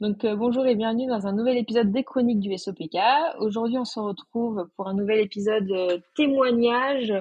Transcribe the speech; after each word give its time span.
Donc 0.00 0.26
euh, 0.26 0.36
bonjour 0.36 0.66
et 0.66 0.74
bienvenue 0.74 1.06
dans 1.06 1.26
un 1.26 1.32
nouvel 1.32 1.56
épisode 1.56 1.90
des 1.90 2.04
Chroniques 2.04 2.40
du 2.40 2.54
SOPK. 2.58 2.98
Aujourd'hui, 3.38 3.78
on 3.78 3.86
se 3.86 3.98
retrouve 3.98 4.68
pour 4.76 4.88
un 4.88 4.94
nouvel 4.94 5.20
épisode 5.20 5.70
euh, 5.70 5.98
témoignage, 6.14 7.14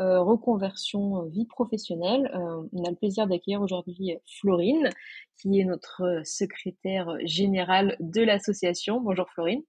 euh, 0.00 0.22
reconversion 0.22 1.24
vie 1.24 1.44
professionnelle. 1.44 2.30
On 2.72 2.84
a 2.84 2.88
le 2.88 2.96
plaisir 2.96 3.26
d'accueillir 3.26 3.60
aujourd'hui 3.60 4.16
Florine, 4.40 4.88
qui 5.36 5.60
est 5.60 5.64
notre 5.64 6.22
secrétaire 6.24 7.14
générale 7.26 7.94
de 8.00 8.22
l'association. 8.22 9.02
Bonjour 9.02 9.28
Florine. 9.28 9.62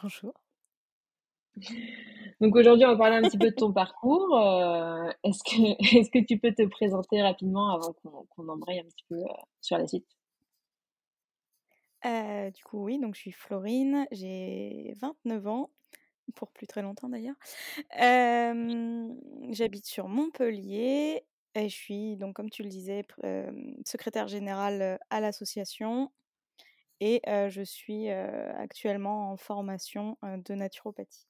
Bonjour. 0.00 0.32
Donc 2.40 2.54
aujourd'hui, 2.54 2.86
on 2.86 2.92
va 2.92 2.96
parler 2.96 3.16
un 3.16 3.22
petit 3.22 3.38
peu 3.38 3.50
de 3.50 3.56
ton 3.56 3.72
parcours. 3.72 4.38
Est-ce 5.24 5.42
que 5.42 5.98
est-ce 5.98 6.10
que 6.10 6.24
tu 6.24 6.38
peux 6.38 6.54
te 6.54 6.64
présenter 6.68 7.20
rapidement 7.20 7.70
avant 7.74 7.92
qu'on 7.94 8.24
qu'on 8.30 8.48
embraye 8.48 8.78
un 8.78 8.84
petit 8.84 9.04
peu 9.08 9.18
sur 9.60 9.78
la 9.78 9.88
suite? 9.88 10.06
Euh, 12.04 12.50
du 12.50 12.64
coup, 12.64 12.84
oui, 12.84 12.98
donc 12.98 13.14
je 13.14 13.20
suis 13.20 13.32
Florine, 13.32 14.06
j'ai 14.10 14.94
29 15.00 15.46
ans, 15.46 15.70
pour 16.34 16.50
plus 16.50 16.66
très 16.66 16.82
longtemps 16.82 17.08
d'ailleurs. 17.08 17.36
Euh, 18.00 19.08
j'habite 19.50 19.86
sur 19.86 20.08
Montpellier 20.08 21.24
et 21.54 21.68
je 21.68 21.74
suis, 21.74 22.16
donc 22.16 22.36
comme 22.36 22.50
tu 22.50 22.62
le 22.62 22.68
disais, 22.68 23.04
euh, 23.24 23.50
secrétaire 23.84 24.28
générale 24.28 24.98
à 25.10 25.20
l'association 25.20 26.12
et 27.00 27.22
je 27.26 27.62
suis 27.62 28.10
actuellement 28.10 29.32
en 29.32 29.36
formation 29.36 30.18
de 30.22 30.54
naturopathie. 30.54 31.26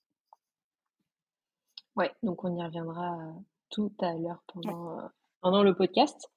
Ouais, 1.97 2.13
donc 2.23 2.45
on 2.45 2.57
y 2.57 2.63
reviendra 2.63 3.35
tout 3.71 3.93
à 4.01 4.15
l'heure 4.15 4.43
pendant, 4.49 5.11
pendant 5.41 5.63
le 5.63 5.75
podcast. 5.75 6.31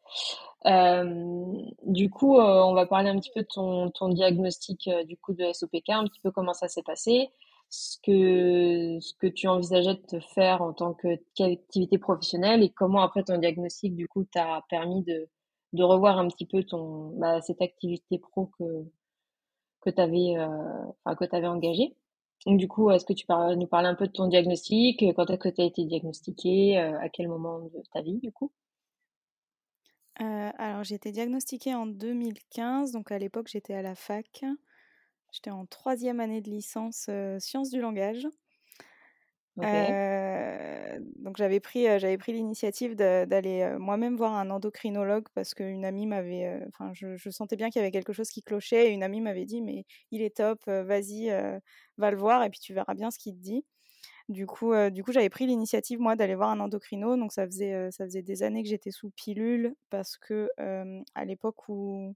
Euh, 0.65 1.53
du 1.85 2.09
coup, 2.09 2.37
euh, 2.37 2.63
on 2.63 2.73
va 2.73 2.85
parler 2.85 3.09
un 3.09 3.19
petit 3.19 3.31
peu 3.33 3.41
de 3.41 3.47
ton, 3.53 3.91
ton 3.91 4.09
diagnostic 4.09 4.87
euh, 4.87 5.03
du 5.03 5.17
coup 5.17 5.33
de 5.33 5.51
SOPK, 5.51 5.89
un 5.89 6.05
petit 6.05 6.21
peu 6.21 6.31
comment 6.31 6.53
ça 6.53 6.69
s'est 6.69 6.83
passé, 6.83 7.29
ce 7.69 7.97
que, 8.03 8.99
ce 9.01 9.13
que 9.15 9.27
tu 9.27 9.47
envisageais 9.47 9.95
de 9.95 10.01
te 10.07 10.19
faire 10.19 10.61
en 10.61 10.73
tant 10.73 10.95
qu'activité 11.35 11.97
professionnelle 11.97 12.63
et 12.63 12.69
comment 12.69 13.01
après 13.01 13.23
ton 13.23 13.37
diagnostic 13.37 13.95
du 13.95 14.07
coup 14.07 14.23
t'a 14.25 14.63
permis 14.69 15.03
de, 15.03 15.27
de 15.73 15.83
revoir 15.83 16.17
un 16.19 16.27
petit 16.29 16.45
peu 16.45 16.63
ton, 16.63 17.09
bah, 17.17 17.41
cette 17.41 17.61
activité 17.61 18.19
pro 18.19 18.51
que, 18.57 18.85
que 19.81 19.89
tu 19.89 20.01
avais, 20.01 20.37
euh, 20.37 20.47
enfin, 21.03 21.15
que 21.15 21.25
tu 21.25 21.47
engagée. 21.47 21.95
Donc, 22.45 22.57
du 22.59 22.67
coup, 22.67 22.91
est-ce 22.91 23.05
que 23.05 23.13
tu 23.13 23.25
peux 23.25 23.55
nous 23.55 23.67
parler 23.67 23.87
un 23.87 23.95
peu 23.95 24.07
de 24.07 24.11
ton 24.11 24.27
diagnostic, 24.27 25.03
quand 25.15 25.29
est-ce 25.29 25.39
que 25.39 25.49
tu 25.49 25.61
as 25.61 25.65
été 25.65 25.85
diagnostiqué, 25.85 26.79
euh, 26.79 26.99
à 26.99 27.09
quel 27.09 27.27
moment 27.27 27.59
de 27.59 27.81
ta 27.93 28.01
vie, 28.01 28.19
du 28.19 28.31
coup? 28.31 28.51
Euh, 30.21 30.51
alors, 30.57 30.83
j'ai 30.83 30.95
été 30.95 31.11
diagnostiquée 31.11 31.73
en 31.75 31.85
2015, 31.87 32.91
donc 32.91 33.11
à 33.11 33.17
l'époque 33.19 33.47
j'étais 33.47 33.73
à 33.73 33.81
la 33.81 33.95
fac. 33.95 34.43
J'étais 35.31 35.51
en 35.51 35.65
troisième 35.67 36.19
année 36.21 36.41
de 36.41 36.49
licence 36.51 37.07
euh, 37.09 37.39
sciences 37.39 37.71
du 37.71 37.81
langage. 37.81 38.27
Heu, 39.63 40.99
donc 41.17 41.37
j'avais 41.37 41.59
pris, 41.61 41.87
heu, 41.87 41.97
j'avais 41.97 42.17
pris 42.17 42.33
l'initiative 42.33 42.95
d'aller, 42.95 43.75
moi-même 43.79 44.17
voir 44.17 44.33
un 44.33 44.49
endocrinologue 44.49 45.27
parce 45.33 45.53
qu'une 45.53 45.85
amie 45.85 46.05
m'avait, 46.05 46.59
enfin 46.67 46.91
je 46.93 47.15
je 47.15 47.29
sentais 47.29 47.55
bien 47.55 47.69
qu'il 47.69 47.79
y 47.79 47.83
avait 47.83 47.91
quelque 47.91 48.11
chose 48.13 48.29
qui 48.29 48.41
clochait 48.43 48.87
et 48.89 48.91
une 48.91 49.03
amie 49.03 49.21
m'avait 49.21 49.45
dit: 49.45 49.61
«Mais 49.61 49.85
il 50.11 50.21
est 50.21 50.35
top, 50.37 50.59
vas-y, 50.67 51.29
va 51.97 52.11
le 52.11 52.17
voir 52.17 52.43
et 52.43 52.49
puis 52.49 52.59
tu 52.59 52.73
verras 52.73 52.93
bien 52.93 53.09
ce 53.11 53.17
qu'il 53.19 53.35
te 53.35 53.41
dit». 53.41 53.65
Du 54.29 54.45
coup, 54.47 54.71
heu, 54.73 54.89
du 54.89 55.03
coup 55.03 55.11
j'avais 55.11 55.29
pris 55.29 55.45
l'initiative 55.47 55.99
moi 55.99 56.15
d'aller 56.15 56.35
voir 56.35 56.49
un 56.49 56.59
endocrino 56.61 57.17
donc 57.17 57.33
ça 57.33 57.45
faisait, 57.45 57.89
faisait 57.91 58.21
des 58.21 58.41
années 58.43 58.63
que 58.63 58.69
j'étais 58.69 58.91
sous 58.91 59.09
pilule 59.11 59.75
parce 59.89 60.17
que, 60.17 60.49
hem, 60.57 61.03
à 61.13 61.25
l'époque 61.25 61.67
où 61.67 62.15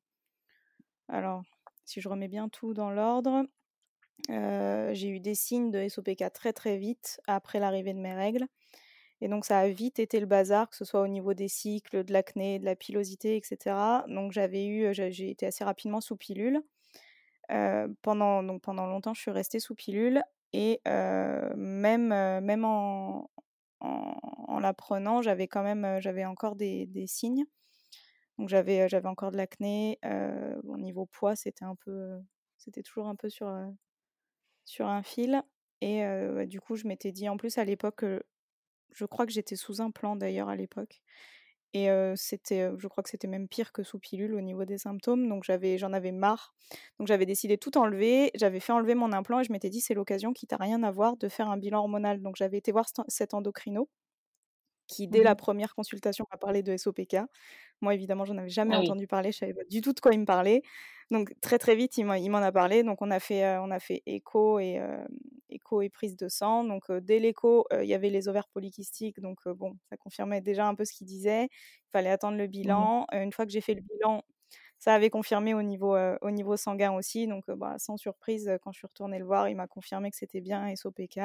alors 1.09 1.41
si 1.85 2.01
je 2.01 2.09
remets 2.09 2.27
bien 2.27 2.49
tout 2.49 2.73
dans 2.73 2.91
l'ordre, 2.91 3.45
j'ai 4.29 5.09
eu 5.09 5.19
des 5.21 5.35
signes 5.35 5.71
de 5.71 5.79
SOPK 5.89 6.31
très, 6.33 6.53
très 6.53 6.77
vite 6.77 7.21
après 7.27 7.59
l'arrivée 7.59 7.93
de 7.93 7.99
mes 7.99 8.15
règles 8.15 8.45
et 9.21 9.29
donc 9.29 9.45
ça 9.45 9.59
a 9.59 9.69
vite 9.69 9.99
été 9.99 10.19
le 10.19 10.27
bazar, 10.27 10.69
que 10.69 10.75
ce 10.77 10.85
soit 10.85 11.01
au 11.01 11.07
niveau 11.07 11.33
des 11.33 11.47
cycles, 11.49 12.03
de 12.05 12.13
l'acné, 12.13 12.59
de 12.59 12.65
la 12.65 12.75
pilosité, 12.75 13.37
et 13.37 13.41
cetera. 13.43 14.05
Donc 14.09 14.31
j'avais 14.33 14.65
eu, 14.67 14.93
j'ai 14.93 15.29
été 15.31 15.47
assez 15.47 15.63
rapidement 15.63 16.01
sous 16.01 16.17
pilule. 16.17 16.61
Pendant 18.01 18.59
pendant 18.59 18.87
longtemps, 18.87 19.13
je 19.13 19.21
suis 19.21 19.31
restée 19.31 19.59
sous 19.59 19.75
pilule 19.75 20.21
et 20.53 20.81
même, 21.55 22.11
heu, 22.11 22.41
même 22.41 22.65
en 22.65 23.29
en 23.79 24.59
j'avais 25.21 25.47
quand 25.47 25.63
même, 25.63 25.85
heu, 25.85 26.01
j'avais 26.01 26.25
encore 26.25 26.55
des 26.55 27.07
signes. 27.07 27.45
J'avais, 28.47 28.87
encore 29.09 29.31
de 29.31 29.37
l'acné, 29.37 29.99
au 30.63 30.77
niveau 30.77 31.05
poids, 31.07 31.35
c'était 31.35 31.65
un 31.65 31.75
peu, 31.75 32.19
c'était 32.57 32.83
toujours 32.83 33.07
un 33.07 33.15
peu 33.15 33.29
sur, 33.29 33.47
un 34.87 35.03
fil 35.03 35.43
et 35.81 36.03
du 36.47 36.61
coup, 36.61 36.75
je 36.75 36.87
m'étais 36.87 37.11
dit 37.11 37.29
en 37.29 37.37
plus 37.37 37.57
à 37.57 37.65
l'époque, 37.65 38.05
je 38.93 39.05
crois 39.05 39.25
que 39.27 39.31
j'étais 39.33 39.55
sous 39.57 39.81
implant 39.81 40.15
d'ailleurs 40.15 40.49
à 40.49 40.55
l'époque 40.57 41.01
et 41.73 41.89
c'était, 42.15 42.69
je 42.77 42.87
crois 42.87 43.03
que 43.03 43.09
c'était 43.09 43.27
même 43.27 43.47
pire 43.47 43.71
que 43.71 43.83
sous 43.83 43.99
pilule 43.99 44.33
au 44.35 44.41
niveau 44.41 44.65
des 44.65 44.77
symptômes, 44.77 45.27
donc 45.29 45.43
j'avais 45.43 45.77
j'en 45.77 45.93
avais 45.93 46.11
marre. 46.11 46.53
Donc 46.99 47.07
j'avais 47.07 47.25
décidé 47.25 47.57
tout 47.57 47.77
enlever, 47.77 48.31
j'avais 48.35 48.59
fait 48.59 48.73
enlever 48.73 48.95
mon 48.95 49.11
implant 49.13 49.39
et 49.39 49.43
je 49.43 49.51
m'étais 49.51 49.69
dit: 49.69 49.81
«C'est 49.81 49.93
l'occasion, 49.93 50.33
quitte 50.33 50.53
à 50.53 50.57
rien 50.57 50.83
avoir, 50.83 51.17
de 51.17 51.29
faire 51.29 51.49
un 51.49 51.57
bilan 51.57 51.79
hormonal». 51.79 52.21
Donc 52.21 52.35
j'avais 52.37 52.57
été 52.57 52.71
voir 52.71 52.85
cet 53.07 53.33
endocrino 53.33 53.89
qui, 54.87 55.07
dès 55.07 55.23
la 55.23 55.35
Mhm. 55.35 55.37
première 55.37 55.75
consultation, 55.75 56.25
m'a 56.31 56.37
parlé 56.37 56.63
de 56.63 56.73
SOPK. 56.77 57.17
Moi, 57.81 57.93
évidemment, 57.93 58.25
j'en 58.25 58.37
avais 58.37 58.49
jamais 58.49 58.75
Ah 58.75 58.79
oui. 58.79 58.93
entendu 58.93 59.07
parler, 59.07 59.31
je 59.31 59.37
savais 59.39 59.53
pas 59.53 59.63
du 59.69 59.81
tout 59.81 59.93
de 59.93 59.99
quoi 59.99 60.13
il 60.13 60.19
me 60.19 60.25
parlait. 60.25 60.63
Donc 61.11 61.33
très, 61.41 61.57
très 61.59 61.75
vite, 61.75 61.97
il 61.97 62.05
m'en 62.05 62.37
a 62.37 62.51
parlé. 62.51 62.83
Donc 62.83 63.01
on 63.01 63.11
a 63.11 63.19
fait, 63.19 63.43
heu, 63.45 63.59
on 63.61 63.71
a 63.71 63.79
fait 63.79 64.03
écho 64.05 64.59
et 64.59 64.73
hem, 64.73 65.07
écho 65.49 65.81
et 65.81 65.89
prise 65.89 66.15
de 66.17 66.27
sang. 66.29 66.63
Donc 66.63 66.89
heu, 66.89 67.01
dès 67.01 67.19
l'écho, 67.19 67.65
il 67.81 67.85
y 67.87 67.93
avait 67.93 68.09
les 68.09 68.27
ovaires 68.29 68.47
polykystiques, 68.49 69.19
donc 69.21 69.47
bon, 69.47 69.77
ça 69.89 69.97
confirmait 69.97 70.41
déjà 70.41 70.67
un 70.67 70.75
peu 70.75 70.85
ce 70.85 70.93
qu'il 70.93 71.07
disait. 71.07 71.45
Il 71.45 71.89
fallait 71.91 72.09
attendre 72.11 72.37
le 72.37 72.47
Mhm. 72.63 72.87
bilan. 72.87 73.05
Une 73.13 73.31
fois 73.33 73.45
que 73.45 73.51
j'ai 73.51 73.61
fait 73.61 73.75
le 73.75 73.81
bilan, 73.81 74.23
ça 74.79 74.93
avait 74.95 75.09
confirmé 75.09 75.53
au 75.53 75.63
niveau, 75.63 75.95
au 76.21 76.31
niveau 76.31 76.57
sanguin 76.57 76.93
aussi. 76.93 77.27
Donc 77.27 77.45
bah, 77.49 77.75
sans 77.79 77.97
surprise, 77.97 78.51
quand 78.63 78.71
je 78.73 78.79
suis 78.79 78.87
retournée 78.87 79.19
le 79.19 79.25
voir, 79.25 79.49
il 79.49 79.55
m'a 79.55 79.67
confirmé 79.67 80.11
que 80.11 80.17
c'était 80.17 80.41
bien 80.41 80.67
SOPK. 80.75 81.19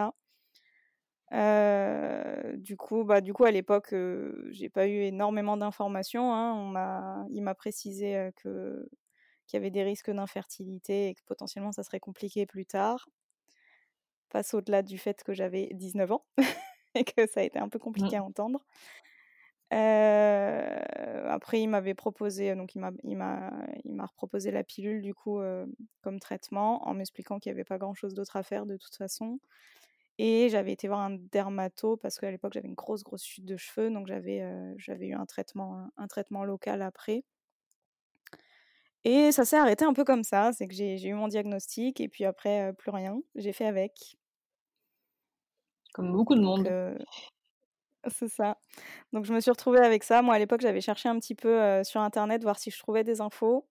Heu, 1.33 2.57
du 2.59 2.77
coup, 2.77 3.05
bah, 3.05 3.21
du 3.21 3.33
coup, 3.33 3.45
à 3.45 3.51
l'époque, 3.51 3.93
heu, 3.95 4.49
j'ai 4.51 4.69
pas 4.69 4.87
eu 4.89 5.03
énormément 5.03 5.57
d'informations, 5.57 6.33
hein. 6.35 6.53
On 6.55 6.67
m'a 6.69 7.25
il 7.31 7.43
m'a 7.43 7.55
précisé, 7.55 8.17
heu, 8.19 8.33
que 8.37 8.89
qu'il 9.47 9.59
y 9.59 9.61
avait 9.63 9.71
des 9.71 9.85
risques 9.85 10.11
d'infertilité 10.11 11.09
et 11.11 11.15
que 11.15 11.23
potentiellement 11.27 11.73
ça 11.73 11.83
serait 11.85 12.01
compliqué 12.01 12.47
plus 12.47 12.67
tard. 12.67 13.09
Passe 14.31 14.55
au-delà 14.55 14.83
du 14.83 14.99
fait 14.99 15.23
que 15.23 15.33
j'avais 15.33 15.69
19 15.75 16.11
ans 16.11 16.27
et 16.97 17.05
que 17.05 17.27
ça 17.29 17.41
a 17.41 17.43
été 17.45 17.59
un 17.59 17.69
peu 17.69 17.79
compliqué 17.79 18.17
à 18.17 18.25
Mhm. 18.25 18.25
entendre. 18.25 18.65
Heu, 19.73 19.77
après 21.29 21.61
il 21.63 21.69
m'avait 21.69 21.95
proposé, 21.95 22.55
donc 22.55 22.75
il 22.75 22.81
m'a 22.81 22.91
il 23.05 23.17
m'a 23.17 23.51
il 23.85 23.95
m'a 23.95 24.05
reproposé 24.07 24.51
la 24.51 24.65
pilule 24.65 25.01
du 25.03 25.15
coup, 25.15 25.41
comme 26.03 26.21
traitement 26.21 26.87
en 26.87 26.95
m'expliquant 26.95 27.39
qu'il 27.39 27.51
y 27.51 27.55
avait 27.55 27.65
pas 27.65 27.79
grand 27.79 27.95
chose 27.95 28.13
d'autre 28.15 28.37
à 28.37 28.43
faire 28.43 28.67
de 28.67 28.77
toute 28.77 28.97
façon. 28.97 29.39
Et 30.19 30.49
j'avais 30.51 30.73
été 30.73 30.89
voir 30.89 31.01
un 31.01 31.11
dermato 31.11 31.97
parce 31.97 32.19
qu'à 32.19 32.31
l'époque, 32.31 32.53
j'avais 32.55 32.69
une 32.69 32.75
grosse, 32.75 33.03
grosse 33.05 33.25
chute 33.25 33.45
de 33.45 33.57
cheveux, 33.57 33.91
donc 33.91 34.07
j'avais, 34.07 34.43
j'avais 34.79 35.09
eu 35.09 35.15
un 35.15 35.27
traitement, 35.27 35.89
un 35.97 36.07
traitement 36.09 36.45
local 36.45 36.83
après. 36.83 37.25
Et 39.05 39.31
ça 39.33 39.45
s'est 39.45 39.57
arrêté 39.57 39.85
un 39.85 39.93
peu 39.93 40.03
comme 40.05 40.25
ça, 40.25 40.53
c'est 40.53 40.67
que 40.69 40.75
j'ai 40.75 41.01
eu 41.07 41.15
mon 41.15 41.29
diagnostic 41.29 42.01
et 42.01 42.09
puis 42.09 42.25
après, 42.25 42.71
heu, 42.71 42.73
plus 42.73 42.91
rien. 42.91 43.21
J'ai 43.37 43.53
fait 43.53 43.67
avec. 43.67 44.17
Comme 45.95 46.13
beaucoup 46.13 46.35
de 46.35 46.43
monde. 46.43 46.69
heu, 46.69 46.99
c'est 48.09 48.29
ça. 48.29 48.57
Donc 49.13 49.25
je 49.25 49.35
me 49.35 49.41
suis 49.41 49.51
retrouvée 49.51 49.81
avec 49.81 50.05
ça. 50.05 50.23
Moi, 50.23 50.35
à 50.35 50.39
l'époque, 50.39 50.61
j'avais 50.63 50.81
cherché 50.81 51.09
un 51.09 51.19
petit 51.19 51.35
peu, 51.35 51.83
sur 51.85 52.01
internet, 52.01 52.43
voir 52.43 52.59
si 52.59 52.71
je 52.71 52.79
trouvais 52.79 53.05
des 53.05 53.21
infos. 53.21 53.67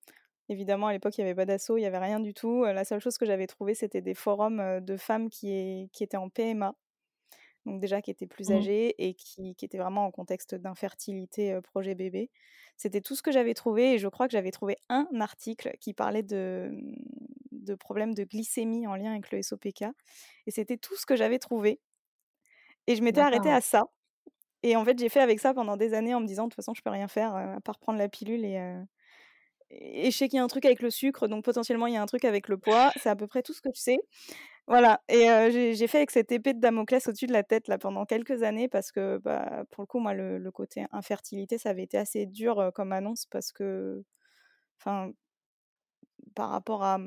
Évidemment, 0.52 0.88
à 0.88 0.94
l'époque, 0.94 1.18
il 1.18 1.22
y 1.22 1.24
avait 1.24 1.36
pas 1.36 1.46
d'asso, 1.46 1.78
il 1.78 1.82
y 1.82 1.86
avait 1.86 1.98
rien 2.00 2.20
du 2.20 2.34
tout. 2.34 2.66
Heu, 2.66 2.74
la 2.74 2.84
seule 2.86 3.00
chose 3.00 3.18
que 3.18 3.26
j'avais 3.26 3.48
trouvée, 3.48 3.74
c'était 3.76 4.02
des 4.02 4.14
forums, 4.16 4.60
heu, 4.60 4.82
de 4.82 4.98
femmes 4.98 5.30
qui 5.30 5.90
étaient 6.02 6.18
en 6.18 6.30
PMA. 6.30 6.76
donc 7.68 7.80
déjà 7.82 8.02
qui 8.02 8.12
était 8.12 8.28
plus 8.28 8.50
Mhm. 8.50 8.52
âgée 8.52 8.96
et 9.08 9.16
qui, 9.16 9.56
qui 9.56 9.66
était 9.66 9.78
vraiment 9.80 10.06
en 10.08 10.12
contexte 10.12 10.56
d'infertilité 10.56 11.54
euh, 11.54 11.62
projet 11.62 11.96
bébé. 11.96 12.32
C'était 12.78 13.02
tout 13.02 13.16
ce 13.16 13.24
que 13.24 13.32
j'avais 13.34 13.54
trouvé 13.56 13.94
et 13.96 14.00
je 14.00 14.08
crois 14.10 14.28
que 14.28 14.34
j'avais 14.34 14.52
trouvé 14.52 14.78
un 14.90 15.08
article 15.22 15.74
qui 15.82 15.94
parlait 15.96 16.24
de, 16.24 16.72
de 17.52 17.76
problèmes 17.76 18.16
de 18.16 18.24
glycémie 18.26 18.88
en 18.88 18.96
lien 18.96 19.12
avec 19.14 19.32
le 19.32 19.40
SOPK 19.40 19.86
et 20.48 20.52
c'était 20.52 20.78
tout 20.78 20.98
ce 20.98 21.06
que 21.08 21.16
j'avais 21.18 21.40
trouvé. 21.40 21.82
Et 22.88 22.96
je 22.96 23.04
m'étais 23.04 23.22
arrêtée 23.22 23.50
à 23.52 23.62
ça. 23.62 23.86
Et 24.64 24.76
en 24.78 24.86
fait, 24.86 25.00
j'ai 25.00 25.10
fait 25.10 25.22
avec 25.22 25.40
ça 25.40 25.54
pendant 25.54 25.78
des 25.78 25.94
années 25.94 26.16
en 26.16 26.22
me 26.22 26.28
disant 26.28 26.46
de 26.46 26.50
toute 26.50 26.58
façon, 26.58 26.74
je 26.76 26.82
peux 26.84 26.90
rien 26.92 27.08
faire 27.08 27.36
euh, 27.36 27.56
à 27.58 27.62
part 27.62 27.80
prendre 27.80 28.00
la 28.00 28.10
pilule 28.10 28.46
et, 28.46 28.58
euh, 28.60 28.84
et 29.80 30.12
je 30.12 30.18
sais 30.18 30.28
qu'il 30.28 30.38
y 30.38 30.40
a 30.40 30.44
un 30.44 30.48
truc 30.48 30.66
avec 30.66 30.82
le 30.82 30.90
sucre, 30.90 31.28
donc 31.28 31.44
potentiellement 31.44 31.88
il 31.88 31.94
y 31.94 31.98
a 31.98 32.02
un 32.02 32.06
truc 32.06 32.26
avec 32.26 32.48
le 32.48 32.58
poids. 32.58 32.92
C'est 33.00 33.10
à 33.10 33.16
peu 33.16 33.28
près 33.28 33.42
tout 33.44 33.54
ce 33.54 33.62
que 33.62 33.70
je 33.74 33.80
sais. 33.80 34.00
Voilà 34.68 35.02
et 35.10 35.28
j'ai 35.52 35.88
fait 35.88 35.98
avec 35.98 36.12
cette 36.12 36.32
épée 36.32 36.54
de 36.54 36.60
Damoclès 36.60 37.06
au-dessus 37.08 37.28
de 37.28 37.34
la 37.34 37.44
tête 37.44 37.68
là 37.68 37.78
pendant 37.78 38.06
quelques 38.06 38.44
années 38.44 38.68
parce 38.68 38.92
que, 38.92 39.18
bah, 39.18 39.64
pour 39.72 39.82
le 39.82 39.88
coup 39.88 40.00
moi 40.00 40.14
le 40.14 40.52
côté 40.52 40.86
infertilité 40.92 41.58
ça 41.58 41.70
avait 41.70 41.84
été 41.84 41.98
assez 41.98 42.26
dur, 42.26 42.72
comme 42.76 42.92
annonce 42.92 43.26
parce 43.26 43.52
que 43.52 44.04
enfin 44.80 45.12
par 46.36 46.50
rapport 46.50 46.84
à 46.84 47.00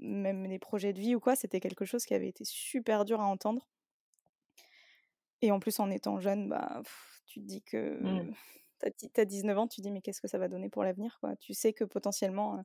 même 0.00 0.44
les 0.44 0.58
projets 0.58 0.92
de 0.92 1.00
vie 1.00 1.14
ou 1.14 1.20
quoi, 1.20 1.36
c'était 1.36 1.60
quelque 1.60 1.84
chose 1.84 2.04
qui 2.04 2.14
avait 2.14 2.28
été 2.28 2.44
super 2.44 3.04
dur 3.04 3.20
à 3.20 3.26
entendre. 3.26 3.66
Et 5.42 5.50
en 5.52 5.60
plus, 5.60 5.78
en 5.80 5.90
étant 5.90 6.18
jeune, 6.20 6.48
bah, 6.48 6.82
tu 7.26 7.40
te 7.40 7.44
dis 7.46 7.62
que 7.62 8.00
Mmh. 8.02 8.34
Tu 8.80 9.20
as, 9.20 9.24
19 9.24 9.58
ans, 9.58 9.66
tu 9.68 9.76
te 9.78 9.82
dis 9.82 9.90
mais 9.92 10.00
qu'est-ce 10.02 10.20
que 10.20 10.28
ça 10.28 10.38
va 10.38 10.48
donner 10.48 10.68
pour 10.70 10.84
l'avenir 10.84 11.18
quoi? 11.20 11.36
Tu 11.36 11.54
sais 11.54 11.72
que 11.72 11.84
potentiellement, 11.84 12.64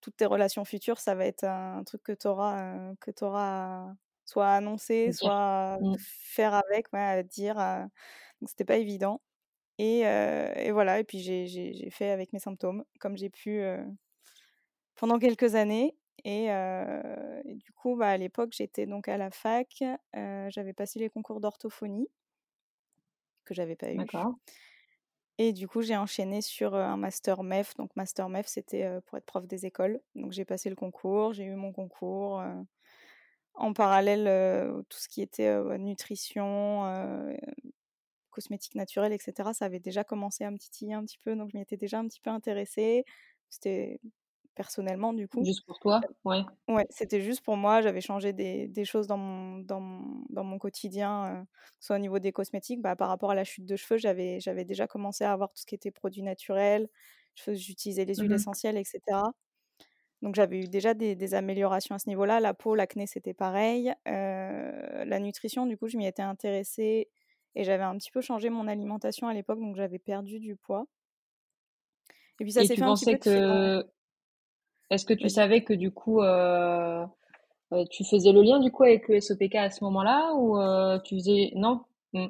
toutes 0.00 0.16
tes 0.16 0.26
relations 0.26 0.64
futures, 0.64 1.00
ça 1.00 1.14
va 1.14 1.26
être 1.26 1.44
un 1.44 1.84
truc 1.84 2.02
que 2.04 2.12
tu 2.12 2.26
auras, 2.28 2.94
que 3.00 3.12
auras 3.24 3.94
soit 4.26 4.48
à 4.48 4.56
annoncer, 4.56 5.12
Dire. 5.12 5.14
soit 5.14 5.78
Mmh. 5.80 5.96
faire 5.98 6.54
avec, 6.54 6.92
ouais, 6.92 7.00
à 7.00 7.22
dire. 7.22 7.56
Donc 8.40 8.48
c'était 8.50 8.64
pas 8.66 8.76
évident. 8.78 9.22
Et, 9.78 10.00
et 10.00 10.72
voilà, 10.72 11.00
et 11.00 11.04
puis 11.04 11.20
j'ai 11.20 11.90
fait 11.90 12.10
avec 12.10 12.32
mes 12.32 12.40
symptômes, 12.40 12.84
comme 13.00 13.16
j'ai 13.16 13.30
pu 13.30 13.62
pendant 14.96 15.18
quelques 15.18 15.54
années. 15.54 15.96
Et, 16.24 16.46
et 16.46 17.54
du 17.54 17.72
coup, 17.72 17.96
bah, 17.96 18.10
à 18.10 18.16
l'époque, 18.16 18.50
j'étais 18.52 18.86
donc 18.86 19.08
à 19.08 19.16
la 19.16 19.30
fac, 19.30 19.82
j'avais 20.14 20.72
passé 20.74 20.98
les 20.98 21.08
concours 21.10 21.40
d'orthophonie 21.40 22.08
que 23.44 23.54
j'avais 23.54 23.76
pas 23.76 23.92
eu. 23.92 24.06
Et 25.42 25.54
du 25.54 25.66
coup, 25.66 25.80
j'ai 25.80 25.96
enchaîné 25.96 26.42
sur 26.42 26.74
un 26.74 26.98
master 26.98 27.42
MEF. 27.42 27.74
Donc, 27.76 27.96
master 27.96 28.28
MEF, 28.28 28.46
c'était 28.46 28.86
pour 29.06 29.16
être 29.16 29.24
prof 29.24 29.46
des 29.46 29.64
écoles. 29.64 29.98
Donc, 30.14 30.32
j'ai 30.32 30.44
passé 30.44 30.68
le 30.68 30.76
concours, 30.76 31.32
j'ai 31.32 31.44
eu 31.44 31.54
mon 31.54 31.72
concours. 31.72 32.42
en 33.54 33.72
parallèle, 33.72 34.24
tout 34.90 34.98
ce 34.98 35.08
qui 35.08 35.22
était 35.22 35.50
nutrition, 35.78 36.84
cosmétiques 38.28 38.74
naturels, 38.74 39.14
etc., 39.14 39.54
ça 39.54 39.64
avait 39.64 39.80
déjà 39.80 40.04
commencé 40.04 40.44
à 40.44 40.50
me 40.50 40.58
titiller 40.58 40.92
un 40.92 41.04
petit 41.06 41.18
peu. 41.24 41.34
Donc, 41.34 41.50
je 41.52 41.56
m'y 41.56 41.62
étais 41.62 41.78
déjà 41.78 41.98
un 42.00 42.06
petit 42.06 42.20
peu 42.20 42.28
intéressée. 42.28 43.06
C'était 43.48 43.98
personnellement, 44.60 45.14
du 45.14 45.26
coup. 45.26 45.42
Juste 45.42 45.64
pour 45.64 45.78
toi 45.78 46.02
Ouais. 46.26 46.42
Ouais, 46.68 46.86
c'était 46.90 47.22
juste 47.22 47.40
pour 47.40 47.56
moi. 47.56 47.80
J'avais 47.80 48.02
changé 48.02 48.34
des, 48.34 48.68
des 48.68 48.84
choses 48.84 49.06
dans 49.06 49.16
mon, 49.16 49.60
dans 49.60 49.80
mon, 49.80 50.22
dans 50.28 50.44
mon 50.44 50.58
quotidien, 50.58 51.46
soit 51.78 51.96
au 51.96 51.98
niveau 51.98 52.18
des 52.18 52.30
cosmétiques. 52.30 52.82
Bah, 52.82 52.94
par 52.94 53.08
rapport 53.08 53.30
à 53.30 53.34
la 53.34 53.44
chute 53.44 53.64
de 53.64 53.74
cheveux, 53.76 53.96
j'avais, 53.96 54.38
j'avais 54.38 54.66
déjà 54.66 54.86
commencé 54.86 55.24
à 55.24 55.32
avoir 55.32 55.48
tout 55.48 55.56
ce 55.56 55.64
qui 55.64 55.74
était 55.74 55.90
produits 55.90 56.22
naturels. 56.22 56.90
J'utilisais 57.46 58.04
les 58.04 58.16
huiles 58.16 58.30
Mmh 58.30 58.34
essentielles, 58.34 58.76
etc. 58.76 59.00
Donc 60.20 60.34
j'avais 60.34 60.58
eu 60.58 60.68
déjà 60.68 60.92
des, 60.92 61.16
des, 61.16 61.32
améliorations 61.32 61.94
à 61.94 61.98
ce 61.98 62.10
niveau-là. 62.10 62.38
La 62.40 62.52
peau, 62.52 62.74
l'acné, 62.74 63.06
c'était 63.06 63.32
pareil. 63.32 63.94
la 64.04 65.20
nutrition, 65.20 65.64
du 65.64 65.78
coup, 65.78 65.88
je 65.88 65.96
m'y 65.96 66.06
étais 66.06 66.20
intéressée 66.20 67.08
et 67.54 67.64
j'avais 67.64 67.84
un 67.84 67.96
petit 67.96 68.10
peu 68.10 68.20
changé 68.20 68.50
mon 68.50 68.68
alimentation 68.68 69.26
à 69.26 69.32
l'époque, 69.32 69.58
donc 69.58 69.74
j'avais 69.76 69.98
perdu 69.98 70.38
du 70.38 70.54
poids. 70.54 70.86
Et 72.40 72.44
puis 72.44 72.52
ça 72.52 72.62
s'est 72.64 72.76
fait 72.76 72.82
un 72.82 72.94
petit 72.94 73.16
peu 73.16 73.18
que... 73.18 73.86
Est-ce 74.90 75.06
que 75.06 75.14
tu 75.14 75.28
savais 75.28 75.62
que 75.62 75.72
du 75.72 75.92
coup, 75.92 76.20
euh, 76.20 77.06
euh, 77.72 77.84
tu 77.90 78.04
faisais 78.04 78.32
le 78.32 78.42
lien 78.42 78.58
du 78.58 78.72
coup 78.72 78.82
avec 78.82 79.08
le 79.08 79.20
SOPK 79.20 79.54
à 79.54 79.70
ce 79.70 79.84
moment-là 79.84 80.34
ou 80.34 80.58
euh, 80.58 80.98
tu 80.98 81.14
faisais 81.16 81.52
non? 81.54 81.84
Mmh. 82.12 82.26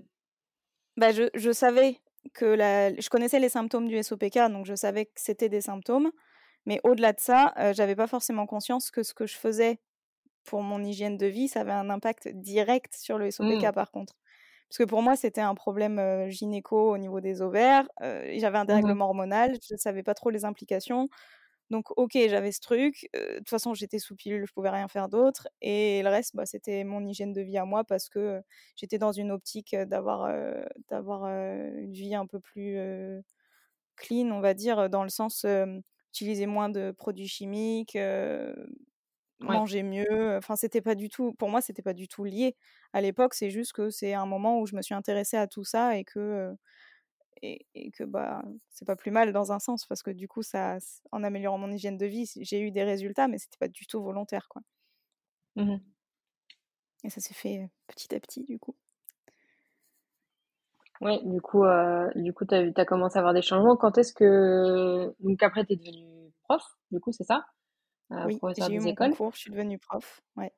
bah, 0.98 1.10
je, 1.12 1.30
je, 1.34 1.50
savais 1.52 1.96
que 2.34 2.44
la... 2.44 2.94
je 2.94 3.08
connaissais 3.08 3.40
les 3.40 3.48
symptômes 3.48 3.88
du 3.88 4.00
SOPK, 4.02 4.50
donc 4.50 4.66
je 4.66 4.74
savais 4.74 5.06
que 5.06 5.12
c'était 5.16 5.48
des 5.48 5.62
symptômes. 5.62 6.10
Mais 6.66 6.78
au-delà 6.84 7.14
de 7.14 7.20
ça, 7.20 7.54
j'avais 7.72 7.96
pas 7.96 8.06
forcément 8.06 8.44
conscience 8.44 8.90
que 8.90 9.02
ce 9.02 9.14
que 9.14 9.26
je 9.26 9.34
faisais 9.34 9.80
pour 10.44 10.60
mon 10.60 10.84
hygiène 10.84 11.16
de 11.16 11.24
vie, 11.24 11.48
ça 11.48 11.62
avait 11.62 11.72
un 11.72 11.88
impact 11.88 12.28
direct 12.28 12.94
sur 12.94 13.16
le 13.16 13.30
SOPK 13.30 13.68
mmh. 13.68 13.72
par 13.72 13.90
contre. 13.90 14.12
Parce 14.68 14.76
que 14.76 14.84
pour 14.84 15.00
moi, 15.00 15.16
c'était 15.16 15.40
un 15.40 15.54
problème 15.54 16.28
gynéco 16.28 16.92
au 16.92 16.98
niveau 16.98 17.22
des 17.22 17.40
ovaires. 17.40 17.88
J'avais 18.00 18.58
un 18.58 18.66
dérèglement 18.66 19.06
mmh. 19.06 19.08
hormonal, 19.08 19.58
je 19.66 19.72
ne 19.72 19.78
savais 19.78 20.02
pas 20.02 20.12
trop 20.12 20.28
les 20.28 20.44
implications. 20.44 21.08
Donc, 21.70 21.90
ok, 21.96 22.12
j'avais 22.28 22.52
ce 22.52 22.60
truc. 22.60 23.08
de 23.14 23.38
toute 23.38 23.48
façon, 23.48 23.74
j'étais 23.74 23.98
sous 24.00 24.16
pilule, 24.16 24.44
je 24.46 24.52
pouvais 24.52 24.70
rien 24.70 24.88
faire 24.88 25.08
d'autre. 25.08 25.48
Et 25.62 26.02
le 26.02 26.08
reste, 26.10 26.34
bah, 26.36 26.46
c'était 26.46 26.84
mon 26.84 27.04
hygiène 27.06 27.32
de 27.32 27.40
vie 27.42 27.58
à 27.58 27.64
moi 27.64 27.84
parce 27.84 28.08
que 28.08 28.42
j'étais 28.76 28.98
dans 28.98 29.12
une 29.12 29.30
optique 29.30 29.74
d'avoir 29.76 30.32
d'avoir 30.88 31.24
une 31.26 31.92
vie 31.92 32.14
un 32.14 32.26
peu 32.26 32.40
plus 32.40 32.76
clean, 33.96 34.30
on 34.30 34.40
va 34.40 34.54
dire, 34.54 34.90
dans 34.90 35.02
le 35.04 35.10
sens 35.10 35.46
utiliser 36.12 36.46
moins 36.46 36.68
de 36.70 36.90
produits 36.92 37.28
chimiques, 37.28 37.96
manger 39.40 39.82
mieux. 39.82 40.36
Enfin, 40.36 40.56
c'était 40.56 40.80
pas 40.82 40.94
du 40.94 41.08
tout. 41.08 41.32
Pour 41.34 41.48
moi, 41.48 41.60
c'était 41.60 41.82
pas 41.82 41.94
du 41.94 42.08
tout 42.08 42.24
lié. 42.24 42.56
À 42.92 43.00
l'époque, 43.00 43.34
c'est 43.34 43.50
juste 43.50 43.72
que 43.72 43.90
c'est 43.90 44.14
un 44.14 44.26
moment 44.26 44.60
où 44.60 44.66
je 44.66 44.76
me 44.76 44.82
suis 44.82 44.94
intéressée 44.94 45.36
à 45.36 45.46
tout 45.46 45.64
ça 45.64 45.96
et 45.96 46.04
que 46.04 46.54
et, 47.42 47.66
et, 47.74 47.90
que 47.90 48.04
bah 48.04 48.42
c'est 48.68 48.84
pas 48.84 48.96
plus 48.96 49.10
mal 49.10 49.32
dans 49.32 49.52
un 49.52 49.58
sens 49.58 49.86
parce 49.86 50.02
que 50.02 50.10
du 50.10 50.28
coup 50.28 50.42
ça 50.42 50.78
en 51.12 51.24
améliorant 51.24 51.58
mon 51.58 51.70
hygiène 51.70 51.96
de 51.96 52.06
vie 52.06 52.30
j'ai 52.36 52.60
eu 52.60 52.70
des 52.70 52.82
résultats 52.82 53.28
mais 53.28 53.38
c'était 53.38 53.56
pas 53.58 53.68
du 53.68 53.86
tout 53.86 54.02
volontaire 54.02 54.48
quoi. 54.48 54.62
Mmh 55.56 55.76
et 57.02 57.08
ça 57.08 57.20
s'est 57.20 57.32
fait 57.32 57.70
petit 57.86 58.14
à 58.14 58.20
petit 58.20 58.44
du 58.44 58.58
coup. 58.58 58.76
Ouais 61.00 61.18
du 61.24 61.40
coup 61.40 61.64
euh, 61.64 62.10
du 62.14 62.34
coup 62.34 62.44
tu 62.44 62.54
as, 62.54 62.70
as, 62.76 62.84
commencé 62.84 63.16
à 63.16 63.20
avoir 63.20 63.32
des 63.32 63.40
changements. 63.42 63.76
Quand 63.76 63.96
est-ce 63.96 64.12
que 64.12 65.14
donc 65.20 65.42
après 65.42 65.64
tu 65.64 65.72
es 65.72 65.76
devenue 65.76 66.30
prof 66.42 66.62
du 66.90 67.00
coup 67.00 67.10
c'est 67.12 67.24
ça? 67.24 67.46
Euh, 68.12 68.26
oui 68.26 68.38
j'ai 68.58 68.74
eu 68.74 68.80
mon 68.80 68.86
écoles. 68.86 69.10
concours 69.10 69.32
je 69.34 69.38
suis 69.38 69.50
devenue 69.50 69.78
prof 69.78 70.20
ouais. 70.36 70.52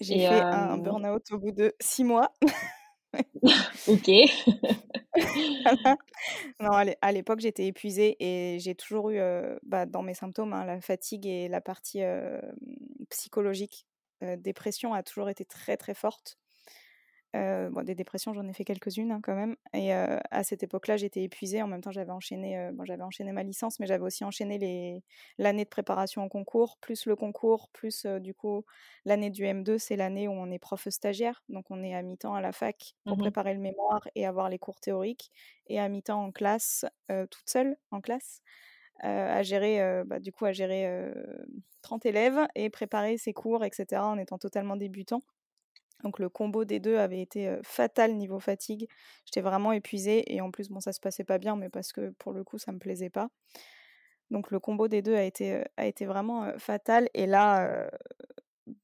J'ai 0.00 0.18
fait 0.18 0.42
euh... 0.42 0.50
un 0.50 0.78
burn-out 0.78 1.30
au 1.32 1.38
bout 1.38 1.52
de 1.52 1.72
six 1.78 2.02
mois 2.02 2.32
ok 3.88 4.10
non, 6.60 6.70
à 7.00 7.12
l'époque, 7.12 7.40
j'étais 7.40 7.66
épuisée 7.66 8.16
et 8.20 8.58
j'ai 8.60 8.74
toujours 8.74 9.10
eu 9.10 9.20
bah, 9.62 9.86
dans 9.86 10.02
mes 10.02 10.14
symptômes 10.14 10.52
hein, 10.52 10.64
la 10.64 10.80
fatigue 10.80 11.26
et 11.26 11.48
la 11.48 11.60
partie 11.60 12.02
psychologique. 13.10 13.86
Euh, 14.22 14.36
dépression 14.36 14.94
a 14.94 15.02
toujours 15.02 15.28
été 15.28 15.44
très 15.44 15.76
très 15.76 15.94
forte. 15.94 16.38
Euh, 17.34 17.70
bon, 17.70 17.82
des 17.82 17.94
dépressions, 17.94 18.34
j'en 18.34 18.46
ai 18.46 18.52
fait 18.52 18.64
quelques-unes 18.64 19.10
hein, 19.10 19.20
quand 19.22 19.34
même. 19.34 19.56
Et 19.72 19.94
euh, 19.94 20.18
à 20.30 20.44
cette 20.44 20.62
époque-là, 20.62 20.96
j'étais 20.96 21.22
épuisée. 21.22 21.62
En 21.62 21.66
même 21.66 21.80
temps, 21.80 21.90
j'avais 21.90 22.12
enchaîné, 22.12 22.58
euh, 22.58 22.72
bon, 22.72 22.84
j'avais 22.84 23.02
enchaîné 23.02 23.32
ma 23.32 23.42
licence, 23.42 23.80
mais 23.80 23.86
j'avais 23.86 24.04
aussi 24.04 24.24
enchaîné 24.24 24.58
les... 24.58 25.02
l'année 25.38 25.64
de 25.64 25.70
préparation 25.70 26.24
au 26.24 26.28
concours, 26.28 26.76
plus 26.80 27.06
le 27.06 27.16
concours, 27.16 27.70
plus 27.72 28.04
du 28.06 28.34
coup 28.34 28.64
l'année 29.04 29.30
du 29.30 29.44
M2, 29.44 29.78
c'est 29.78 29.96
l'année 29.96 30.28
où 30.28 30.32
on 30.32 30.50
est 30.50 30.58
prof 30.58 30.88
stagiaire. 30.88 31.42
Donc 31.48 31.70
on 31.70 31.82
est 31.82 31.94
à 31.94 32.02
mi-temps 32.02 32.34
à 32.34 32.40
la 32.40 32.52
fac 32.52 32.94
pour 33.06 33.16
mmh 33.16 33.22
préparer 33.22 33.54
le 33.54 33.60
mémoire 33.60 34.08
et 34.16 34.26
avoir 34.26 34.48
les 34.48 34.58
cours 34.58 34.80
théoriques, 34.80 35.30
et 35.68 35.78
à 35.78 35.88
mi-temps 35.88 36.24
en 36.24 36.32
classe, 36.32 36.84
toute 37.08 37.48
seule 37.48 37.76
en 37.92 38.00
classe. 38.00 38.42
à 39.00 39.42
gérer, 39.42 40.02
bah, 40.04 40.18
du 40.18 40.32
coup, 40.32 40.44
à 40.44 40.52
gérer 40.52 41.12
30 41.82 42.04
élèves 42.06 42.46
et 42.54 42.68
préparer 42.68 43.16
ses 43.16 43.32
cours, 43.32 43.64
etc., 43.64 44.02
en 44.02 44.18
étant 44.18 44.38
totalement 44.38 44.76
débutant. 44.76 45.22
Donc 46.02 46.18
le 46.18 46.28
combo 46.28 46.64
des 46.64 46.80
deux 46.80 46.96
avait 46.96 47.20
été 47.20 47.58
fatal 47.62 48.14
niveau 48.14 48.40
fatigue. 48.40 48.88
J'étais 49.24 49.40
vraiment 49.40 49.72
épuisée 49.72 50.34
et 50.34 50.40
en 50.40 50.50
plus 50.50 50.68
bon 50.68 50.80
ça 50.80 50.92
se 50.92 51.00
passait 51.00 51.24
pas 51.24 51.38
bien 51.38 51.56
mais 51.56 51.68
parce 51.68 51.92
que 51.92 52.10
pour 52.18 52.32
le 52.32 52.44
coup 52.44 52.58
ça 52.58 52.72
me 52.72 52.78
plaisait 52.78 53.10
pas. 53.10 53.28
Donc 54.30 54.50
le 54.50 54.58
combo 54.58 54.88
des 54.88 55.02
deux 55.02 55.14
a 55.14 55.22
été, 55.22 55.62
a 55.76 55.86
été 55.86 56.06
vraiment 56.06 56.52
fatal 56.58 57.08
et 57.14 57.26
là, 57.26 57.88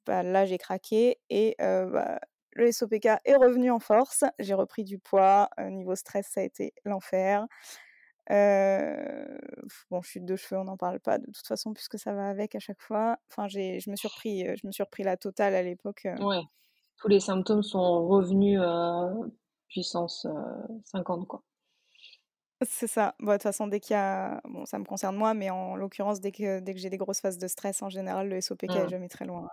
bah, 0.07 0.23
là 0.23 0.45
j'ai 0.45 0.59
craqué 0.59 1.19
et 1.31 1.57
bah, 1.59 2.21
le 2.53 2.71
SOPK 2.71 3.07
est 3.25 3.37
revenu 3.37 3.71
en 3.71 3.79
force. 3.79 4.25
J'ai 4.39 4.55
repris 4.55 4.85
du 4.85 4.99
poids. 4.99 5.49
niveau 5.59 5.97
stress 5.97 6.29
ça 6.29 6.41
a 6.41 6.45
été 6.45 6.75
l'enfer. 6.85 7.47
bon, 8.29 10.03
chute 10.03 10.27
de 10.27 10.37
cheveux, 10.37 10.61
on 10.61 10.65
n'en 10.65 10.77
parle 10.77 11.01
pas 11.01 11.19
de 11.19 11.27
toute 11.27 11.47
façon 11.47 11.73
puisque 11.73 11.99
ça 11.99 12.13
va 12.13 12.29
avec 12.29 12.55
à 12.55 12.61
chaque 12.61 12.83
fois. 12.83 13.17
Enfin, 13.31 13.49
je 13.49 13.91
me 13.91 13.97
suis 13.97 14.09
repris, 14.09 14.45
je 14.45 14.67
me 14.67 14.73
suis 14.73 14.83
repris 14.83 15.03
la 15.03 15.17
totale 15.17 15.55
à 15.55 15.63
l'époque. 15.63 16.07
Ouais 16.21 16.43
tous 16.99 17.09
les 17.09 17.21
symptômes 17.21 17.63
sont 17.63 18.07
revenus 18.09 18.61
à 18.63 19.11
puissance 19.69 20.27
50, 20.85 21.27
quoi. 21.27 21.43
C'est 22.67 22.89
ça. 22.89 23.15
Bon, 23.21 23.27
de 23.29 23.33
toute 23.37 23.43
façon, 23.45 23.69
dès 23.69 23.79
qu'il 23.79 23.95
y 23.95 23.97
a. 23.97 24.41
Bon, 24.45 24.65
ça 24.67 24.79
me 24.81 24.85
concerne 24.85 25.15
moi, 25.17 25.33
mais 25.33 25.49
en 25.49 25.77
l'occurrence, 25.77 26.21
dès 26.21 26.33
que, 26.33 26.59
dès 26.59 26.75
que 26.75 26.81
j'ai 26.81 26.91
des 26.91 26.97
grosses 26.97 27.21
phases 27.21 27.39
de 27.39 27.47
stress, 27.47 27.83
en 27.83 27.89
général, 27.89 28.29
le 28.29 28.41
SOPK 28.41 28.75
est 28.77 28.89
Mmh. 28.89 28.89
jamais 28.89 29.09
très 29.09 29.27
loin. 29.27 29.49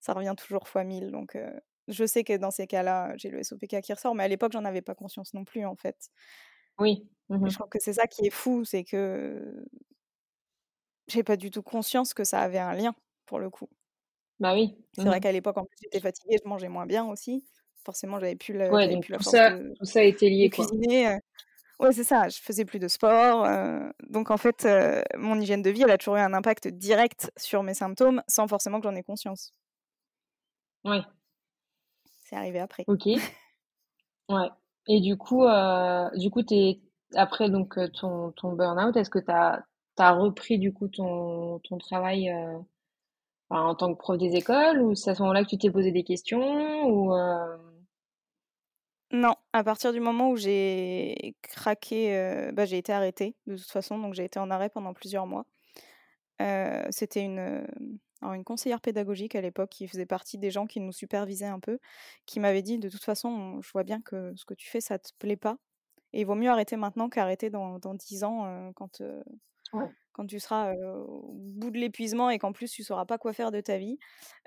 Ça 0.00 0.14
revient 0.14 0.34
toujours 0.36 0.66
fois 0.66 0.82
1000. 0.82 1.12
Donc, 1.12 1.38
je 1.86 2.04
sais 2.06 2.24
que 2.24 2.36
dans 2.36 2.50
ces 2.50 2.66
cas-là, 2.66 3.12
j'ai 3.16 3.30
le 3.30 3.42
SOPK 3.44 3.80
qui 3.82 3.92
ressort, 3.92 4.14
mais 4.16 4.24
à 4.24 4.28
l'époque, 4.28 4.50
j'en 4.52 4.64
avais 4.64 4.82
pas 4.82 4.94
conscience 4.96 5.32
non 5.34 5.44
plus, 5.44 5.64
en 5.64 5.76
fait. 5.76 6.10
Oui. 6.78 7.08
Mmh 7.28 7.50
je 7.50 7.54
trouve 7.56 7.68
que 7.68 7.78
c'est 7.80 7.94
ça 7.94 8.06
qui 8.06 8.26
est 8.26 8.30
fou, 8.30 8.64
c'est 8.64 8.84
que 8.84 9.64
j'ai 11.08 11.22
pas 11.22 11.36
du 11.36 11.50
tout 11.50 11.62
conscience 11.62 12.14
que 12.14 12.24
ça 12.24 12.40
avait 12.40 12.58
un 12.58 12.72
lien, 12.74 12.94
pour 13.26 13.38
le 13.38 13.50
coup. 13.50 13.68
Bah 14.40 14.54
oui. 14.54 14.74
C'est 14.94 15.04
vrai 15.04 15.20
qu'à 15.20 15.32
l'époque, 15.32 15.58
en 15.58 15.64
plus, 15.64 15.76
j'étais 15.82 16.00
fatiguée, 16.00 16.38
je 16.42 16.48
mangeais 16.48 16.68
moins 16.68 16.86
bien 16.86 17.04
aussi. 17.04 17.44
Forcément, 17.84 18.18
j'avais 18.18 18.36
plus, 18.36 18.54
le, 18.54 18.70
ouais, 18.70 18.88
donc 18.88 19.04
plus 19.04 19.12
la 19.12 19.18
tout 19.18 19.24
force 19.24 19.36
ça, 19.36 19.50
de, 19.50 19.74
tout 19.78 19.84
ça 19.84 20.02
été 20.02 20.28
lié, 20.28 20.50
cuisiner. 20.50 21.18
Ouais, 21.78 21.92
c'est 21.92 22.04
ça. 22.04 22.28
Je 22.28 22.38
faisais 22.40 22.66
plus 22.66 22.78
de 22.78 22.88
sport. 22.88 23.44
Euh, 23.46 23.88
donc, 24.08 24.30
en 24.30 24.36
fait, 24.36 24.66
euh, 24.66 25.02
mon 25.16 25.40
hygiène 25.40 25.62
de 25.62 25.70
vie, 25.70 25.82
elle 25.82 25.90
a 25.90 25.96
toujours 25.96 26.16
eu 26.16 26.20
un 26.20 26.34
impact 26.34 26.68
direct 26.68 27.32
sur 27.38 27.62
mes 27.62 27.72
symptômes 27.72 28.22
sans 28.28 28.46
forcément 28.48 28.80
que 28.80 28.84
j'en 28.84 28.94
ai 28.94 29.02
conscience. 29.02 29.54
Ouais. 30.84 31.00
C'est 32.22 32.36
arrivé 32.36 32.60
après. 32.60 32.84
Ok. 32.86 33.06
ouais. 33.06 34.48
Et 34.88 35.00
du 35.00 35.16
coup, 35.16 35.44
euh, 35.44 36.10
du 36.16 36.30
coup, 36.30 36.42
es, 36.50 36.80
après 37.14 37.48
donc 37.48 37.78
ton, 37.98 38.32
ton 38.32 38.52
burn-out, 38.52 38.96
est-ce 38.96 39.10
que 39.10 39.18
tu 39.18 39.30
as, 39.30 39.64
as 39.98 40.12
repris 40.12 40.58
du 40.58 40.72
coup 40.72 40.88
ton, 40.88 41.60
ton 41.60 41.78
travail 41.78 42.30
en 43.50 43.74
tant 43.74 43.92
que 43.94 43.98
prof 43.98 44.18
des 44.18 44.36
écoles 44.36 44.80
ou 44.80 44.94
c'est 44.94 45.10
à 45.10 45.14
ce 45.14 45.22
moment-là 45.22 45.44
que 45.44 45.48
tu 45.50 45.58
t'es 45.58 45.70
posé 45.70 45.92
des 45.92 46.04
questions 46.04 46.84
ou 46.86 47.12
Non, 49.12 49.34
à 49.52 49.64
partir 49.64 49.92
du 49.92 49.98
moment 49.98 50.30
où 50.30 50.36
j'ai 50.36 51.34
craqué, 51.42 52.50
bah, 52.52 52.64
j'ai 52.64 52.78
été 52.78 52.92
arrêtée 52.92 53.36
de 53.46 53.56
toute 53.56 53.70
façon, 53.70 53.98
donc 53.98 54.14
j'ai 54.14 54.24
été 54.24 54.38
en 54.38 54.50
arrêt 54.50 54.70
pendant 54.70 54.94
plusieurs 54.94 55.26
mois. 55.26 55.46
C'était 56.90 57.22
une, 57.22 57.66
une 58.22 58.44
conseillère 58.44 58.80
pédagogique 58.80 59.34
à 59.34 59.40
l'époque 59.40 59.70
qui 59.70 59.88
faisait 59.88 60.06
partie 60.06 60.38
des 60.38 60.50
gens 60.50 60.66
qui 60.66 60.80
nous 60.80 60.92
supervisaient 60.92 61.46
un 61.46 61.60
peu, 61.60 61.78
qui 62.26 62.40
m'avait 62.40 62.62
dit 62.62 62.78
de 62.78 62.88
toute 62.88 63.04
façon, 63.04 63.60
je 63.62 63.70
vois 63.72 63.84
bien 63.84 64.00
que 64.00 64.32
ce 64.36 64.44
que 64.44 64.54
tu 64.54 64.68
fais, 64.68 64.80
ça 64.80 64.98
te 64.98 65.10
plaît 65.18 65.36
pas. 65.36 65.56
Et 66.12 66.20
il 66.20 66.26
vaut 66.26 66.34
mieux 66.34 66.50
arrêter 66.50 66.76
maintenant 66.76 67.08
qu'arrêter 67.08 67.50
dans, 67.50 67.78
dans 67.78 67.94
10 67.94 68.24
ans 68.24 68.72
quand, 68.74 69.00
quand 70.20 70.26
tu 70.26 70.38
seras 70.38 70.74
au 70.74 71.32
bout 71.32 71.70
de 71.70 71.78
l'épuisement 71.78 72.28
et 72.28 72.38
qu'en 72.38 72.52
plus 72.52 72.70
tu 72.70 72.84
sauras 72.84 73.06
pas 73.06 73.16
quoi 73.16 73.32
faire 73.32 73.50
de 73.50 73.62
ta 73.62 73.78
vie. 73.78 73.98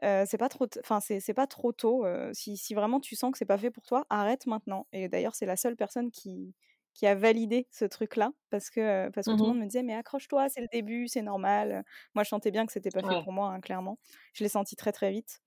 c'est 0.04 0.38
pas 0.38 0.48
trop, 0.48 0.68
enfin 0.80 1.00
c'est 1.00 1.34
pas 1.34 1.48
trop 1.48 1.72
tôt. 1.72 2.06
si, 2.32 2.58
si, 2.58 2.76
vraiment 2.76 3.00
tu 3.00 3.16
sens 3.16 3.32
que 3.32 3.40
c'est 3.40 3.46
pas 3.46 3.58
fait 3.58 3.72
pour 3.72 3.84
toi, 3.84 4.06
arrête 4.12 4.46
maintenant. 4.46 4.86
Et 4.94 5.10
d'ailleurs 5.10 5.34
c'est 5.34 5.48
la 5.48 5.56
seule 5.56 5.76
personne 5.76 6.12
qui, 6.12 6.54
qui 6.94 7.08
a 7.08 7.16
validé 7.16 7.68
ce 7.72 7.86
truc-là 7.86 8.34
parce 8.52 8.70
que, 8.70 9.10
parce 9.10 9.26
que 9.26 9.32
tout 9.32 9.38
le 9.38 9.44
mmh 9.46 9.48
monde 9.48 9.60
me 9.62 9.66
disait 9.66 9.82
mais 9.82 9.96
accroche-toi, 9.96 10.48
c'est 10.50 10.62
le 10.62 10.68
début, 10.72 11.08
c'est 11.08 11.24
normal. 11.24 11.84
Moi 12.14 12.24
je 12.24 12.30
sentais 12.30 12.52
bien 12.52 12.68
que 12.68 12.72
c'était 12.72 12.92
pas 12.92 13.02
fait 13.02 13.24
pour 13.24 13.34
moi, 13.34 13.50
hein, 13.50 13.60
clairement. 13.60 13.98
Je 14.34 14.44
l'ai 14.44 14.50
senti 14.50 14.76
très 14.76 14.92
très 14.92 15.10
vite. 15.10 15.42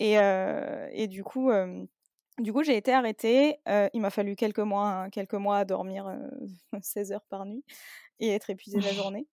Et, 0.00 0.14
et 0.14 1.06
du 1.06 1.22
coup, 1.22 1.52
du 2.40 2.52
coup 2.52 2.64
j'ai 2.64 2.76
été 2.76 2.92
arrêtée. 2.92 3.60
il 3.94 4.00
m'a 4.00 4.10
fallu 4.10 4.34
quelques 4.34 4.58
mois, 4.58 4.88
hein, 4.88 5.10
quelques 5.10 5.34
mois 5.34 5.58
à 5.58 5.64
dormir 5.64 6.12
16 6.82 7.12
heures 7.12 7.26
par 7.28 7.46
nuit 7.46 7.62
et 8.20 8.30
être 8.30 8.50
épuisée 8.50 8.80
la 8.80 8.92
journée. 8.92 9.26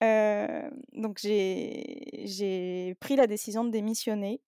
Donc 0.00 1.18
j'ai 1.18 2.96
pris 3.00 3.16
la 3.16 3.26
décision 3.26 3.64
de 3.64 3.70
démissionner 3.70 4.40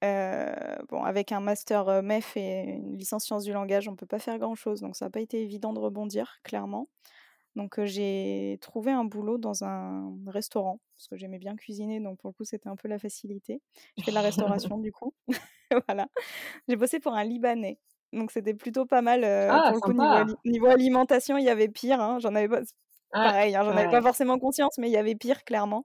bon, 0.00 1.02
avec 1.04 1.32
un 1.32 1.40
master 1.40 2.02
MEF 2.02 2.36
et 2.36 2.62
une 2.62 2.96
licence 2.96 3.24
sciences 3.24 3.44
du 3.44 3.52
langage, 3.52 3.88
on 3.88 3.96
peut 3.96 4.06
pas 4.06 4.18
faire 4.18 4.38
grand-chose, 4.38 4.80
donc 4.80 4.96
ça 4.96 5.06
n'a 5.06 5.10
pas 5.10 5.20
été 5.20 5.42
évident 5.42 5.72
de 5.72 5.78
rebondir, 5.78 6.38
clairement. 6.42 6.88
Donc 7.54 7.78
j'ai 7.84 8.58
trouvé 8.62 8.92
un 8.92 9.04
boulot 9.04 9.36
dans 9.36 9.62
un 9.64 10.10
restaurant, 10.26 10.80
parce 10.96 11.08
que 11.08 11.16
j'aimais 11.16 11.38
bien 11.38 11.54
cuisiner, 11.54 12.00
donc 12.00 12.18
pour 12.18 12.30
le 12.30 12.34
coup 12.34 12.44
c'était 12.44 12.68
un 12.68 12.76
peu 12.76 12.88
la 12.88 12.98
facilité. 12.98 13.60
Je 13.98 14.04
fais 14.04 14.10
de 14.10 14.14
la 14.14 14.22
restauration 14.22 14.78
du 14.78 14.90
coup. 14.90 15.12
voilà. 15.86 16.08
J'ai 16.66 16.76
bossé 16.76 16.98
pour 16.98 17.12
un 17.12 17.24
Libanais, 17.24 17.78
donc 18.14 18.30
c'était 18.30 18.54
plutôt 18.54 18.86
pas 18.86 19.02
mal. 19.02 19.24
ah, 19.24 19.72
pour 19.78 19.94
le 19.94 20.24
coup, 20.24 20.32
niveau, 20.46 20.68
alimentation, 20.68 21.36
il 21.36 21.44
y 21.44 21.50
avait 21.50 21.68
pire. 21.68 22.00
Hein. 22.00 22.18
J'en 22.20 22.34
avais 22.34 22.48
pas, 22.48 22.60
ah, 22.60 22.64
pareil, 23.12 23.54
hein, 23.56 23.62
j'en 23.64 23.76
avais 23.76 23.90
pas 23.90 24.02
forcément 24.02 24.38
conscience, 24.38 24.78
mais 24.78 24.88
il 24.88 24.92
y 24.92 24.96
avait 24.96 25.14
pire 25.14 25.44
clairement. 25.44 25.84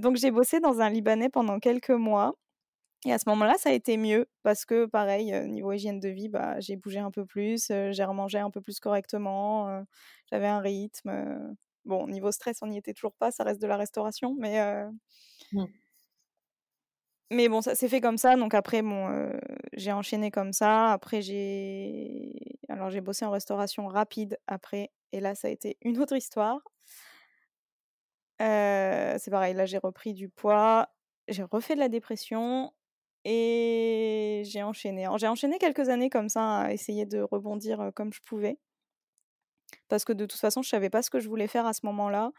donc 0.00 0.16
j'ai 0.16 0.30
bossé 0.30 0.60
dans 0.60 0.80
un 0.80 0.90
Libanais 0.90 1.28
pendant 1.30 1.58
quelques 1.60 1.90
mois. 1.90 2.34
Et 3.06 3.12
à 3.12 3.18
ce 3.18 3.28
moment-là, 3.30 3.54
ça 3.58 3.70
a 3.70 3.72
été 3.72 3.96
mieux 3.98 4.26
parce 4.42 4.64
que, 4.64 4.86
pareil, 4.86 5.32
niveau 5.48 5.72
hygiène 5.72 6.00
de 6.00 6.08
vie, 6.08 6.28
bah, 6.28 6.60
j'ai 6.60 6.76
bougé 6.76 6.98
un 7.00 7.10
peu 7.12 7.26
plus, 7.26 7.68
j'ai 7.68 8.04
remangé 8.04 8.38
un 8.38 8.50
peu 8.50 8.60
plus 8.60 8.80
correctement, 8.80 9.84
j'avais 10.30 10.48
un 10.48 10.60
rythme. 10.60 11.56
bon, 11.84 12.08
niveau 12.08 12.32
stress, 12.32 12.58
on 12.62 12.66
n'y 12.68 12.78
était 12.78 12.94
toujours 12.94 13.14
pas, 13.16 13.30
ça 13.30 13.44
reste 13.44 13.62
de 13.62 13.66
la 13.68 13.76
restauration, 13.76 14.36
mais. 14.38 14.84
Mmh. 15.52 15.64
Mais 17.30 17.48
bon, 17.48 17.60
ça 17.60 17.74
s'est 17.74 17.88
fait 17.88 18.00
comme 18.00 18.18
ça. 18.18 18.36
Donc 18.36 18.54
après, 18.54 18.82
bon, 18.82 19.30
j'ai 19.72 19.92
enchaîné 19.92 20.30
comme 20.30 20.52
ça. 20.52 20.92
Après, 20.92 21.22
j'ai. 21.22 22.32
Alors, 22.68 22.90
j'ai 22.90 23.00
bossé 23.00 23.24
en 23.24 23.30
restauration 23.30 23.86
rapide 23.88 24.38
après. 24.46 24.90
Et 25.12 25.20
là, 25.20 25.34
ça 25.34 25.48
a 25.48 25.50
été 25.50 25.76
une 25.82 25.98
autre 26.00 26.16
histoire. 26.16 26.60
c'est 28.38 29.30
pareil, 29.30 29.54
là, 29.54 29.66
j'ai 29.66 29.78
repris 29.78 30.14
du 30.14 30.28
poids. 30.28 30.88
J'ai 31.28 31.42
refait 31.42 31.74
de 31.74 31.80
la 31.80 31.88
dépression. 31.88 32.72
Et 33.24 34.42
j'ai 34.46 34.62
enchaîné. 34.62 35.08
J'ai 35.16 35.26
enchaîné 35.26 35.58
quelques 35.58 35.88
années 35.88 36.10
comme 36.10 36.28
ça 36.28 36.60
à 36.60 36.72
essayer 36.72 37.06
de 37.06 37.20
rebondir 37.20 37.90
comme 37.96 38.12
je 38.12 38.20
pouvais. 38.20 38.58
Parce 39.88 40.04
que 40.04 40.12
de 40.12 40.26
toute 40.26 40.38
façon, 40.38 40.62
je 40.62 40.68
savais 40.68 40.90
pas 40.90 41.02
ce 41.02 41.10
que 41.10 41.18
je 41.20 41.28
voulais 41.28 41.48
faire 41.48 41.66
à 41.66 41.72
ce 41.72 41.84
moment-là. 41.86 42.30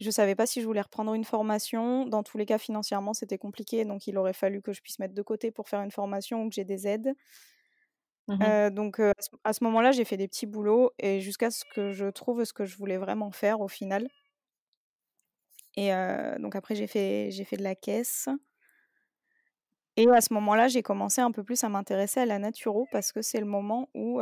Je 0.00 0.10
savais 0.10 0.34
pas 0.34 0.46
si 0.46 0.60
je 0.60 0.66
voulais 0.66 0.80
reprendre 0.80 1.14
une 1.14 1.24
formation. 1.24 2.04
Dans 2.06 2.22
tous 2.22 2.36
les 2.36 2.46
cas, 2.46 2.58
financièrement, 2.58 3.14
c'était 3.14 3.38
compliqué. 3.38 3.84
Donc, 3.84 4.06
il 4.06 4.18
aurait 4.18 4.32
fallu 4.32 4.60
que 4.60 4.72
je 4.72 4.80
puisse 4.82 4.98
mettre 4.98 5.14
de 5.14 5.22
côté 5.22 5.50
pour 5.50 5.68
faire 5.68 5.82
une 5.82 5.92
formation 5.92 6.42
ou 6.44 6.48
que 6.48 6.54
j'ai 6.54 6.64
des 6.64 6.86
aides. 6.86 7.14
Mmh 8.28 8.70
donc, 8.70 9.00
à 9.44 9.52
ce 9.52 9.64
moment-là, 9.64 9.92
j'ai 9.92 10.04
fait 10.04 10.16
des 10.16 10.28
petits 10.28 10.46
boulots 10.46 10.92
et 10.98 11.20
jusqu'à 11.20 11.50
ce 11.50 11.64
que 11.74 11.92
je 11.92 12.06
trouve 12.06 12.44
ce 12.44 12.52
que 12.52 12.64
je 12.64 12.76
voulais 12.76 12.96
vraiment 12.96 13.30
faire 13.30 13.60
au 13.60 13.68
final. 13.68 14.08
Et 15.76 15.90
donc, 16.40 16.56
après, 16.56 16.74
j'ai 16.74 16.86
fait, 16.86 17.30
j'ai 17.30 17.44
fait 17.44 17.56
de 17.56 17.62
la 17.62 17.74
caisse. 17.74 18.28
Et 19.96 20.08
à 20.08 20.20
ce 20.20 20.32
moment-là, 20.34 20.68
j'ai 20.68 20.82
commencé 20.82 21.20
un 21.20 21.30
peu 21.30 21.44
plus 21.44 21.62
à 21.64 21.68
m'intéresser 21.68 22.20
à 22.20 22.26
la 22.26 22.38
naturo 22.38 22.86
parce 22.90 23.12
que 23.12 23.22
c'est 23.22 23.40
le 23.40 23.46
moment 23.46 23.88
où, 23.94 24.20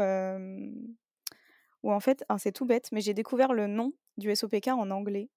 où 1.83 1.93
en 1.93 2.01
fait, 2.01 2.25
c'est 2.39 2.53
tout 2.53 2.67
bête, 2.67 2.91
mais 2.93 3.01
j'ai 3.01 3.15
découvert 3.15 3.53
le 3.53 3.67
nom 3.67 3.93
du 4.17 4.35
SOPK 4.35 4.69
en 4.69 4.91
anglais. 4.91 5.29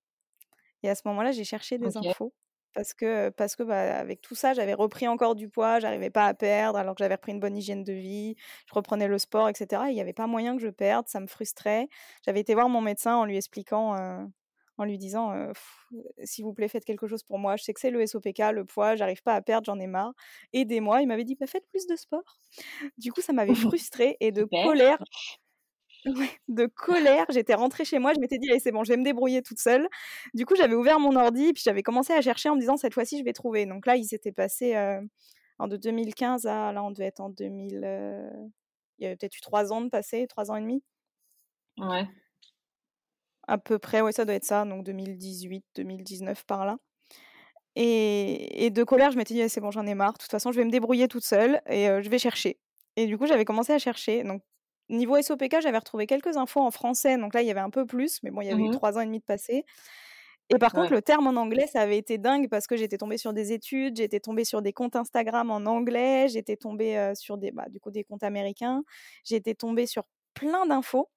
Et 0.85 0.89
à 0.89 0.95
ce 0.95 1.01
moment-là, 1.05 1.31
j'ai 1.31 1.43
cherché 1.43 1.77
des 1.79 1.97
infos 1.97 2.31
parce 2.73 2.93
que, 2.93 3.29
parce 3.29 3.55
que 3.55 3.63
bah, 3.63 3.97
avec 3.97 4.21
tout 4.21 4.35
ça, 4.35 4.53
j'avais 4.53 4.73
repris 4.73 5.07
encore 5.07 5.33
du 5.35 5.49
poids, 5.49 5.79
j'arrivais 5.79 6.11
pas 6.11 6.27
à 6.27 6.33
perdre 6.33 6.77
alors 6.77 6.93
que 6.93 6.99
j'avais 6.99 7.15
repris 7.15 7.31
une 7.31 7.39
bonne 7.39 7.57
hygiène 7.57 7.83
de 7.83 7.93
vie, 7.93 8.35
je 8.67 8.73
reprenais 8.73 9.07
le 9.07 9.17
sport, 9.17 9.49
etc. 9.49 9.83
il 9.87 9.93
n'y 9.95 10.01
avait 10.01 10.13
pas 10.13 10.27
moyen 10.27 10.55
que 10.55 10.61
je 10.61 10.67
perde, 10.67 11.07
ça 11.07 11.19
me 11.19 11.27
frustrait. 11.27 11.87
J'avais 12.23 12.41
été 12.41 12.53
voir 12.53 12.69
mon 12.69 12.81
médecin 12.81 13.15
en 13.15 13.25
lui 13.25 13.37
expliquant 13.37 13.95
en 14.77 14.83
lui 14.83 14.97
disant 14.97 15.33
s'il 16.23 16.43
vous 16.43 16.53
plaît 16.53 16.67
faites 16.67 16.85
quelque 16.85 17.07
chose 17.07 17.23
pour 17.23 17.39
moi 17.39 17.55
je 17.55 17.63
sais 17.63 17.73
que 17.73 17.79
c'est 17.79 17.91
le 17.91 18.05
SOPK 18.05 18.39
le 18.53 18.65
poids 18.65 18.95
j'arrive 18.95 19.23
pas 19.23 19.33
à 19.33 19.41
perdre 19.41 19.65
j'en 19.65 19.79
ai 19.79 19.87
marre 19.87 20.13
aidez-moi 20.53 21.01
il 21.01 21.07
m'avait 21.07 21.23
dit 21.23 21.35
bah, 21.35 21.47
faites 21.47 21.67
plus 21.69 21.87
de 21.87 21.95
sport 21.95 22.39
du 22.97 23.11
coup 23.11 23.21
ça 23.21 23.33
m'avait 23.33 23.55
frustrée 23.79 24.17
et 24.19 24.31
de 24.31 24.43
colère 24.43 25.01
de 26.47 26.65
colère 26.67 27.25
j'étais 27.29 27.55
rentrée 27.55 27.85
chez 27.85 27.99
moi 27.99 28.13
je 28.13 28.19
m'étais 28.19 28.37
dit 28.37 28.49
allez 28.49 28.59
c'est 28.59 28.71
bon 28.71 28.83
je 28.83 28.91
vais 28.91 28.97
me 28.97 29.03
débrouiller 29.03 29.41
toute 29.41 29.59
seule 29.59 29.87
du 30.33 30.45
coup 30.45 30.55
j'avais 30.55 30.75
ouvert 30.75 30.99
mon 30.99 31.15
ordi 31.15 31.53
puis 31.53 31.63
j'avais 31.65 31.83
commencé 31.83 32.13
à 32.13 32.21
chercher 32.21 32.49
en 32.49 32.55
me 32.55 32.59
disant 32.59 32.77
cette 32.77 32.93
fois-ci 32.93 33.17
je 33.17 33.23
vais 33.23 33.33
trouver 33.33 33.65
donc 33.65 33.85
là 33.85 33.95
il 33.95 34.05
s'était 34.05 34.31
passé 34.31 34.75
en 35.57 35.67
de 35.67 35.77
2015 35.77 36.45
à 36.45 36.71
là 36.71 36.83
on 36.83 36.91
devait 36.91 37.05
être 37.05 37.21
en 37.21 37.29
2000 37.29 37.75
il 38.97 39.03
y 39.03 39.07
avait 39.07 39.15
peut-être 39.15 39.37
eu 39.37 39.41
trois 39.41 39.73
ans 39.73 39.81
de 39.81 39.89
passé 39.89 40.27
trois 40.27 40.51
ans 40.51 40.55
et 40.55 40.61
demi 40.61 40.83
ouais 41.79 42.07
à 43.47 43.57
peu 43.57 43.79
près, 43.79 44.01
ouais, 44.01 44.11
ça 44.11 44.25
doit 44.25 44.35
être 44.35 44.45
ça, 44.45 44.65
donc 44.65 44.83
2018, 44.83 45.63
2019 45.75 46.45
par 46.45 46.65
là. 46.65 46.77
Et, 47.75 48.69
de 48.71 48.83
colère, 48.83 49.11
je 49.11 49.17
m'étais 49.17 49.33
dit, 49.33 49.49
c'est 49.49 49.61
bon, 49.61 49.71
j'en 49.71 49.85
ai 49.85 49.95
marre. 49.95 50.13
De 50.13 50.19
toute 50.19 50.31
façon, 50.31 50.51
je 50.51 50.57
vais 50.57 50.65
me 50.65 50.71
débrouiller 50.71 51.07
toute 51.07 51.25
seule 51.25 51.61
et 51.67 51.87
je 51.87 52.09
vais 52.09 52.19
chercher. 52.19 52.57
Et 52.95 53.05
du 53.05 53.17
coup, 53.17 53.25
j'avais 53.27 53.45
commencé 53.45 53.73
à 53.73 53.79
chercher. 53.79 54.23
Donc, 54.23 54.41
niveau 54.89 55.21
SOPK, 55.21 55.61
j'avais 55.61 55.77
retrouvé 55.77 56.07
quelques 56.07 56.37
infos 56.37 56.61
en 56.61 56.71
français. 56.71 57.17
Donc 57.17 57.33
là, 57.33 57.41
il 57.41 57.47
y 57.47 57.51
avait 57.51 57.59
un 57.59 57.69
peu 57.69 57.85
plus, 57.85 58.21
mais 58.23 58.31
bon, 58.31 58.41
il 58.41 58.47
y 58.47 58.51
avait 58.51 58.61
eu 58.61 58.69
mmh 58.69 58.75
trois 58.75 58.97
ans 58.97 59.01
et 59.01 59.05
demi 59.05 59.19
de 59.19 59.23
passé. 59.23 59.65
Et 60.49 60.59
par 60.59 60.73
contre, 60.73 60.91
le 60.91 61.01
terme 61.01 61.25
en 61.25 61.41
anglais, 61.41 61.65
ça 61.65 61.81
avait 61.81 61.97
été 61.97 62.19
dingue 62.19 62.49
parce 62.49 62.67
que 62.67 62.77
j'étais 62.77 62.97
tombée 62.97 63.17
sur 63.17 63.33
des 63.33 63.51
études, 63.51 63.97
j'étais 63.97 64.19
tombée 64.19 64.45
sur 64.45 64.61
des 64.61 64.73
comptes 64.73 64.95
Instagram 64.95 65.49
en 65.49 65.65
anglais, 65.65 66.27
j'étais 66.29 66.55
tombée 66.55 67.13
sur 67.15 67.37
des, 67.37 67.51
bah, 67.51 67.65
du 67.67 67.79
coup, 67.79 67.89
des 67.89 68.03
comptes 68.03 68.23
américains, 68.23 68.83
j'étais 69.23 69.55
tombée 69.55 69.87
sur 69.87 70.03
plein 70.35 70.67
d'infos. 70.67 71.09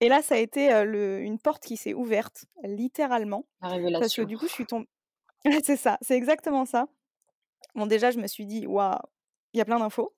Et 0.00 0.08
là, 0.08 0.22
ça 0.22 0.36
a 0.36 0.38
été 0.38 0.70
une 0.72 1.38
porte 1.38 1.62
qui 1.62 1.76
s'est 1.76 1.92
ouverte, 1.92 2.46
littéralement. 2.64 3.44
La 3.60 3.68
révélation. 3.68 4.00
Parce 4.00 4.16
que 4.16 4.22
du 4.22 4.38
coup, 4.38 4.46
je 4.46 4.52
suis 4.52 4.66
tombée. 4.66 4.88
c'est 5.62 5.76
ça, 5.76 5.98
c'est 6.00 6.16
exactement 6.16 6.64
ça. 6.64 6.86
Bon, 7.74 7.86
déjà, 7.86 8.10
je 8.10 8.18
me 8.18 8.26
suis 8.26 8.46
dit, 8.46 8.66
waouh, 8.66 8.96
il 9.52 9.58
y 9.58 9.60
a 9.60 9.66
plein 9.66 9.78
d'infos. 9.78 10.14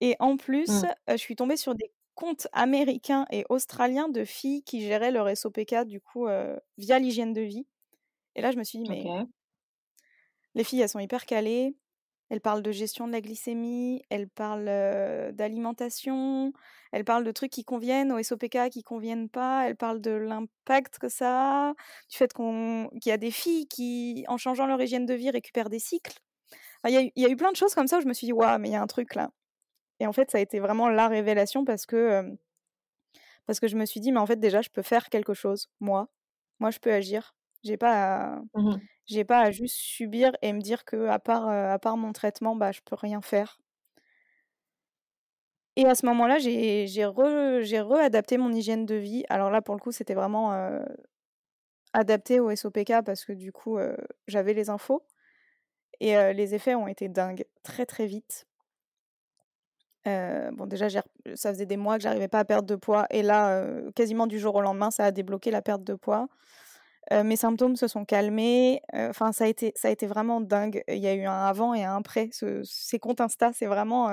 Et 0.00 0.16
en 0.18 0.38
plus, 0.38 0.82
mmh. 0.82 0.94
je 1.10 1.16
suis 1.16 1.36
tombée 1.36 1.58
sur 1.58 1.74
des 1.74 1.92
comptes 2.14 2.48
américains 2.52 3.26
et 3.30 3.44
australiens 3.48 4.08
de 4.08 4.24
filles 4.24 4.62
qui 4.62 4.82
géraient 4.82 5.10
leur 5.10 5.34
SOPK, 5.34 5.84
du 5.84 6.00
coup, 6.00 6.26
via 6.78 6.98
l'hygiène 6.98 7.32
de 7.32 7.40
vie. 7.40 7.66
Et 8.34 8.42
là, 8.42 8.50
je 8.50 8.58
me 8.58 8.64
suis 8.64 8.78
dit, 8.78 8.88
mais 8.88 9.04
les 10.54 10.64
filles, 10.64 10.80
elles 10.80 10.88
sont 10.88 10.98
hyper 10.98 11.26
calées. 11.26 11.74
Elle 12.32 12.40
parle 12.40 12.62
de 12.62 12.72
gestion 12.72 13.06
de 13.06 13.12
la 13.12 13.20
glycémie, 13.20 14.00
elle 14.08 14.26
parle 14.26 14.64
d'alimentation, 15.34 16.54
elle 16.90 17.04
parle 17.04 17.24
de 17.24 17.30
trucs 17.30 17.50
qui 17.50 17.62
conviennent 17.62 18.10
au 18.10 18.22
SOPK, 18.22 18.70
qui 18.70 18.82
conviennent 18.82 19.28
pas, 19.28 19.68
elle 19.68 19.76
parle 19.76 20.00
de 20.00 20.12
l'impact 20.12 20.98
que 20.98 21.10
ça 21.10 21.68
a, 21.68 21.74
du 22.08 22.16
fait 22.16 22.32
qu'il 22.32 22.88
y 23.04 23.10
a 23.10 23.18
des 23.18 23.30
filles 23.30 23.66
qui, 23.66 24.24
en 24.28 24.38
changeant 24.38 24.64
leur 24.64 24.80
hygiène 24.80 25.04
de 25.04 25.12
vie, 25.12 25.28
récupèrent 25.28 25.68
des 25.68 25.78
cycles. 25.78 26.20
Il 26.88 27.12
y, 27.14 27.26
a 27.26 27.28
eu 27.28 27.36
plein 27.36 27.52
de 27.52 27.56
choses 27.56 27.74
comme 27.74 27.86
ça 27.86 27.98
où 27.98 28.00
je 28.00 28.08
me 28.08 28.14
suis 28.14 28.26
dit, 28.26 28.32
waouh, 28.32 28.58
mais 28.58 28.70
il 28.70 28.72
y 28.72 28.76
a 28.76 28.82
un 28.82 28.86
truc 28.86 29.14
là. 29.14 29.30
Et 30.02 30.06
en 30.08 30.12
fait, 30.12 30.32
ça 30.32 30.38
a 30.38 30.40
été 30.40 30.58
vraiment 30.58 30.88
la 30.88 31.06
révélation 31.06 31.64
parce 31.64 31.86
que, 31.86 32.36
parce 33.46 33.60
que 33.60 33.68
je 33.68 33.76
me 33.76 33.84
suis 33.86 34.00
dit, 34.00 34.10
mais 34.10 34.18
en 34.18 34.26
fait, 34.26 34.40
déjà, 34.40 34.60
je 34.62 34.68
peux 34.68 34.82
faire 34.82 35.08
quelque 35.10 35.32
chose, 35.32 35.70
moi. 35.78 36.08
Moi, 36.58 36.72
je 36.72 36.80
peux 36.80 36.92
agir. 36.92 37.36
J'ai 37.62 37.76
pas 37.76 38.34
à... 38.34 38.40
Mmh 38.54 38.76
j'ai 39.06 39.24
pas 39.24 39.40
à 39.40 39.50
juste 39.50 39.74
subir 39.76 40.32
et 40.42 40.52
me 40.52 40.60
dire 40.60 40.84
que 40.84 41.06
à 41.08 41.18
part, 41.18 41.48
à 41.48 41.78
part 41.80 41.96
mon 41.96 42.12
traitement, 42.12 42.54
bah, 42.56 42.70
je 42.72 42.80
peux 42.84 42.94
rien 42.94 43.20
faire. 43.20 43.58
Et 45.76 45.86
à 45.86 45.94
ce 45.94 46.06
moment-là, 46.06 46.38
j'ai 46.38 46.86
j'ai 46.86 47.04
re 47.06 47.60
j'ai 47.62 47.80
réadapté 47.80 48.38
mon 48.38 48.52
hygiène 48.52 48.86
de 48.86 48.94
vie. 48.94 49.24
Alors 49.28 49.50
là, 49.50 49.60
pour 49.62 49.74
le 49.74 49.80
coup, 49.80 49.92
c'était 49.92 50.14
vraiment, 50.14 50.52
adapté 51.94 52.40
au 52.40 52.54
SOPK 52.54 53.02
parce 53.04 53.24
que 53.24 53.32
du 53.32 53.52
coup, 53.52 53.78
j'avais 54.26 54.54
les 54.54 54.70
infos 54.70 55.02
et 56.00 56.14
les 56.34 56.54
effets 56.54 56.74
ont 56.74 56.88
été 56.88 57.08
dingues, 57.08 57.44
très, 57.62 57.86
très 57.86 58.06
vite. 58.06 58.46
Bon 60.04 60.66
déjà 60.66 60.88
ça 61.34 61.52
faisait 61.52 61.66
des 61.66 61.76
mois 61.76 61.96
que 61.96 62.02
j'arrivais 62.02 62.28
pas 62.28 62.40
à 62.40 62.44
perdre 62.44 62.68
de 62.68 62.76
poids 62.76 63.06
et 63.10 63.22
là, 63.22 63.64
quasiment 63.94 64.26
du 64.26 64.38
jour 64.38 64.54
au 64.54 64.60
lendemain, 64.60 64.90
ça 64.90 65.04
a 65.06 65.10
débloqué 65.10 65.50
la 65.50 65.62
perte 65.62 65.84
de 65.84 65.94
poids. 65.94 66.28
mes 67.12 67.36
symptômes 67.36 67.76
se 67.76 67.88
sont 67.88 68.04
calmés, 68.04 68.82
enfin 68.92 69.32
ça 69.32 69.44
a 69.44 69.48
été 69.48 69.72
ça 69.76 69.88
a 69.88 69.90
été 69.90 70.06
vraiment 70.06 70.40
dingue. 70.40 70.82
Il 70.88 70.98
y 70.98 71.06
a 71.08 71.14
eu 71.14 71.24
un 71.24 71.46
avant 71.46 71.74
et 71.74 71.84
un 71.84 71.96
après. 71.96 72.30
Ce 72.32 72.62
ces 72.64 72.98
comptes 72.98 73.20
Insta, 73.20 73.52
c'est 73.52 73.66
vraiment, 73.66 74.08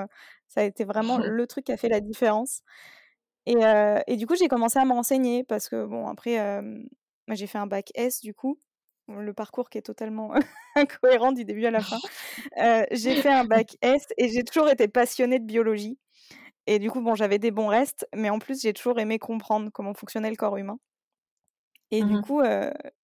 ça 0.48 0.62
a 0.62 0.64
été 0.64 0.84
vraiment 0.86 1.18
le 1.18 1.48
truc 1.48 1.66
qui 1.66 1.72
a 1.72 1.78
fait 1.78 1.90
la 1.90 2.02
différence 2.02 2.62
et 3.46 3.56
et 4.08 4.16
du 4.18 4.28
coup, 4.28 4.36
j'ai 4.36 4.48
commencé 4.48 4.80
à 4.80 4.86
me 4.86 4.94
renseigner 4.94 5.44
parce 5.44 5.70
que 5.70 5.86
bon 5.86 6.08
après, 6.08 6.62
j'ai 7.30 7.48
fait 7.48 7.58
un 7.58 7.68
bac 7.68 7.92
S 7.96 8.22
du 8.22 8.34
coup, 8.34 8.58
le 9.10 9.34
parcours 9.34 9.70
qui 9.70 9.78
est 9.78 9.82
totalement 9.84 10.32
incohérent 10.76 11.32
du 11.32 11.46
début 11.46 11.66
à 11.66 11.72
la 11.72 11.82
fin. 11.82 12.00
j'ai 12.92 13.16
fait 13.16 13.32
un 13.32 13.46
bac 13.46 13.78
S 13.82 14.08
et 14.18 14.30
j'ai 14.30 14.44
toujours 14.44 14.70
été 14.70 14.88
passionnée 14.88 15.40
de 15.40 15.46
biologie 15.46 15.98
et 16.68 16.80
du 16.80 16.92
coup, 16.92 17.02
bon, 17.02 17.16
j'avais 17.16 17.40
des 17.40 17.52
bons 17.52 17.68
restes, 17.68 18.08
mais 18.16 18.30
en 18.30 18.40
plus, 18.40 18.62
j'ai 18.62 18.74
toujours 18.74 19.00
aimé 19.00 19.18
comprendre 19.20 19.72
comment 19.74 19.94
fonctionnait 19.94 20.30
le 20.30 20.36
corps 20.36 20.58
humain 20.58 20.80
et 21.92 22.04
du 22.04 22.18
Mmh 22.18 22.22
coup, 22.22 22.42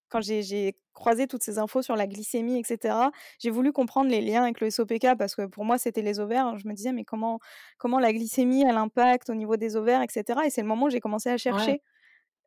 quand 0.09 0.21
j'ai 0.21 0.77
croisé 0.93 1.27
toutes 1.27 1.43
ces 1.43 1.57
infos 1.59 1.81
sur 1.81 1.95
la 1.95 2.07
glycémie, 2.07 2.59
etc., 2.59 2.95
j'ai 3.39 3.49
voulu 3.49 3.71
comprendre 3.73 4.09
les 4.09 4.21
liens 4.21 4.43
avec 4.43 4.61
le 4.61 4.69
SOPK 4.69 5.15
parce 5.17 5.35
que 5.35 5.45
pour 5.45 5.65
moi, 5.65 5.77
c'était 5.77 6.01
les 6.01 6.19
ovaires. 6.19 6.57
Je 6.57 6.67
me 6.67 6.73
disais, 6.73 6.93
mais 6.93 7.03
comment, 7.03 7.39
comment 7.77 7.99
la 7.99 8.13
glycémie, 8.13 8.63
elle 8.63 8.77
impacte 8.77 9.29
au 9.29 9.35
niveau 9.35 9.57
des 9.57 9.75
ovaires, 9.75 10.01
etc. 10.01 10.41
Et 10.45 10.49
c'est 10.49 10.61
le 10.61 10.67
moment 10.67 10.85
où 10.85 10.89
j'ai 10.89 11.01
commencé 11.01 11.29
à 11.29 11.37
chercher 11.37 11.81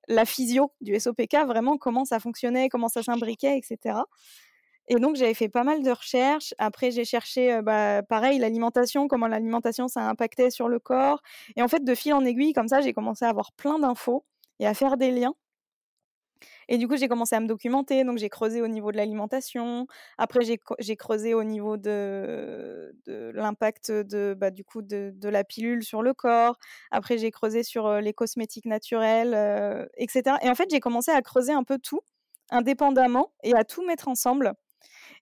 la 0.08 0.24
physio 0.24 0.72
du 0.80 0.98
SOPK, 0.98 1.36
vraiment 1.46 1.78
comment 1.78 2.04
ça 2.04 2.18
fonctionnait, 2.18 2.68
comment 2.68 2.88
ça 2.88 3.02
s'imbriquait, 3.02 3.58
etc. 3.58 4.00
Et 4.88 4.96
donc, 4.96 5.16
j'avais 5.16 5.34
fait 5.34 5.50
pas 5.50 5.64
mal 5.64 5.82
de 5.82 5.90
recherches. 5.90 6.54
Après, 6.56 6.90
j'ai 6.90 7.04
cherché, 7.04 7.60
bah, 7.62 8.02
pareil, 8.02 8.38
l'alimentation, 8.38 9.06
comment 9.06 9.28
l'alimentation, 9.28 9.86
ça 9.86 10.08
impactait 10.08 10.50
sur 10.50 10.68
le 10.68 10.78
corps. 10.78 11.22
Et 11.56 11.62
en 11.62 11.68
fait, 11.68 11.84
de 11.84 11.94
fil 11.94 12.14
en 12.14 12.24
aiguille, 12.24 12.54
comme 12.54 12.68
ça, 12.68 12.80
j'ai 12.80 12.94
commencé 12.94 13.24
à 13.26 13.28
avoir 13.28 13.52
plein 13.52 13.78
d'infos 13.78 14.24
et 14.60 14.66
à 14.66 14.72
faire 14.74 14.96
des 14.96 15.10
liens. 15.10 15.34
Et 16.68 16.78
du 16.78 16.86
coup, 16.86 16.96
j'ai 16.96 17.08
commencé 17.08 17.34
à 17.34 17.40
me 17.40 17.46
documenter, 17.46 18.04
donc 18.04 18.18
j'ai 18.18 18.28
creusé 18.28 18.60
au 18.60 18.68
niveau 18.68 18.92
de 18.92 18.96
l'alimentation. 18.96 19.86
Après, 20.18 20.40
j'ai 20.44 20.96
creusé 20.96 21.34
au 21.34 21.42
niveau 21.42 21.76
de, 21.76 22.94
l'impact 23.06 23.90
de, 23.90 24.34
bah, 24.38 24.50
du 24.50 24.64
coup, 24.64 24.82
de, 24.82 25.14
la 25.28 25.44
pilule 25.44 25.82
sur 25.82 26.02
le 26.02 26.14
corps. 26.14 26.58
Après, 26.90 27.18
j'ai 27.18 27.30
creusé 27.30 27.62
sur 27.62 28.00
les 28.00 28.12
cosmétiques 28.12 28.66
naturels, 28.66 29.88
etc. 29.96 30.36
Et 30.42 30.50
en 30.50 30.54
fait, 30.54 30.68
j'ai 30.70 30.80
commencé 30.80 31.10
à 31.10 31.22
creuser 31.22 31.52
un 31.52 31.64
peu 31.64 31.78
tout, 31.78 32.00
indépendamment, 32.50 33.32
et 33.42 33.54
à 33.54 33.64
tout 33.64 33.84
mettre 33.86 34.08
ensemble. 34.08 34.54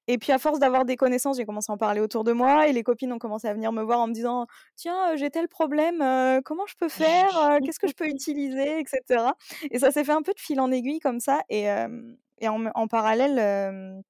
Et 0.09 0.19
puis 0.19 0.33
à 0.33 0.39
force 0.39 0.59
d'avoir 0.59 0.85
des 0.85 0.97
connaissances, 0.97 1.37
j'ai 1.37 1.45
commencé 1.45 1.71
à 1.71 1.75
en 1.75 1.79
parler 1.79 2.01
autour 2.01 2.25
de 2.25 2.33
moi 2.33 2.69
et 2.69 2.73
les 2.73 2.83
copines 2.83 3.13
ont 3.13 3.19
commencé 3.19 3.49
à 3.49 3.55
venir 3.55 3.73
me 3.73 3.83
voir 3.83 4.01
en 4.01 4.07
me 4.07 4.13
disant 4.13 4.47
tiens 4.77 5.17
j'ai 5.17 5.31
tel 5.31 5.49
problème, 5.49 5.99
comment 6.45 6.67
je 6.67 6.75
peux 6.77 6.89
faire, 6.89 7.59
qu'est-ce 7.65 7.79
que 7.81 7.89
je 7.89 7.95
peux 7.95 8.07
utiliser, 8.07 8.79
etc. 8.79 9.25
Et 9.71 9.79
ça 9.79 9.91
s'est 9.91 10.05
fait 10.05 10.13
un 10.13 10.23
peu 10.23 10.33
de 10.33 10.41
fil 10.41 10.61
en 10.61 10.71
aiguille 10.71 11.01
comme 11.01 11.21
ça 11.21 11.41
et, 11.49 11.67
et 12.39 12.49
en, 12.49 12.67
en, 12.67 12.87
parallèle 12.89 14.03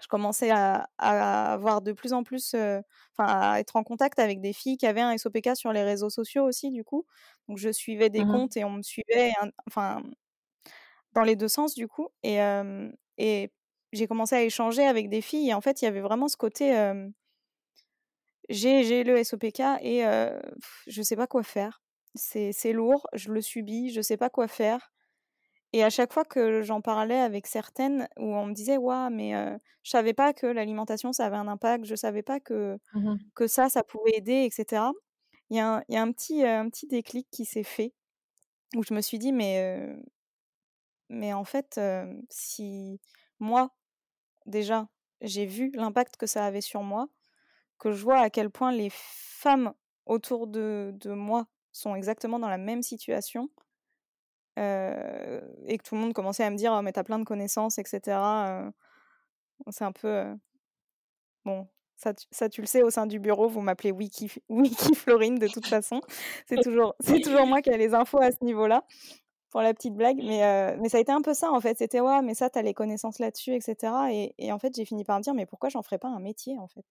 je 0.00 0.08
commençais 0.08 0.50
à, 0.50 0.88
à, 0.98 1.52
avoir 1.52 1.82
de 1.82 1.92
plus 1.92 2.12
en 2.12 2.22
plus, 2.22 2.54
enfin 2.54 3.26
à 3.26 3.58
être 3.60 3.76
en 3.76 3.82
contact 3.82 4.18
avec 4.18 4.40
des 4.40 4.52
filles 4.52 4.76
qui 4.76 4.86
avaient 4.86 5.00
un 5.00 5.16
SOPK 5.16 5.56
sur 5.56 5.72
les 5.72 5.82
réseaux 5.82 6.10
sociaux 6.10 6.44
aussi 6.44 6.70
du 6.70 6.84
coup. 6.84 7.04
Donc 7.48 7.58
je 7.58 7.70
suivais 7.70 8.10
des 8.10 8.24
Mmh 8.24 8.32
comptes 8.32 8.56
et 8.56 8.64
on 8.64 8.70
me 8.70 8.82
suivait, 8.82 9.32
enfin 9.66 10.02
dans 11.14 11.22
les 11.22 11.36
deux 11.36 11.48
sens 11.48 11.74
du 11.74 11.88
coup 11.88 12.08
et, 12.22 12.38
et 13.18 13.50
j'ai 13.92 14.06
commencé 14.06 14.34
à 14.34 14.42
échanger 14.42 14.86
avec 14.86 15.08
des 15.08 15.20
filles 15.20 15.50
et 15.50 15.54
en 15.54 15.60
fait, 15.60 15.82
il 15.82 15.84
y 15.84 15.88
avait 15.88 16.00
vraiment 16.00 16.28
ce 16.28 16.36
côté, 16.36 16.72
j'ai 18.48 19.04
le 19.04 19.22
SOPK 19.22 19.60
et 19.80 20.04
je 20.86 21.02
sais 21.02 21.16
pas 21.16 21.26
quoi 21.26 21.42
faire. 21.42 21.82
C'est 22.14 22.72
lourd, 22.72 23.06
je 23.14 23.32
le 23.32 23.40
subis, 23.40 23.90
je 23.90 24.00
sais 24.00 24.16
pas 24.16 24.30
quoi 24.30 24.48
faire. 24.48 24.92
Et 25.72 25.82
à 25.82 25.90
chaque 25.90 26.12
fois 26.12 26.24
que 26.24 26.60
j'en 26.62 26.82
parlais 26.82 27.18
avec 27.18 27.46
certaines, 27.46 28.06
où 28.18 28.34
on 28.34 28.46
me 28.46 28.52
disait, 28.52 28.76
ouais, 28.76 29.08
mais 29.10 29.32
je 29.82 29.90
savais 29.90 30.12
pas 30.12 30.34
que 30.34 30.46
l'alimentation, 30.46 31.12
ça 31.12 31.26
avait 31.26 31.36
un 31.36 31.48
impact, 31.48 31.86
je 31.86 31.94
savais 31.94 32.22
pas 32.22 32.40
que, 32.40 32.78
Mmh 32.94 33.16
que 33.34 33.46
ça, 33.46 33.68
ça 33.70 33.82
pouvait 33.82 34.16
aider, 34.16 34.44
etc. 34.44 34.92
Il 35.50 35.56
y 35.56 35.60
a 35.60 35.76
un, 35.76 35.82
y 35.88 35.96
a 35.96 36.02
un, 36.02 36.12
petit, 36.12 36.44
un 36.44 36.68
petit 36.68 36.86
déclic 36.86 37.26
qui 37.30 37.44
s'est 37.46 37.62
fait, 37.62 37.94
où 38.76 38.82
je 38.82 38.94
me 38.94 39.00
suis 39.00 39.18
dit, 39.18 39.32
mais, 39.32 39.96
mais 41.08 41.32
en 41.32 41.44
fait, 41.44 41.80
si 42.30 43.00
moi, 43.38 43.70
déjà, 44.46 44.88
j'ai 45.20 45.46
vu 45.46 45.70
l'impact 45.74 46.16
que 46.16 46.26
ça 46.26 46.44
avait 46.44 46.60
sur 46.60 46.82
moi, 46.82 47.08
que 47.78 47.92
je 47.92 48.02
vois 48.02 48.18
à 48.18 48.30
quel 48.30 48.50
point 48.50 48.72
les 48.72 48.90
femmes 48.90 49.72
autour 50.06 50.46
de, 50.46 50.94
moi 51.06 51.46
sont 51.72 51.94
exactement 51.94 52.38
dans 52.38 52.48
la 52.48 52.58
même 52.58 52.82
situation, 52.82 53.48
et 54.56 54.60
que 54.60 55.82
tout 55.82 55.94
le 55.94 56.00
monde 56.00 56.12
commençait 56.12 56.44
à 56.44 56.50
me 56.50 56.56
dire 56.56 56.74
oh, 56.76 56.82
mais 56.82 56.92
t'as 56.92 57.04
plein 57.04 57.18
de 57.18 57.24
connaissances, 57.24 57.78
etc. 57.78 58.00
C'est 59.70 59.84
un 59.84 59.92
peu... 59.92 60.34
Bon, 61.44 61.68
ça, 61.96 62.12
ça, 62.30 62.48
tu 62.48 62.60
le 62.60 62.66
sais, 62.66 62.82
au 62.82 62.90
sein 62.90 63.06
du 63.06 63.18
bureau, 63.18 63.48
vous 63.48 63.60
m'appelez 63.60 63.92
Wiki, 63.92 64.30
Wiki 64.48 64.94
Florine 64.94 65.38
de 65.38 65.48
toute 65.48 65.66
façon. 65.66 66.00
C'est 66.46 66.60
toujours, 66.62 66.94
c'est 67.00 67.20
toujours 67.20 67.46
moi 67.46 67.62
qui 67.62 67.70
ai 67.70 67.78
les 67.78 67.94
infos 67.94 68.20
à 68.20 68.30
ce 68.30 68.44
niveau-là 68.44 68.84
pour 69.52 69.62
la 69.62 69.72
petite 69.72 69.94
blague. 69.94 70.16
Mais, 70.24 70.76
mais 70.78 70.88
ça 70.88 70.98
a 70.98 71.00
été 71.00 71.12
un 71.12 71.22
peu 71.22 71.34
ça, 71.34 71.52
en 71.52 71.60
fait. 71.60 71.78
C'était, 71.78 72.00
ouais, 72.00 72.22
mais 72.22 72.34
ça, 72.34 72.50
tu 72.50 72.58
as 72.58 72.62
les 72.62 72.74
connaissances 72.74 73.20
là-dessus, 73.20 73.54
etc. 73.54 73.92
Et, 74.10 74.34
et, 74.38 74.50
en 74.50 74.58
fait, 74.58 74.74
j'ai 74.74 74.84
fini 74.84 75.04
par 75.04 75.18
me 75.18 75.22
dire, 75.22 75.34
mais 75.34 75.46
pourquoi 75.46 75.68
j'en 75.68 75.82
ferais 75.82 75.98
pas 75.98 76.08
un 76.08 76.18
métier, 76.18 76.58
en 76.58 76.66
fait? 76.66 76.84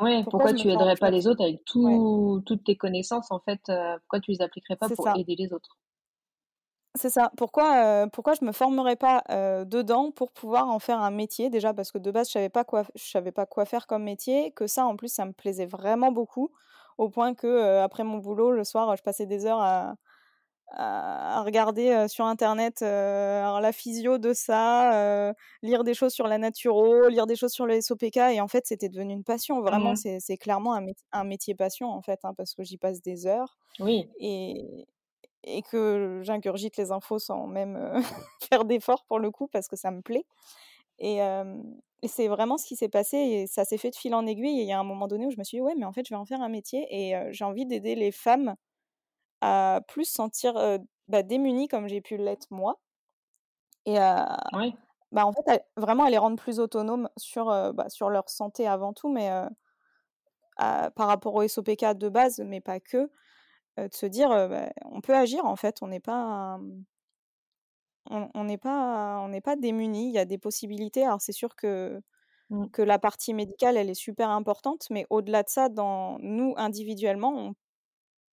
Oui, 0.00 0.22
pourquoi, 0.24 0.40
pourquoi 0.40 0.54
tu 0.54 0.70
aiderais 0.70 0.96
pas 0.96 1.10
les 1.10 1.28
autres 1.28 1.42
avec 1.42 1.64
tout, 1.64 1.84
ouais. 1.84 2.42
toutes 2.44 2.64
tes 2.64 2.76
connaissances, 2.76 3.30
en 3.30 3.38
fait 3.38 3.60
euh, 3.68 3.96
Pourquoi 4.00 4.20
tu 4.20 4.32
les 4.32 4.42
appliquerais 4.42 4.76
pas 4.76 4.88
pour 4.88 5.04
ça. 5.04 5.14
aider 5.16 5.36
les 5.36 5.52
autres? 5.52 5.78
C'est 6.96 7.10
ça. 7.10 7.30
Pourquoi, 7.36 7.76
euh, 7.76 8.06
pourquoi 8.08 8.34
je 8.34 8.44
me 8.44 8.52
formerais 8.52 8.96
pas 8.96 9.22
euh, 9.30 9.64
dedans 9.64 10.10
pour 10.10 10.32
pouvoir 10.32 10.68
en 10.68 10.78
faire 10.78 11.00
un 11.00 11.10
métier 11.10 11.48
Déjà 11.50 11.74
parce 11.74 11.90
que 11.92 11.98
de 11.98 12.10
base 12.10 12.28
je 12.28 12.32
savais 12.32 12.48
pas 12.48 12.64
quoi, 12.64 12.84
je 12.94 13.04
savais 13.04 13.32
pas 13.32 13.46
quoi 13.46 13.64
faire 13.64 13.86
comme 13.86 14.04
métier. 14.04 14.52
Que 14.52 14.66
ça, 14.66 14.84
en 14.84 14.96
plus, 14.96 15.08
ça 15.12 15.24
me 15.26 15.32
plaisait 15.32 15.66
vraiment 15.66 16.10
beaucoup, 16.10 16.50
au 16.98 17.08
point 17.08 17.34
que 17.34 17.78
après 17.78 18.02
mon 18.02 18.18
boulot 18.18 18.50
le 18.50 18.64
soir, 18.64 18.96
je 18.96 19.02
passais 19.02 19.26
des 19.26 19.46
heures 19.46 19.60
à, 19.60 19.94
à 20.68 21.42
regarder 21.42 22.08
sur 22.08 22.24
internet 22.24 22.82
euh, 22.82 23.60
la 23.60 23.72
physio 23.72 24.18
de 24.18 24.32
ça, 24.32 24.94
euh, 24.94 25.32
lire 25.62 25.84
des 25.84 25.94
choses 25.94 26.12
sur 26.12 26.26
la 26.26 26.38
naturo, 26.38 27.08
lire 27.08 27.26
des 27.26 27.36
choses 27.36 27.52
sur 27.52 27.66
le 27.66 27.80
SOPK 27.80 28.16
et 28.16 28.40
en 28.40 28.48
fait 28.48 28.66
c'était 28.66 28.88
devenu 28.88 29.12
une 29.12 29.24
passion 29.24 29.60
vraiment 29.60 29.92
mmh. 29.92 30.18
c'est 30.20 30.36
clairement 30.36 30.74
un, 30.74 30.80
métier, 30.80 31.06
un, 31.12 31.24
métier 31.24 31.54
passion 31.54 31.88
en 31.88 32.02
fait 32.02 32.20
hein, 32.24 32.34
parce 32.36 32.54
que 32.54 32.64
j'y 32.64 32.76
passe 32.76 33.02
des 33.02 33.26
heures 33.26 33.56
oui. 33.78 34.08
et, 34.18 34.86
et 35.44 35.62
que 35.62 36.20
j'ingurgite 36.22 36.76
les 36.76 36.90
infos 36.90 37.18
sans 37.18 37.46
même 37.46 37.76
euh, 37.76 38.00
faire 38.48 38.64
d'efforts 38.64 39.04
pour 39.04 39.18
le 39.18 39.30
coup 39.30 39.48
parce 39.48 39.68
que 39.68 39.76
ça 39.76 39.90
me 39.90 40.00
plaît 40.00 40.26
et, 40.98 41.18
et 42.02 42.08
c'est 42.08 42.28
vraiment 42.28 42.56
ce 42.56 42.66
qui 42.66 42.76
s'est 42.76 42.88
passé 42.88 43.16
et 43.16 43.46
ça 43.48 43.64
s'est 43.64 43.78
fait 43.78 43.90
de 43.90 43.96
fil 43.96 44.14
en 44.14 44.26
aiguille 44.26 44.60
et 44.60 44.62
il 44.62 44.68
y 44.68 44.72
a 44.72 44.78
un 44.78 44.84
moment 44.84 45.08
donné 45.08 45.26
où 45.26 45.30
je 45.32 45.38
me 45.38 45.42
suis 45.42 45.56
dit 45.56 45.60
ouais 45.60 45.74
mais 45.76 45.84
en 45.84 45.92
fait 45.92 46.06
je 46.06 46.14
vais 46.14 46.18
en 46.18 46.24
faire 46.24 46.40
un 46.40 46.48
métier 46.48 46.86
et 46.88 47.16
j'ai 47.32 47.44
envie 47.44 47.66
d'aider 47.66 47.96
les 47.96 48.12
femmes 48.12 48.54
à 49.44 49.80
plus 49.88 50.06
sentir 50.06 50.54
bah, 51.08 51.22
démunies 51.22 51.68
comme 51.68 51.86
j'ai 51.86 52.00
pu 52.00 52.16
l'être 52.16 52.46
moi. 52.50 52.80
Et 53.86 53.98
à, 53.98 54.38
oui. 54.54 54.74
bah, 55.12 55.26
en 55.26 55.32
fait, 55.32 55.48
à, 55.50 55.80
vraiment 55.80 56.04
à 56.04 56.10
les 56.10 56.18
rendre 56.18 56.36
plus 56.36 56.60
autonomes 56.60 57.08
sur, 57.18 57.46
bah, 57.74 57.88
sur 57.90 58.08
leur 58.08 58.30
santé 58.30 58.66
avant 58.66 58.94
tout, 58.94 59.10
mais 59.12 59.28
à, 60.56 60.90
par 60.90 61.08
rapport 61.08 61.34
au 61.34 61.46
SOPK 61.46 61.94
de 61.94 62.08
base, 62.08 62.40
mais 62.40 62.60
pas 62.60 62.80
que, 62.80 63.10
de 63.76 63.92
se 63.92 64.06
dire 64.06 64.30
bah, 64.30 64.70
on 64.86 65.00
peut 65.00 65.14
agir 65.14 65.44
en 65.44 65.56
fait, 65.56 65.82
on 65.82 65.88
n'est 65.88 66.00
pas. 66.00 66.58
on 68.10 68.44
n'est 68.44 68.58
pas, 68.58 69.20
on 69.22 69.28
n'est 69.28 69.40
pas 69.42 69.56
démunis, 69.56 70.08
il 70.08 70.14
y 70.14 70.18
a 70.18 70.24
des 70.24 70.38
possibilités. 70.38 71.04
Alors 71.04 71.20
c'est 71.20 71.32
sûr 71.32 71.54
que, 71.56 72.00
mmh. 72.50 72.68
que 72.70 72.82
la 72.82 72.98
partie 72.98 73.34
médicale, 73.34 73.76
elle 73.76 73.90
est 73.90 73.94
super 73.94 74.30
importante, 74.30 74.86
mais 74.90 75.06
au-delà 75.10 75.42
de 75.42 75.48
ça, 75.50 75.68
dans 75.68 76.18
nous 76.20 76.54
individuellement, 76.56 77.34
on 77.36 77.54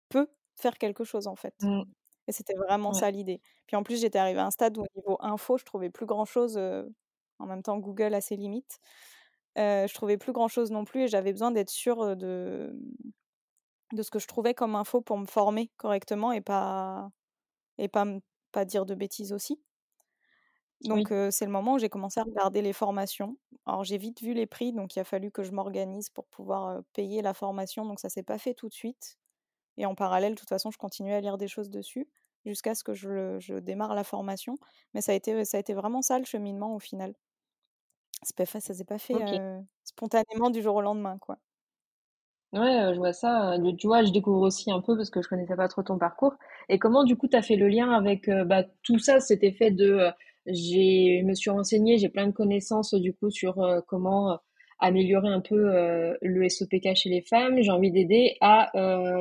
peut 0.10 0.28
faire 0.56 0.78
quelque 0.78 1.04
chose 1.04 1.28
en 1.28 1.36
fait. 1.36 1.56
Mmh. 1.62 1.84
Et 2.28 2.32
c'était 2.32 2.56
vraiment 2.56 2.92
ouais. 2.92 3.00
ça 3.00 3.12
l'idée. 3.12 3.42
Puis 3.68 3.76
en 3.76 3.84
plus, 3.84 4.00
j'étais 4.02 4.20
arrivée 4.20 4.40
à 4.40 4.46
un 4.48 4.52
stade 4.52 4.78
où 4.78 4.82
au 4.82 4.88
niveau 4.96 5.18
info, 5.22 5.58
je 5.58 5.66
trouvais 5.66 5.90
plus 5.90 6.06
grand 6.08 6.26
chose. 6.26 6.58
En 7.40 7.46
même 7.46 7.62
temps, 7.64 7.78
Google 7.78 8.14
a 8.14 8.22
ses 8.22 8.36
limites. 8.36 8.80
Euh, 9.58 9.88
je 9.88 9.94
trouvais 9.94 10.18
plus 10.18 10.34
grand 10.34 10.48
chose 10.48 10.72
non 10.72 10.84
plus 10.84 11.04
et 11.04 11.08
j'avais 11.08 11.32
besoin 11.32 11.52
d'être 11.52 11.70
sûre 11.70 12.18
de, 12.18 12.78
de 13.94 14.04
ce 14.04 14.12
que 14.12 14.20
je 14.20 14.28
trouvais 14.28 14.54
comme 14.54 14.76
info 14.76 15.02
pour 15.02 15.18
me 15.18 15.26
former 15.26 15.72
correctement 15.78 16.32
et 16.32 16.42
pas, 16.42 17.10
et 17.78 17.88
pas, 17.88 18.06
pas 18.52 18.66
dire 18.66 18.86
de 18.86 18.96
bêtises 18.96 19.34
aussi. 19.34 19.62
Donc 20.82 21.10
oui. 21.10 21.12
euh, 21.12 21.32
c'est 21.32 21.46
le 21.46 21.52
moment 21.52 21.74
où 21.76 21.80
j'ai 21.80 21.90
commencé 21.90 22.20
à 22.20 22.24
regarder 22.24 22.62
les 22.62 22.74
formations. 22.74 23.38
Alors 23.66 23.84
j'ai 23.84 23.98
vite 23.98 24.22
vu 24.22 24.34
les 24.34 24.46
prix, 24.46 24.74
donc 24.74 24.96
il 24.96 25.00
a 25.00 25.04
fallu 25.04 25.32
que 25.32 25.44
je 25.44 25.52
m'organise 25.52 26.10
pour 26.10 26.26
pouvoir 26.28 26.82
payer 26.94 27.22
la 27.22 27.34
formation. 27.34 27.86
Donc 27.86 28.00
ça 28.00 28.10
s'est 28.10 28.24
pas 28.24 28.38
fait 28.38 28.54
tout 28.54 28.68
de 28.70 28.74
suite. 28.74 29.18
Et 29.78 29.86
en 29.86 29.96
parallèle, 29.96 30.36
de 30.36 30.40
toute 30.40 30.50
façon, 30.50 30.72
je 30.72 30.78
continuais 30.78 31.14
à 31.14 31.22
lire 31.22 31.38
des 31.38 31.48
choses 31.48 31.70
dessus. 31.70 32.08
jusqu'à 32.46 32.76
ce 32.76 32.84
que 32.84 32.94
je, 32.94 33.40
je, 33.40 33.56
démarre 33.56 33.96
la 33.96 34.04
formation. 34.04 34.56
Mais 34.94 35.02
ça 35.02 35.12
a, 35.12 35.16
été, 35.16 35.46
ça 35.46 35.58
a 35.58 35.60
été 35.60 35.74
vraiment 35.74 36.02
ça 36.02 36.20
le 36.20 36.26
cheminement 36.26 36.76
au 36.76 36.80
final. 36.80 37.14
Pas, 38.36 38.46
ça 38.46 38.60
s'est 38.60 38.86
pas 38.86 38.98
fait 38.98 39.16
spontanément 39.84 40.50
du 40.50 40.62
jour 40.62 40.76
au 40.76 40.82
lendemain, 40.82 41.18
quoi. 41.20 41.38
Ouais, 42.54 42.94
je 42.94 42.98
vois 42.98 43.14
ça. 43.14 43.58
Tu 43.78 43.88
vois, 43.88 44.04
je 44.04 44.12
découvre 44.12 44.42
aussi 44.42 44.72
un 44.72 44.80
peu 44.80 44.96
parce 44.96 45.10
que 45.10 45.22
je 45.22 45.28
connaissais 45.28 45.56
pas 45.56 45.68
trop 45.68 45.84
ton 45.84 45.98
parcours. 45.98 46.36
Et 46.70 46.80
comment, 46.80 47.04
du 47.04 47.18
coup, 47.18 47.28
tu 47.28 47.36
as 47.36 47.42
fait 47.42 47.58
le 47.58 47.68
lien 47.68 47.92
avec 47.92 48.30
bah, 48.30 48.64
tout 48.84 48.98
ça, 49.00 49.20
cet 49.20 49.44
effet 49.44 49.72
de 49.72 50.10
j'ai, 50.46 51.20
je 51.22 51.26
me 51.26 51.34
suis 51.34 51.50
renseignée, 51.50 51.98
j'ai 51.98 52.10
plein 52.10 52.28
de 52.28 52.32
connaissances 52.32 52.94
du 52.94 53.14
coup 53.14 53.30
sur 53.32 53.84
comment 53.88 54.40
améliorer 54.80 55.30
un 55.30 55.42
peu 55.42 55.56
le 56.22 56.50
SOPK 56.50 56.96
chez 56.96 57.10
les 57.10 57.22
femmes, 57.22 57.62
j'ai 57.62 57.72
envie 57.72 57.92
d'aider 57.92 58.36
à 58.42 58.72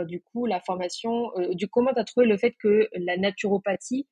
du 0.04 0.20
coup 0.20 0.46
la 0.46 0.60
formation, 0.60 1.30
du 1.50 1.68
comment 1.68 1.92
tu 1.92 2.00
as 2.00 2.04
trouvé 2.04 2.26
le 2.26 2.36
fait 2.36 2.54
que 2.60 2.88
la 2.94 3.16
naturopathie 3.16 4.06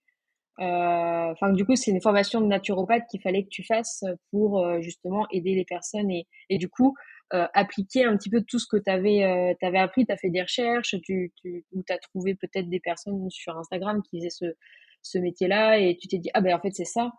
enfin 0.59 1.53
du 1.53 1.65
coup 1.65 1.75
c'est 1.77 1.91
une 1.91 2.01
formation 2.01 2.41
de 2.41 2.47
naturopathe 2.47 3.05
qu'il 3.11 3.21
fallait 3.21 3.43
que 3.43 3.49
tu 3.49 3.65
fasses 3.65 4.05
pour 4.31 4.65
justement 4.81 5.27
aider 5.31 5.55
les 5.55 5.65
personnes 5.65 6.11
et, 6.11 6.27
et 6.49 6.59
du 6.59 6.69
coup 6.69 6.95
euh, 7.35 7.47
appliquer 7.55 8.05
un 8.05 8.15
petit 8.19 8.29
peu 8.29 8.43
tout 8.43 8.59
ce 8.59 8.67
que 8.67 8.77
tu 8.77 8.91
euh, 8.91 9.55
avais 9.63 9.79
appris, 9.79 10.05
tu 10.05 10.13
as 10.13 10.19
fait 10.19 10.29
des 10.29 10.43
recherches, 10.43 10.95
tu, 11.03 11.33
tu, 11.37 11.65
ou 11.73 11.83
tu 11.83 11.91
as 11.91 11.97
trouvé 11.97 12.35
peut-être 12.35 12.69
des 12.69 12.81
personnes 12.81 13.31
sur 13.31 13.57
Instagram 13.57 14.03
qui 14.03 14.19
faisaient 14.19 14.29
ce, 14.29 14.55
ce 15.01 15.17
métier-là 15.17 15.79
et 15.79 15.97
tu 15.97 16.09
t'es 16.09 16.19
dit, 16.19 16.29
ah 16.35 16.43
ben 16.43 16.55
en 16.55 16.61
fait 16.61 16.73
c'est 16.75 16.85
ça. 16.85 17.11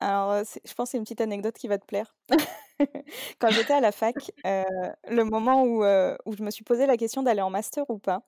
Alors, 0.00 0.42
je 0.64 0.74
pense 0.74 0.88
que 0.88 0.90
c'est 0.92 0.98
une 0.98 1.04
petite 1.04 1.20
anecdote 1.20 1.56
qui 1.56 1.68
va 1.68 1.78
te 1.78 1.86
plaire. 1.86 2.14
Quand 3.40 3.50
j'étais 3.50 3.72
à 3.72 3.80
la 3.80 3.92
fac, 3.92 4.14
le 4.44 5.22
moment 5.24 5.64
où, 5.64 5.84
où 5.84 6.36
je 6.36 6.42
me 6.42 6.50
suis 6.50 6.64
posé 6.64 6.86
la 6.86 6.96
question 6.96 7.22
d'aller 7.22 7.42
en 7.42 7.50
master 7.50 7.88
ou 7.90 7.98
pas, 7.98 8.22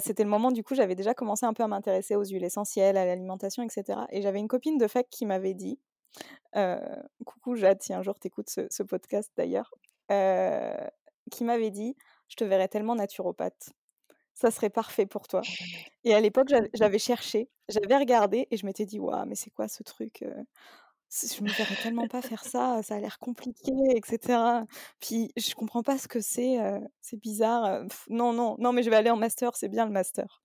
c'était 0.00 0.24
le 0.24 0.30
moment, 0.30 0.50
du 0.50 0.64
coup, 0.64 0.74
j'avais 0.74 0.94
déjà 0.94 1.14
commencé 1.14 1.46
un 1.46 1.52
peu 1.52 1.62
à 1.62 1.68
m'intéresser 1.68 2.16
aux 2.16 2.24
huiles 2.24 2.44
essentielles, 2.44 2.96
à 2.96 3.04
l'alimentation, 3.04 3.62
etc. 3.62 4.00
Et 4.10 4.22
j'avais 4.22 4.40
une 4.40 4.48
copine 4.48 4.78
de 4.78 4.88
fac 4.88 5.06
qui 5.10 5.26
m'avait 5.26 5.54
dit, 5.54 5.78
coucou 7.24 7.56
Jade, 7.56 7.82
si 7.82 7.92
un 7.92 8.02
jour 8.02 8.18
t'écoutes 8.18 8.50
ce, 8.50 8.66
ce 8.70 8.82
podcast 8.82 9.30
d'ailleurs, 9.36 9.70
qui 11.30 11.44
m'avait 11.44 11.70
dit 11.70 11.96
Je 12.28 12.36
te 12.36 12.44
verrais 12.44 12.68
tellement 12.68 12.96
naturopathe. 12.96 13.70
Ça 14.36 14.50
serait 14.50 14.70
parfait 14.70 15.06
pour 15.06 15.26
toi. 15.26 15.40
Et 16.04 16.14
à 16.14 16.20
l'époque, 16.20 16.48
j'avais 16.74 16.98
cherché, 16.98 17.48
j'avais 17.68 17.96
regardé 17.96 18.46
et 18.50 18.56
je 18.56 18.66
m'étais 18.66 18.84
dit 18.84 19.00
Waouh, 19.00 19.26
mais 19.26 19.34
c'est 19.34 19.50
quoi 19.50 19.66
ce 19.66 19.82
truc 19.82 20.22
je 21.10 21.42
me 21.42 21.48
verrais 21.48 21.76
tellement 21.76 22.08
pas 22.08 22.20
faire 22.20 22.44
ça, 22.44 22.80
ça 22.82 22.96
a 22.96 22.98
l'air 22.98 23.18
compliqué, 23.18 23.72
etc. 23.94 24.64
Puis 25.00 25.32
je 25.36 25.54
comprends 25.54 25.82
pas 25.82 25.98
ce 25.98 26.08
que 26.08 26.20
c'est, 26.20 26.58
c'est 27.00 27.18
bizarre. 27.18 27.84
non, 28.10 28.32
non, 28.32 28.56
non, 28.58 28.72
mais 28.72 28.82
je 28.82 28.90
vais 28.90 28.96
aller 28.96 29.10
en 29.10 29.16
master, 29.16 29.56
c'est 29.56 29.68
bien 29.68 29.86
le 29.86 29.92
master. 29.92 30.42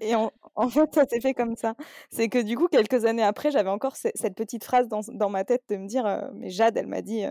et 0.00 0.14
en, 0.54 0.68
fait, 0.68 0.94
ça 0.94 1.04
s'est 1.08 1.20
fait 1.20 1.34
comme 1.34 1.56
ça. 1.56 1.74
C'est 2.10 2.28
que 2.28 2.42
du 2.42 2.56
coup, 2.56 2.68
quelques 2.68 3.04
années 3.04 3.22
après, 3.22 3.50
j'avais 3.50 3.70
encore 3.70 3.96
cette 3.96 4.34
petite 4.34 4.64
phrase 4.64 4.88
dans, 4.88 5.00
dans, 5.12 5.30
ma 5.30 5.44
tête 5.44 5.62
de 5.68 5.76
me 5.76 5.86
dire, 5.86 6.30
mais 6.34 6.50
Jade, 6.50 6.76
elle 6.76 6.88
m'a 6.88 7.02
dit, 7.02 7.24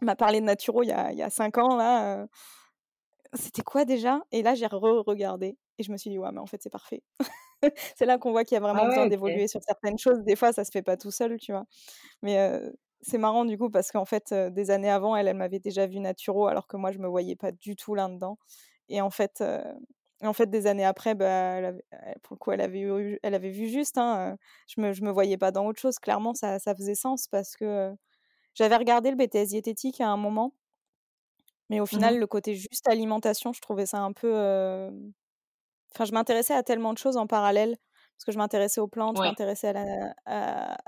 m'a 0.00 0.16
parlé 0.16 0.40
de 0.40 0.46
Naturo 0.46 0.82
il 0.82 0.88
y 0.88 0.92
a, 0.92 1.12
il 1.12 1.18
y 1.18 1.22
a 1.22 1.30
cinq 1.30 1.58
ans, 1.58 1.76
là. 1.76 2.26
C'était 3.34 3.62
quoi 3.62 3.84
déjà? 3.84 4.20
Et 4.32 4.42
là, 4.42 4.54
j'ai 4.54 4.66
re-regardé 4.66 5.56
et 5.78 5.82
je 5.82 5.92
me 5.92 5.96
suis 5.96 6.10
dit, 6.10 6.18
ouais, 6.18 6.30
mais 6.32 6.40
en 6.40 6.46
fait, 6.46 6.62
c'est 6.62 6.70
parfait. 6.70 7.02
c'est 7.96 8.06
là 8.06 8.18
qu'on 8.18 8.32
voit 8.32 8.44
qu'il 8.44 8.54
y 8.54 8.58
a 8.58 8.60
vraiment 8.60 8.82
ah 8.84 8.88
besoin 8.88 9.06
d'évoluer 9.06 9.48
sur 9.48 9.62
certaines 9.62 9.98
choses. 9.98 10.20
Des 10.24 10.36
fois, 10.36 10.52
ça 10.52 10.64
se 10.64 10.70
fait 10.70 10.82
pas 10.82 10.96
tout 10.96 11.10
seul, 11.10 11.38
tu 11.38 11.52
vois? 11.52 11.64
Mais 12.22 12.60
c'est 13.02 13.18
marrant 13.18 13.44
du 13.44 13.58
coup 13.58 13.70
parce 13.70 13.92
qu'en 13.92 14.04
fait, 14.04 14.34
des 14.34 14.70
années 14.70 14.90
avant, 14.90 15.16
elle, 15.16 15.28
elle 15.28 15.36
m'avait 15.36 15.60
déjà 15.60 15.86
vu 15.86 16.00
Naturo 16.00 16.46
alors 16.48 16.66
que 16.68 16.76
moi, 16.76 16.92
je 16.92 16.98
me 16.98 17.08
voyais 17.08 17.36
pas 17.36 17.52
du 17.52 17.76
tout 17.76 17.94
là-dedans. 17.94 18.38
Et 18.88 19.00
en 19.00 19.10
fait, 19.10 19.42
en 20.22 20.32
fait, 20.32 20.50
des 20.50 20.66
années 20.66 20.84
après, 20.84 21.14
bah, 21.14 21.72
pour 22.22 22.34
le 22.34 22.38
coup, 22.38 22.52
elle 22.52 22.60
avait, 22.60 22.80
eu, 22.80 23.18
elle 23.22 23.34
avait 23.34 23.50
vu 23.50 23.68
juste. 23.68 23.98
Hein, 23.98 24.36
je 24.66 24.80
me, 24.80 24.92
je 24.92 25.02
me 25.02 25.10
voyais 25.10 25.38
pas 25.38 25.52
dans 25.52 25.66
autre 25.66 25.80
chose. 25.80 25.98
Clairement, 25.98 26.34
ça, 26.34 26.58
ça 26.58 26.74
faisait 26.74 26.94
sens 26.96 27.28
parce 27.28 27.56
que 27.56 27.92
j'avais 28.54 28.76
regardé 28.76 29.10
le 29.10 29.16
BTS 29.16 29.48
diététique 29.50 30.00
à 30.00 30.08
un 30.08 30.16
moment. 30.16 30.54
Mais 31.70 31.80
au 31.80 31.86
mmh 31.92 32.08
final, 32.08 32.18
le 32.18 32.26
côté 32.26 32.54
juste 32.54 32.88
alimentation, 32.88 33.52
je 33.52 33.60
trouvais 33.60 33.86
ça 33.86 34.00
un 34.00 34.12
peu 34.12 34.32
Enfin, 35.94 36.04
je 36.04 36.12
m'intéressais 36.12 36.54
à 36.54 36.62
tellement 36.62 36.92
de 36.92 36.98
choses 36.98 37.16
en 37.16 37.26
parallèle, 37.26 37.76
parce 38.16 38.24
que 38.26 38.32
je 38.32 38.38
m'intéressais 38.38 38.80
aux 38.80 38.88
plantes, 38.88 39.16
je 39.18 39.22
m'intéressais 39.22 39.72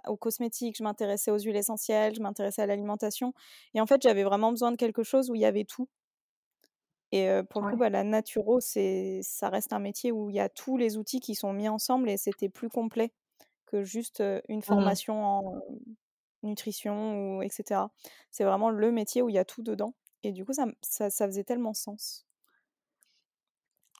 aux 0.09 0.17
cosmétiques, 0.17 0.77
je 0.79 0.83
m'intéressais 0.85 1.31
aux 1.31 1.39
huiles 1.39 1.57
essentielles, 1.57 2.15
je 2.15 2.21
m'intéressais 2.23 2.63
à 2.63 2.67
l'alimentation. 2.67 3.33
Et 3.75 3.81
en 3.81 3.87
fait, 3.87 4.03
j'avais 4.03 4.25
vraiment 4.25 4.51
besoin 4.51 4.73
de 4.73 4.77
quelque 4.77 5.03
chose 5.03 5.31
où 5.31 5.35
il 5.35 5.41
y 5.41 5.47
avait 5.47 5.65
tout. 5.65 5.89
Et 7.13 7.29
pour 7.51 7.61
le 7.61 7.67
coup, 7.67 7.77
bah, 7.77 7.91
la 7.91 8.05
naturo, 8.05 8.61
ça 8.61 9.49
reste 9.49 9.73
un 9.73 9.81
métier 9.81 10.13
où 10.13 10.31
il 10.31 10.37
y 10.37 10.41
a 10.41 10.49
tous 10.49 10.77
les 10.77 10.97
outils 10.97 11.21
qui 11.21 11.35
sont 11.35 11.53
mis 11.53 11.69
ensemble 11.69 12.09
et 12.11 12.17
c'était 12.17 12.49
plus 12.49 12.69
complet 12.69 13.13
que 13.67 13.85
juste 13.85 14.23
une 14.49 14.63
mmh 14.69 15.01
formation 15.03 15.25
en 15.25 15.63
nutrition 16.43 17.39
ou 17.39 17.43
etc. 17.43 17.93
C'est 18.31 18.45
vraiment 18.45 18.71
le 18.71 18.93
métier 18.93 19.23
où 19.23 19.29
il 19.31 19.35
y 19.35 19.39
a 19.39 19.45
tout 19.47 19.63
dedans. 19.63 19.95
Et 20.23 20.33
du 20.33 20.45
coup, 20.45 20.53
ça, 20.53 20.67
ça 20.83 21.27
faisait 21.27 21.45
tellement 21.45 21.75
sens. 21.75 22.27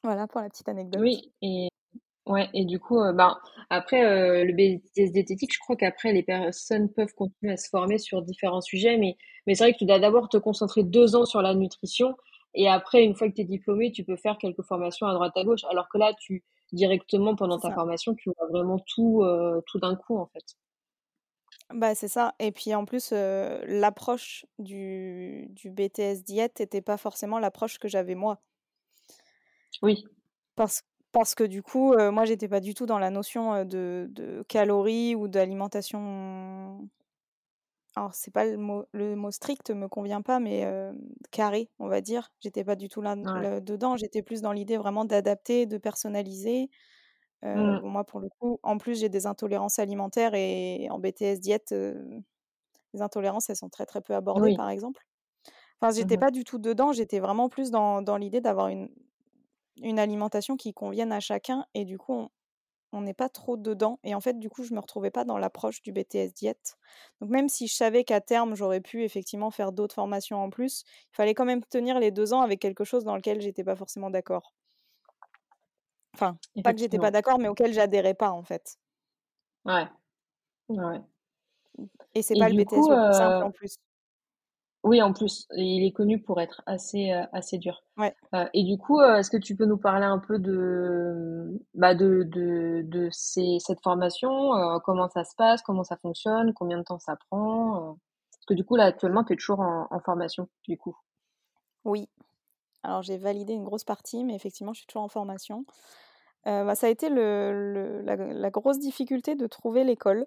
Voilà 0.03 0.27
pour 0.27 0.41
la 0.41 0.49
petite 0.49 0.69
anecdote. 0.69 1.01
Oui, 1.01 1.33
et 1.43 1.69
ouais, 2.27 2.49
et 2.55 2.65
du 2.65 2.79
coup, 2.79 2.99
euh, 3.01 3.13
ben, 3.13 3.37
après 3.69 4.05
euh, 4.05 4.45
le 4.45 4.53
BTS 4.53 5.13
diététique, 5.13 5.53
je 5.53 5.59
crois 5.59 5.77
qu'après 5.77 6.13
les 6.13 6.23
personnes 6.23 6.91
peuvent 6.91 7.15
continuer 7.15 7.53
à 7.53 7.57
se 7.57 7.69
former 7.69 7.99
sur 7.99 8.23
différents 8.23 8.63
sujets, 8.63 8.97
mais, 8.97 9.17
mais 9.47 9.55
c'est 9.55 9.65
vrai 9.65 9.73
que 9.73 9.79
tu 9.79 9.85
dois 9.85 9.99
d'abord 9.99 10.29
te 10.29 10.39
concentrer 10.39 10.83
deux 10.85 11.17
ans 11.17 11.27
sur 11.27 11.43
la 11.43 11.55
nutrition, 11.55 12.17
et 12.55 12.69
après, 12.69 13.05
une 13.05 13.15
fois 13.15 13.29
que 13.29 13.35
tu 13.35 13.43
es 13.43 13.45
diplômé, 13.45 13.93
tu 13.93 14.05
peux 14.05 14.17
faire 14.17 14.39
quelques 14.39 14.63
formations 14.63 15.07
à 15.07 15.15
droite 15.15 15.37
à 15.37 15.45
gauche, 15.45 15.65
alors 15.71 15.89
que 15.89 15.99
là, 15.99 16.15
tu 16.19 16.45
directement 16.73 17.35
pendant 17.35 17.59
ta 17.59 17.73
formation, 17.73 18.15
tu 18.15 18.31
vois 18.37 18.49
vraiment 18.49 18.79
tout, 18.79 19.23
euh, 19.23 19.61
tout 19.67 19.79
d'un 19.79 19.97
coup 19.97 20.17
en 20.17 20.27
fait. 20.27 20.57
Bah, 21.73 21.95
c'est 21.95 22.09
ça. 22.09 22.35
Et 22.39 22.53
puis 22.53 22.75
en 22.75 22.85
plus, 22.85 23.13
l'approche 23.13 24.45
du, 24.59 25.47
du 25.51 25.71
BTS 25.71 26.25
diète 26.25 26.61
n'était 26.61 26.83
pas 26.83 26.97
forcément 26.97 27.39
l'approche 27.39 27.79
que 27.79 27.89
j'avais 27.89 28.15
moi. 28.15 28.41
Oui. 29.83 30.05
Parce, 30.57 30.83
parce 31.13 31.35
que 31.35 31.45
du 31.45 31.63
coup, 31.63 31.93
moi, 31.93 32.11
moi, 32.11 32.25
j'étais 32.25 32.49
pas 32.49 32.61
du 32.61 32.75
tout 32.75 32.87
dans 32.87 32.99
la 32.99 33.11
notion 33.11 33.65
de, 33.65 34.07
de 34.11 34.45
calories 34.49 35.15
ou 35.15 35.29
d'alimentation. 35.29 36.89
Alors, 37.97 38.15
c'est 38.15 38.31
pas 38.31 38.45
le 38.45 38.57
mot, 38.57 38.85
le 38.93 39.17
mot 39.17 39.31
strict 39.31 39.71
me 39.71 39.89
convient 39.89 40.23
pas, 40.23 40.39
mais 40.39 40.67
carré, 41.31 41.71
on 41.79 41.89
va 41.89 42.01
dire. 42.01 42.33
J'étais 42.41 42.65
pas 42.65 42.77
du 42.77 42.89
tout 42.89 43.01
là, 43.01 43.17
dedans. 43.61 43.97
J'étais 43.97 44.23
plus 44.23 44.43
dans 44.43 44.53
l'idée 44.53 44.77
vraiment 44.77 45.05
d'adapter, 45.05 45.67
de 45.67 45.79
personnaliser. 45.79 46.71
Mmh. 47.55 47.79
moi, 47.83 48.05
pour 48.05 48.21
le 48.21 48.29
coup, 48.29 48.59
en 48.63 48.79
plus, 48.79 48.99
j'ai 49.01 49.09
des 49.09 49.27
intolérances 49.27 49.79
alimentaires 49.79 50.35
et 50.35 50.89
en 50.91 50.99
BTS 50.99 51.41
diète, 51.41 51.75
les 52.95 53.03
intolérances, 53.03 53.51
elles 53.51 53.57
sont 53.57 53.69
très 53.69 53.87
très 53.87 54.01
peu 54.01 54.15
abordées, 54.15 54.53
par 54.53 54.69
exemple. 54.69 55.03
Enfin, 55.81 55.95
j'étais 55.95 56.17
mmh 56.17 56.19
pas 56.19 56.31
du 56.31 56.45
tout 56.45 56.59
dedans. 56.59 56.93
J'étais 56.93 57.21
vraiment 57.21 57.49
plus 57.49 57.71
dans, 57.71 58.03
dans 58.03 58.17
l'idée 58.17 58.41
d'avoir 58.41 58.69
une, 58.69 58.91
une 59.83 59.99
alimentation 59.99 60.57
qui 60.57 60.75
convienne 60.75 61.13
à 61.13 61.21
chacun 61.21 61.67
et 61.75 61.85
du 61.85 61.99
coup 61.99 62.29
on 62.93 63.03
n'est 63.03 63.15
pas 63.15 63.29
trop 63.31 63.57
dedans 63.59 64.01
et 64.05 64.15
en 64.15 64.21
fait 64.21 64.39
du 64.39 64.51
coup 64.51 64.65
je 64.65 64.75
me 64.75 64.81
retrouvais 64.81 65.11
pas 65.13 65.25
dans 65.25 65.39
l'approche 65.39 65.83
du 65.83 65.93
BTS 65.93 66.35
diète. 66.35 66.77
Donc 67.21 67.31
même 67.31 67.49
si 67.51 67.69
je 67.69 67.75
savais 67.77 68.05
qu'à 68.05 68.21
terme 68.23 68.55
j'aurais 68.57 68.81
pu 68.83 69.05
effectivement 69.05 69.51
faire 69.53 69.73
d'autres 69.73 69.97
formations 69.97 70.39
en 70.43 70.51
plus, 70.51 70.85
il 71.13 71.17
fallait 71.17 71.35
quand 71.35 71.47
même 71.47 71.65
tenir 71.65 72.01
les 72.01 72.13
deux 72.13 72.35
ans 72.35 72.43
avec 72.43 72.61
quelque 72.61 72.85
chose 72.85 73.05
dans 73.05 73.17
lequel 73.17 73.41
j'étais 73.43 73.65
pas 73.65 73.77
forcément 73.77 74.11
d'accord. 74.11 74.55
Enfin, 76.15 76.37
pas 76.63 76.73
que 76.73 76.79
j'étais 76.81 76.99
pas 76.99 77.11
d'accord, 77.11 77.39
mais 77.39 77.49
auquel 77.49 77.73
j'adhérais 77.73 78.15
pas 78.15 78.31
en 78.31 78.43
fait. 78.43 78.77
Ouais. 79.65 79.89
Ouais. 80.69 81.01
Et 82.15 82.23
c'est 82.23 82.35
pas 82.35 82.49
le 82.49 82.57
BTS 82.57 82.85
simple 83.13 83.45
en 83.45 83.51
plus. 83.51 83.77
Oui, 84.83 85.03
en 85.03 85.13
plus, 85.13 85.47
il 85.57 85.85
est 85.87 85.93
connu 85.93 86.23
pour 86.23 86.41
être 86.41 86.63
assez, 86.65 87.13
euh, 87.13 87.25
assez 87.33 87.59
dur. 87.59 87.85
Ouais. 87.99 88.15
Euh, 88.35 88.47
et 88.55 88.65
du 88.65 88.79
coup, 88.79 88.99
euh, 88.99 89.17
est-ce 89.17 89.31
que 89.31 89.37
tu 89.37 89.55
peux 89.55 89.67
nous 89.67 89.77
parler 89.77 90.07
un 90.07 90.19
peu 90.19 90.39
de, 90.39 91.61
bah 91.75 91.95
de, 91.95 92.23
de, 92.23 92.81
de 92.87 93.09
ces, 93.13 93.59
cette 93.59 93.83
formation, 93.83 94.31
comment 94.85 95.09
ça 95.11 95.25
se 95.25 95.35
passe, 95.37 95.61
comment 95.61 95.85
ça 95.85 95.99
fonctionne, 95.99 96.55
combien 96.55 96.79
de 96.79 96.83
temps 96.83 96.99
ça 96.99 97.17
prend? 97.29 97.99
Parce 98.33 98.47
que 98.47 98.55
du 98.55 98.65
coup, 98.65 98.77
là, 98.77 98.85
actuellement, 98.85 99.23
tu 99.23 99.35
es 99.35 99.37
toujours 99.37 99.61
en, 99.61 99.87
en 99.91 100.01
formation, 100.01 100.49
du 100.67 100.79
coup. 100.79 100.97
Oui. 101.85 102.09
Alors, 102.83 103.03
j'ai 103.03 103.19
validé 103.19 103.53
une 103.55 103.65
grosse 103.65 103.85
partie, 103.85 104.25
mais 104.25 104.35
effectivement, 104.35 104.73
je 104.73 104.79
suis 104.81 104.87
toujours 104.87 105.03
en 105.03 105.09
formation. 105.09 105.65
bah, 106.45 106.75
ça 106.75 106.87
a 106.87 106.91
été 106.91 107.09
la, 107.11 108.51
grosse 108.51 108.79
difficulté 108.79 109.35
de 109.35 109.47
trouver 109.47 109.85
l'école. 109.85 110.27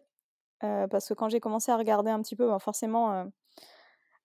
parce 0.59 1.09
que 1.09 1.13
quand 1.13 1.29
j'ai 1.29 1.39
commencé 1.39 1.71
à 1.71 1.77
regarder 1.77 2.11
un 2.11 2.21
petit 2.21 2.35
peu, 2.35 2.47
bah, 2.47 2.59
forcément, 2.59 3.25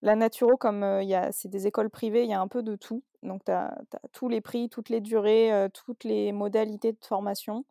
la 0.02 0.16
Naturo, 0.16 0.56
comme 0.56 0.84
c'est 1.32 1.48
des 1.48 1.66
écoles 1.66 1.90
privées, 1.90 2.24
il 2.24 2.30
y 2.30 2.34
a 2.34 2.40
un 2.40 2.48
peu 2.48 2.62
de 2.62 2.76
tout. 2.76 3.02
Donc, 3.22 3.44
tu 3.44 3.52
as, 3.52 3.78
tous 4.12 4.28
les 4.28 4.40
prix, 4.40 4.68
toutes 4.68 4.90
les 4.90 5.00
durées, 5.00 5.68
toutes 5.72 6.04
les 6.04 6.32
modalités 6.32 6.92
de 6.92 7.04
formation. 7.04 7.64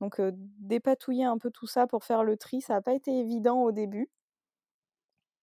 Donc, 0.00 0.20
dépatouiller 0.58 1.24
un 1.24 1.38
peu 1.38 1.50
tout 1.50 1.66
ça 1.66 1.86
pour 1.86 2.04
faire 2.04 2.24
le 2.24 2.36
tri, 2.36 2.60
ça 2.60 2.74
n'a 2.74 2.82
pas 2.82 2.94
été 2.94 3.10
évident 3.18 3.62
au 3.62 3.72
début. 3.72 4.08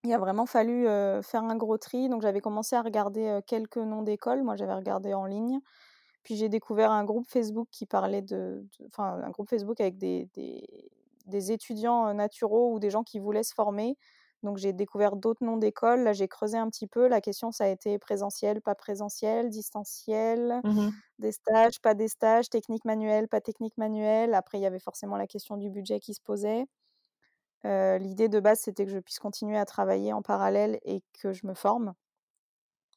Il 0.04 0.14
a 0.14 0.18
vraiment 0.18 0.46
fallu 0.46 0.86
faire 1.24 1.44
un 1.44 1.56
gros 1.56 1.78
tri. 1.78 2.10
Donc, 2.10 2.22
j'avais 2.22 2.42
commencé 2.42 2.76
à 2.76 2.82
regarder 2.82 3.40
quelques 3.46 3.78
noms 3.78 4.02
d'écoles. 4.02 4.44
Moi, 4.44 4.56
j'avais 4.56 4.74
regardé 4.74 5.14
en 5.14 5.26
ligne. 5.26 5.60
Puis 6.24 6.36
j'ai 6.36 6.50
découvert 6.50 6.92
un 6.92 7.04
groupe 7.04 7.28
Facebook 7.28 7.68
qui 7.72 7.86
parlait 7.86 8.22
de, 8.22 8.66
enfin 8.88 9.22
un 9.24 9.30
groupe 9.32 9.50
Facebook 9.50 9.80
avec 9.82 9.98
des, 9.98 10.30
des, 10.36 10.92
des, 11.26 11.52
étudiants 11.52 12.14
naturaux 12.14 12.74
ou 12.74 12.80
des 12.80 12.90
gens 12.90 13.04
qui 13.04 13.20
voulaient 13.20 13.44
se 13.44 13.54
former. 13.54 13.98
Donc 14.44 14.58
j'ai 14.58 14.74
découvert 14.74 15.16
d'autres 15.16 15.44
noms 15.44 15.58
d'écoles. 15.58 16.02
Là 16.02 16.14
j'ai 16.14 16.28
creusé 16.28 16.58
un 16.58 16.70
petit 16.70 16.88
peu. 16.88 17.08
La 17.08 17.22
question 17.22 17.52
ça 17.52 17.66
a 17.66 17.68
été 17.68 17.98
présentiel, 17.98 18.62
pas 18.62 18.76
présentiel, 18.76 19.50
distanciel, 19.50 20.62
Mmh 20.64 20.90
des 21.20 21.32
stages, 21.32 21.80
pas 21.82 21.94
des 21.94 22.08
stages, 22.08 22.50
technique 22.50 22.84
manuelle, 22.84 23.28
pas 23.28 23.42
technique 23.42 23.78
manuelle. 23.78 24.34
Après 24.34 24.58
il 24.58 24.62
y 24.62 24.66
avait 24.66 24.80
forcément 24.80 25.18
la 25.18 25.28
question 25.28 25.58
du 25.58 25.70
budget 25.70 26.00
qui 26.00 26.16
se 26.16 26.22
posait. 26.22 26.66
L'idée 27.64 28.30
de 28.30 28.40
base 28.40 28.60
c'était 28.62 28.86
que 28.86 28.92
je 28.92 29.00
puisse 29.00 29.20
continuer 29.20 29.58
à 29.58 29.66
travailler 29.66 30.14
en 30.14 30.22
parallèle 30.22 30.80
et 30.84 31.04
que 31.22 31.34
je 31.34 31.46
me 31.46 31.54
forme 31.54 31.94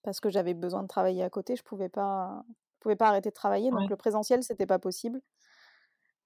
parce 0.03 0.21
que 0.21 0.29
j'avais 0.29 0.55
besoin 0.55 0.83
de 0.83 0.89
travailler 0.89 1.23
à 1.23 1.31
côté. 1.31 1.57
Je 1.57 1.63
pouvais 1.63 1.89
pas 1.89 2.45
pouvais 2.81 2.97
pas 2.97 3.09
arrêter 3.09 3.31
de 3.31 3.35
travailler, 3.35 3.71
donc 3.71 3.89
le 3.89 3.97
présentiel, 3.97 4.43
c'était 4.43 4.67
pas 4.67 4.79
possible. 4.79 5.21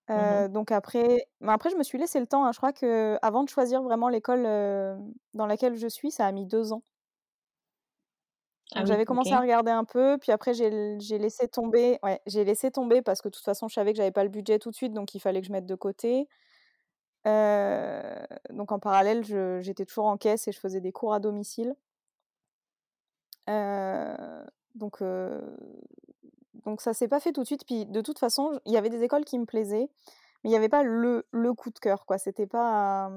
Mmh 0.09 0.49
donc 0.49 0.73
après, 0.73 1.29
mais 1.41 1.53
après, 1.53 1.69
je 1.69 1.77
me 1.77 1.83
suis 1.83 1.99
laissé 1.99 2.19
le 2.19 2.27
temps. 2.27 2.47
Hein. 2.47 2.53
Je 2.53 2.57
crois 2.57 2.73
que 2.73 3.19
avant 3.21 3.45
de 3.45 3.49
choisir 3.51 3.83
vraiment 3.83 4.09
l'école 4.09 4.43
dans 5.35 5.47
laquelle 5.47 5.77
je 5.77 5.87
suis, 5.87 6.11
ça 6.11 6.27
a 6.27 6.33
mis 6.33 6.47
deux 6.47 6.73
ans. 6.73 6.83
Ah 8.75 8.85
j'avais 8.85 9.05
commencé 9.05 9.33
à 9.33 9.41
regarder 9.41 9.71
un 9.71 9.85
peu, 9.85 10.19
puis 10.19 10.33
après 10.33 10.55
j'ai 10.55 10.71
laissé 11.19 11.47
tomber. 11.49 11.99
Ouais, 12.03 12.21
j'ai 12.27 12.45
laissé 12.45 12.71
tomber 12.71 13.03
parce 13.03 13.21
que 13.23 13.29
de 13.29 13.35
toute 13.35 13.45
façon, 13.45 13.69
je 13.69 13.75
savais 13.75 13.93
que 13.93 13.99
j'avais 13.99 14.11
pas 14.11 14.25
le 14.25 14.31
budget 14.31 14.59
tout 14.59 14.71
de 14.71 14.77
suite, 14.77 14.93
donc 14.93 15.15
il 15.15 15.21
fallait 15.21 15.41
que 15.41 15.47
je 15.47 15.53
mette 15.53 15.67
de 15.67 15.75
côté. 15.75 16.27
Donc 18.51 18.73
en 18.73 18.79
parallèle, 18.79 19.25
j'étais 19.63 19.85
toujours 19.85 20.07
en 20.07 20.17
caisse 20.17 20.49
et 20.49 20.53
je 20.53 20.61
faisais 20.61 20.81
des 20.81 20.93
cours 20.93 21.15
à 21.15 21.21
domicile. 21.21 21.75
donc 24.75 25.03
donc 26.69 26.83
ça 26.83 26.93
s'est 26.93 27.09
pas 27.09 27.21
fait 27.21 27.33
tout 27.33 27.43
de 27.43 27.47
suite. 27.47 27.65
Puis 27.67 27.87
de 27.87 28.01
toute 28.01 28.19
façon, 28.19 28.61
il 28.67 28.73
y 28.73 28.77
avait 28.77 28.91
des 28.91 29.03
écoles 29.03 29.25
qui 29.25 29.39
me 29.39 29.47
plaisaient, 29.47 29.89
mais 30.43 30.45
il 30.45 30.51
n'y 30.51 30.57
avait 30.57 30.69
pas 30.69 30.83
le, 30.83 31.27
le, 31.31 31.55
coup 31.55 31.71
de 31.71 31.79
cœur, 31.79 32.07
quoi. 32.07 32.19
C'était 32.19 32.47
pas. 32.47 33.11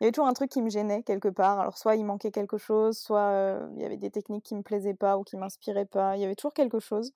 Il 0.00 0.04
y 0.04 0.06
avait 0.06 0.12
toujours 0.12 0.28
un 0.28 0.32
truc 0.32 0.50
qui 0.50 0.62
me 0.62 0.70
gênait 0.70 1.02
quelque 1.02 1.28
part. 1.28 1.60
Alors 1.60 1.78
soit 1.78 1.96
il 1.96 2.04
manquait 2.04 2.30
quelque 2.30 2.58
chose, 2.58 2.98
soit 2.98 3.60
il 3.74 3.82
y 3.82 3.84
avait 3.84 3.96
des 3.98 4.10
techniques 4.10 4.44
qui 4.44 4.54
me 4.54 4.62
plaisaient 4.62 4.94
pas 4.94 5.18
ou 5.18 5.24
qui 5.24 5.36
m'inspiraient 5.36 5.84
pas. 5.86 6.16
Il 6.16 6.22
y 6.22 6.24
avait 6.24 6.36
toujours 6.36 6.54
quelque 6.54 6.80
chose. 6.80 7.12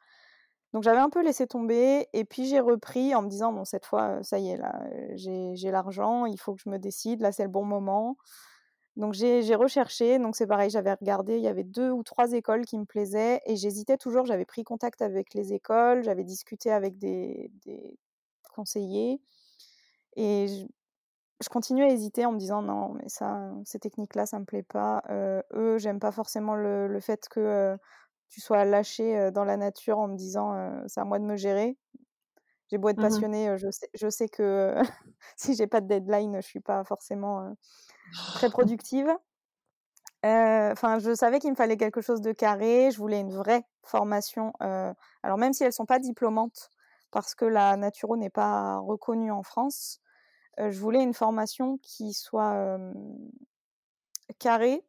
Donc 0.74 0.82
j'avais 0.82 0.98
un 0.98 1.08
peu 1.08 1.22
laissé 1.22 1.46
tomber 1.46 2.08
et 2.12 2.24
puis 2.24 2.46
j'ai 2.46 2.58
repris 2.58 3.14
en 3.14 3.22
me 3.22 3.28
disant 3.28 3.52
bon 3.52 3.64
cette 3.64 3.86
fois 3.86 4.20
ça 4.24 4.40
y 4.40 4.50
est 4.50 4.56
là 4.56 4.84
j'ai 5.14 5.70
l'argent, 5.70 6.26
il 6.26 6.36
faut 6.36 6.52
que 6.52 6.60
je 6.60 6.68
me 6.68 6.78
décide, 6.78 7.20
là 7.20 7.30
c'est 7.30 7.44
le 7.44 7.48
bon 7.48 7.64
moment. 7.64 8.18
Donc 8.96 9.14
j'ai 9.14 9.54
recherché, 9.54 10.18
donc 10.18 10.36
c'est 10.36 10.46
pareil, 10.48 10.70
j'avais 10.70 10.94
regardé, 10.94 11.36
il 11.36 11.42
y 11.42 11.48
avait 11.48 11.64
deux 11.64 11.90
ou 11.90 12.02
trois 12.02 12.32
écoles 12.32 12.64
qui 12.64 12.76
me 12.78 12.84
plaisaient 12.84 13.40
et 13.46 13.56
j'hésitais 13.56 13.96
toujours, 13.96 14.26
j'avais 14.26 14.44
pris 14.44 14.64
contact 14.64 15.00
avec 15.00 15.32
les 15.34 15.52
écoles, 15.52 16.02
j'avais 16.02 16.24
discuté 16.24 16.72
avec 16.72 16.98
des, 16.98 17.50
conseillers 18.52 19.20
et 20.16 20.46
je, 21.40 21.48
continuais 21.48 21.84
à 21.84 21.88
hésiter 21.92 22.26
en 22.26 22.32
me 22.32 22.38
disant 22.38 22.62
non, 22.62 22.94
mais 22.94 23.08
ça, 23.08 23.52
ces 23.64 23.78
techniques-là, 23.78 24.26
ça 24.26 24.38
me 24.40 24.44
plaît 24.44 24.62
pas. 24.62 25.02
Euh, 25.10 25.42
eux, 25.52 25.78
j'aime 25.78 26.00
pas 26.00 26.12
forcément 26.12 26.54
le, 26.56 26.98
fait 27.00 27.28
que 27.28 27.40
euh, 27.40 27.76
tu 28.28 28.40
sois 28.40 28.64
lâché 28.64 29.16
euh, 29.16 29.30
dans 29.30 29.44
la 29.44 29.56
nature 29.56 29.98
en 29.98 30.08
me 30.08 30.16
disant 30.16 30.54
c'est 30.86 31.00
à 31.00 31.04
moi 31.04 31.18
de 31.18 31.24
me 31.24 31.36
gérer. 31.36 31.76
J'ai 32.70 32.78
beau 32.78 32.88
être 32.88 32.98
mmh 32.98 33.02
passionnée, 33.02 33.58
je, 33.58 33.70
sais, 33.70 33.90
je 33.94 34.08
sais 34.08 34.28
que 34.28 34.74
si 35.36 35.54
j'ai 35.54 35.66
pas 35.66 35.80
de 35.80 35.86
deadline, 35.86 36.36
je 36.36 36.46
suis 36.46 36.60
pas 36.60 36.82
forcément 36.84 37.54
très 38.34 38.48
productive. 38.50 39.14
Enfin, 40.22 40.98
je 41.00 41.14
savais 41.14 41.38
qu'il 41.38 41.50
me 41.50 41.56
fallait 41.56 41.76
quelque 41.76 42.00
chose 42.00 42.22
de 42.22 42.32
carré. 42.32 42.90
Je 42.90 42.96
voulais 42.96 43.20
une 43.20 43.34
vraie 43.34 43.64
formation. 43.82 44.54
alors 44.60 45.36
même 45.36 45.52
si 45.52 45.64
elles 45.64 45.72
sont 45.74 45.84
pas 45.84 45.98
diplômantes, 45.98 46.70
parce 47.10 47.34
que 47.34 47.44
la 47.44 47.76
naturo 47.76 48.16
n'est 48.16 48.30
pas 48.30 48.78
reconnue 48.78 49.30
en 49.30 49.42
France, 49.42 50.00
je 50.56 50.78
voulais 50.80 51.02
une 51.02 51.12
formation 51.12 51.78
qui 51.82 52.14
soit 52.14 52.78
carrée 54.38 54.82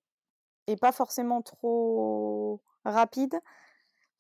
et 0.68 0.78
pas 0.78 0.92
forcément 0.92 1.42
trop 1.42 2.62
rapide, 2.86 3.40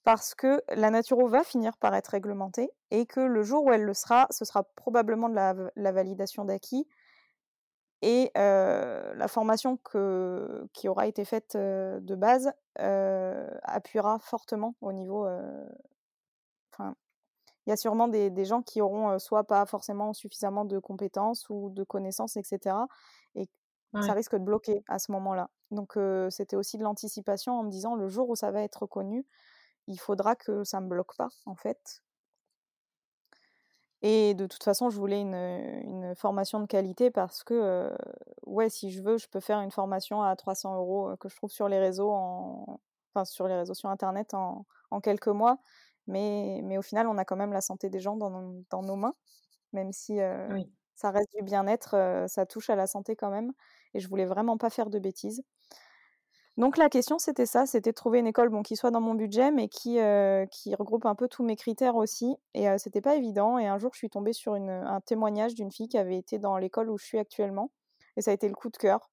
parce 0.03 0.35
que 0.35 0.61
la 0.69 0.91
naturo 0.91 1.27
va 1.27 1.43
finir 1.43 1.77
par 1.77 1.95
être 1.95 2.09
réglementée 2.09 2.69
et 2.91 3.05
que 3.05 3.19
le 3.19 3.43
jour 3.43 3.65
où 3.65 3.71
elle 3.71 3.83
le 3.83 3.93
sera, 3.93 4.27
ce 4.29 4.45
sera 4.45 4.63
probablement 4.75 5.29
de 5.29 5.35
la, 5.35 5.91
validation 5.91 6.45
d'acquis 6.45 6.87
et 8.01 8.31
la 8.35 9.27
formation 9.27 9.77
que, 9.77 10.67
qui 10.73 10.87
aura 10.87 11.07
été 11.07 11.25
faite 11.25 11.57
de 11.57 12.15
base 12.15 12.51
appuiera 12.75 14.19
fortement 14.19 14.75
au 14.81 14.93
niveau. 14.93 15.27
Enfin, 16.71 16.95
il 17.65 17.71
y 17.71 17.73
a 17.73 17.77
sûrement 17.77 18.07
des, 18.07 18.45
gens 18.45 18.61
qui 18.61 18.81
auront 18.81 19.17
soit 19.17 19.43
pas 19.43 19.65
forcément 19.65 20.13
suffisamment 20.13 20.65
de 20.65 20.77
compétences 20.77 21.49
ou 21.49 21.71
de 21.71 21.83
connaissances, 21.83 22.37
etc. 22.37 22.75
Et 23.33 23.47
ça 24.01 24.13
risque 24.13 24.35
de 24.35 24.43
bloquer 24.43 24.83
à 24.87 24.99
ce 24.99 25.11
moment-là. 25.11 25.49
Donc 25.71 25.97
c'était 26.29 26.55
aussi 26.55 26.77
de 26.77 26.83
l'anticipation 26.83 27.59
en 27.59 27.63
me 27.63 27.69
disant 27.69 27.95
le 27.95 28.07
jour 28.07 28.29
où 28.29 28.35
ça 28.35 28.51
va 28.51 28.61
être 28.61 28.83
reconnu, 28.83 29.25
il 29.87 29.99
faudra 29.99 30.35
que 30.35 30.63
ça 30.63 30.79
me 30.81 30.87
bloque 30.87 31.15
pas 31.15 31.29
en 31.45 31.55
fait. 31.55 32.01
Et 34.01 34.35
de 34.35 34.45
toute 34.45 34.63
façon, 34.63 34.91
je 34.91 34.99
voulais 34.99 35.19
une, 35.19 36.13
formation 36.15 36.59
de 36.59 36.67
qualité 36.67 37.09
parce 37.09 37.43
que, 37.43 37.91
ouais, 38.45 38.69
si 38.69 38.91
je 38.91 39.01
veux, 39.01 39.17
je 39.17 39.27
peux 39.27 39.39
faire 39.39 39.59
une 39.61 39.71
formation 39.71 40.21
à 40.21 40.35
300 40.35 40.75
euros 40.75 41.15
que 41.19 41.27
je 41.27 41.35
trouve 41.35 41.49
sur 41.49 41.67
les 41.67 41.79
réseaux, 41.79 42.11
en... 42.11 42.79
enfin 43.13 43.25
sur 43.25 43.47
les 43.47 43.55
réseaux 43.55 43.73
sur 43.73 43.89
Internet 43.89 44.35
en, 44.35 44.65
quelques 45.01 45.27
mois. 45.27 45.57
Mais, 46.07 46.61
mais, 46.63 46.77
au 46.77 46.83
final, 46.83 47.07
on 47.07 47.17
a 47.17 47.25
quand 47.25 47.35
même 47.35 47.51
la 47.51 47.61
santé 47.61 47.89
des 47.89 47.99
gens 47.99 48.15
dans, 48.15 48.29
nos 48.83 48.95
mains, 48.95 49.15
même 49.73 49.91
si 49.91 50.19
ça 50.95 51.11
reste 51.11 51.29
du 51.35 51.43
bien-être, 51.43 52.25
ça 52.27 52.45
touche 52.45 52.69
à 52.69 52.75
la 52.75 52.87
santé 52.87 53.15
quand 53.15 53.29
même. 53.29 53.51
Et 53.93 53.99
je 53.99 54.07
voulais 54.09 54.25
vraiment 54.25 54.57
pas 54.57 54.69
faire 54.69 54.89
de 54.89 54.99
bêtises. 54.99 55.43
Donc 56.57 56.77
la 56.77 56.87
question 56.89 57.19
c'était 57.19 57.45
ça, 57.45 57.65
c'était 57.65 57.91
de 57.91 57.95
trouver 57.95 58.19
une 58.19 58.27
école 58.27 58.49
qui 58.63 58.77
soit 58.77 58.91
dans 58.91 59.01
mon 59.01 59.13
budget 59.13 59.51
mais 59.51 59.67
qui, 59.67 59.99
regroupe 59.99 61.05
un 61.05 61.15
peu 61.15 61.27
tous 61.27 61.43
mes 61.43 61.57
critères 61.57 61.95
aussi. 61.97 62.35
Et 62.53 62.65
c'était 62.77 63.01
pas 63.01 63.15
évident. 63.15 63.57
Et 63.59 63.67
un 63.67 63.77
jour 63.77 63.91
je 63.93 63.99
suis 63.99 64.09
tombée 64.09 64.33
sur 64.33 64.53
un 64.53 65.01
témoignage 65.01 65.53
d'une 65.55 65.71
fille 65.71 65.89
qui 65.89 65.97
avait 65.97 66.17
été 66.17 66.39
dans 66.39 66.57
l'école 66.57 66.89
où 66.89 66.97
je 66.97 67.05
suis 67.05 67.19
actuellement. 67.19 67.71
Et 68.17 68.21
ça 68.21 68.31
a 68.31 68.33
été 68.33 68.47
le 68.47 68.55
coup 68.55 68.69
de 68.69 68.77
cœur. 68.77 69.09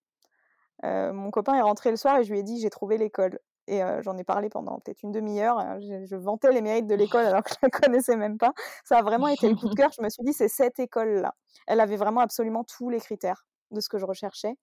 Mon 0.84 1.30
copain 1.30 1.54
est 1.54 1.62
rentré 1.62 1.90
le 1.90 1.96
soir 1.96 2.18
et 2.18 2.24
je 2.24 2.32
lui 2.32 2.40
ai 2.40 2.42
dit 2.44 2.60
j'ai 2.60 2.70
trouvé 2.70 2.98
l'école. 2.98 3.38
Et 3.68 3.80
j'en 4.00 4.18
ai 4.18 4.24
parlé 4.24 4.48
pendant 4.48 4.80
peut-être 4.80 5.02
une 5.02 5.12
demi-heure. 5.12 5.80
Je, 5.80 6.04
je, 6.04 6.16
vantais 6.16 6.50
les 6.50 6.62
mérites 6.62 6.88
de 6.88 6.96
l'école 6.96 7.24
alors 7.24 7.42
que 7.44 7.50
je 7.50 7.56
ne 7.62 7.70
la 7.70 7.70
connaissais 7.70 8.16
même 8.16 8.36
pas. 8.36 8.52
Ça 8.84 8.98
a 8.98 9.02
vraiment 9.02 9.28
été 9.28 9.48
le 9.48 9.54
coup 9.54 9.68
de 9.68 9.74
cœur. 9.76 9.90
Je 9.96 10.02
me 10.02 10.08
suis 10.08 10.24
dit 10.24 10.32
c'est 10.32 10.48
cette 10.48 10.80
école-là. 10.80 11.34
Elle 11.66 11.80
avait 11.80 11.96
vraiment 11.96 12.20
absolument 12.20 12.64
tous 12.64 12.90
les 12.90 12.98
critères 12.98 13.46
de 13.70 13.80
ce 13.80 13.88
que 13.88 13.98
je 13.98 14.04
recherchais. 14.04 14.56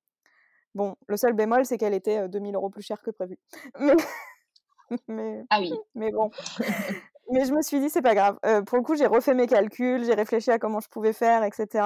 Bon, 0.75 0.95
le 1.07 1.17
seul 1.17 1.33
bémol, 1.33 1.65
c'est 1.65 1.77
qu'elle 1.77 1.93
était 1.93 2.27
2000 2.27 2.55
euros 2.55 2.69
plus 2.69 2.83
chère 2.83 3.01
que 3.01 3.11
prévu. 3.11 3.37
Mais, 5.07 5.43
ah 5.49 5.59
oui. 5.59 5.71
Mais 5.93 6.11
bon. 6.11 6.31
mais 7.31 7.45
je 7.45 7.53
me 7.53 7.61
suis 7.61 7.79
dit, 7.79 7.91
c'est 7.91 8.01
pas 8.01 8.15
grave. 8.15 8.39
pour 8.65 8.77
le 8.77 8.83
coup, 8.83 8.95
j'ai 8.95 9.05
refait 9.05 9.35
mes 9.35 9.45
calculs, 9.45 10.03
j'ai 10.03 10.15
réfléchi 10.15 10.49
à 10.49 10.57
comment 10.57 10.79
je 10.79 10.89
pouvais 10.89 11.13
faire, 11.13 11.43
etc. 11.43 11.85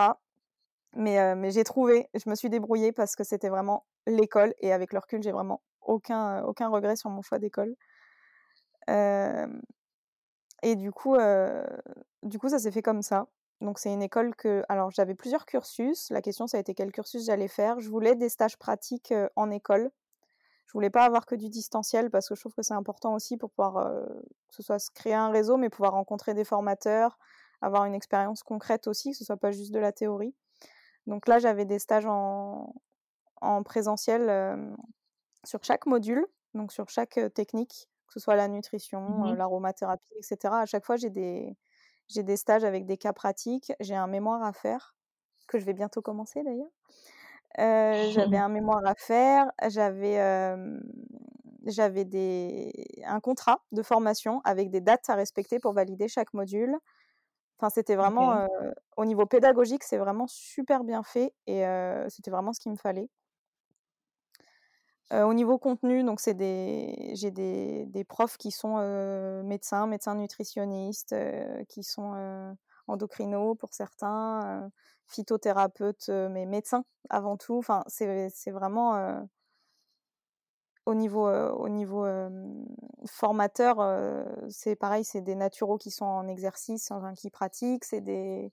Mais, 0.95 1.35
mais 1.35 1.51
j'ai 1.51 1.65
trouvé, 1.65 2.07
je 2.13 2.29
me 2.29 2.35
suis 2.35 2.49
débrouillée 2.49 2.93
parce 2.93 3.17
que 3.17 3.25
c'était 3.25 3.49
vraiment 3.49 3.85
l'école. 4.07 4.53
Et 4.61 4.71
avec 4.71 4.93
le 4.93 4.99
recul, 4.99 5.21
j'ai 5.21 5.33
vraiment 5.33 5.61
aucun, 5.85 6.41
regret 6.69 6.95
sur 6.95 7.09
mon 7.09 7.21
choix 7.21 7.39
d'école. 7.39 7.75
et 8.87 10.75
du 10.75 10.91
coup, 10.91 11.17
du 12.23 12.39
coup, 12.39 12.49
ça 12.49 12.59
s'est 12.59 12.71
fait 12.71 12.81
comme 12.81 13.01
ça. 13.01 13.27
Donc 13.61 13.79
c'est 13.79 13.93
une 13.93 14.01
école 14.01 14.35
que, 14.35 14.63
alors 14.67 14.91
j'avais 14.91 15.15
plusieurs 15.15 15.45
cursus. 15.45 16.09
La 16.09 16.21
question 16.21 16.47
ça 16.47 16.57
a 16.57 16.59
été 16.59 16.73
quel 16.73 16.91
cursus 16.91 17.25
j'allais 17.25 17.47
faire. 17.47 17.79
Je 17.79 17.89
voulais 17.89 18.15
des 18.15 18.27
stages 18.27 18.57
pratiques 18.57 19.13
en 19.35 19.51
école. 19.51 19.89
Je 20.65 20.73
voulais 20.73 20.89
pas 20.89 21.05
avoir 21.05 21.25
que 21.25 21.35
du 21.35 21.49
distanciel 21.49 22.09
parce 22.09 22.27
que 22.27 22.35
je 22.35 22.41
trouve 22.41 22.53
que 22.53 22.61
c'est 22.61 22.73
important 22.73 23.13
aussi 23.13 23.37
pour 23.37 23.51
pouvoir 23.51 23.89
que 24.49 24.55
ce 24.55 24.63
soit 24.63 24.79
se 24.79 24.91
créer 24.91 25.13
un 25.13 25.29
réseau, 25.29 25.55
mais 25.55 25.69
pouvoir 25.69 25.93
rencontrer 25.93 26.33
des 26.33 26.43
formateurs, 26.43 27.17
avoir 27.61 27.85
une 27.85 27.93
expérience 27.93 28.43
concrète 28.43 28.87
aussi, 28.87 29.11
que 29.11 29.17
ce 29.17 29.23
soit 29.23 29.37
pas 29.37 29.51
juste 29.51 29.71
de 29.71 29.79
la 29.79 29.93
théorie. 29.93 30.35
Donc 31.07 31.27
là 31.27 31.39
j'avais 31.39 31.65
des 31.65 31.79
stages 31.79 32.07
en 32.07 32.73
présentiel 33.63 34.75
sur 35.43 35.63
chaque 35.63 35.85
module, 35.85 36.25
donc 36.53 36.71
sur 36.71 36.89
chaque 36.89 37.19
technique, 37.33 37.89
que 38.07 38.13
ce 38.13 38.19
soit 38.19 38.35
la 38.35 38.47
nutrition, 38.47 39.01
mmh 39.01 39.35
l'aromathérapie, 39.35 40.13
etc. 40.17 40.53
À 40.53 40.65
chaque 40.65 40.85
fois 40.85 40.95
j'ai 40.95 41.09
des 41.09 41.55
j'ai 42.09 42.23
des 42.23 42.37
stages 42.37 42.63
avec 42.63 42.85
des 42.85 42.97
cas 42.97 43.13
pratiques. 43.13 43.71
J'ai 43.79 43.95
un 43.95 44.07
mémoire 44.07 44.43
à 44.43 44.53
faire, 44.53 44.95
que 45.47 45.59
je 45.59 45.65
vais 45.65 45.73
bientôt 45.73 46.01
commencer 46.01 46.43
d'ailleurs. 46.43 46.69
Euh, 47.59 48.09
j'avais 48.11 48.37
un 48.37 48.49
mémoire 48.49 48.81
à 48.85 48.95
faire, 48.95 49.51
j'avais 49.67 50.17
j'avais 51.65 52.03
des 52.03 52.73
un 53.05 53.21
contrat 53.21 53.63
de 53.71 53.81
formation 53.81 54.41
avec 54.43 54.69
des 54.69 54.81
dates 54.81 55.09
à 55.09 55.15
respecter 55.15 55.59
pour 55.59 55.73
valider 55.73 56.07
chaque 56.07 56.33
module. 56.33 56.75
Enfin, 57.57 57.69
c'était 57.69 57.95
vraiment 57.95 58.47
au 58.97 59.05
niveau 59.05 59.25
pédagogique, 59.25 59.83
c'est 59.83 59.97
vraiment 59.97 60.27
super 60.27 60.83
bien 60.83 61.03
fait 61.03 61.33
et 61.47 61.63
c'était 62.09 62.31
vraiment 62.31 62.53
ce 62.53 62.59
qu'il 62.59 62.71
me 62.71 62.77
fallait. 62.77 63.09
Au 65.11 65.33
niveau 65.33 65.57
contenu, 65.59 66.03
donc 66.03 66.19
c'est 66.19 66.33
des 66.33 67.11
j'ai 67.15 67.29
des 67.31 67.85
des 67.87 68.03
profs 68.03 68.37
qui 68.37 68.51
sont, 68.51 68.77
médecins, 69.43 69.85
médecins 69.87 70.15
nutritionnistes, 70.15 71.15
qui 71.69 71.83
sont, 71.83 72.55
endocrinos 72.87 73.55
pour 73.57 73.73
certains, 73.73 74.69
phytothérapeutes, 75.07 76.09
mais 76.09 76.45
médecins 76.45 76.85
avant 77.09 77.37
tout. 77.37 77.57
Enfin, 77.57 77.83
c'est 77.87 78.29
c'est 78.33 78.51
vraiment, 78.51 79.27
au 80.85 80.95
niveau, 80.95 81.27
au 81.29 81.69
niveau, 81.69 82.05
formateur, 83.05 83.77
c'est 84.49 84.75
pareil, 84.75 85.03
c'est 85.05 85.21
des 85.21 85.35
naturaux 85.35 85.77
qui 85.77 85.91
sont 85.91 86.05
en 86.05 86.27
exercice, 86.27 86.91
qui 87.17 87.29
pratiquent, 87.29 87.85
c'est 87.85 88.01
des 88.01 88.51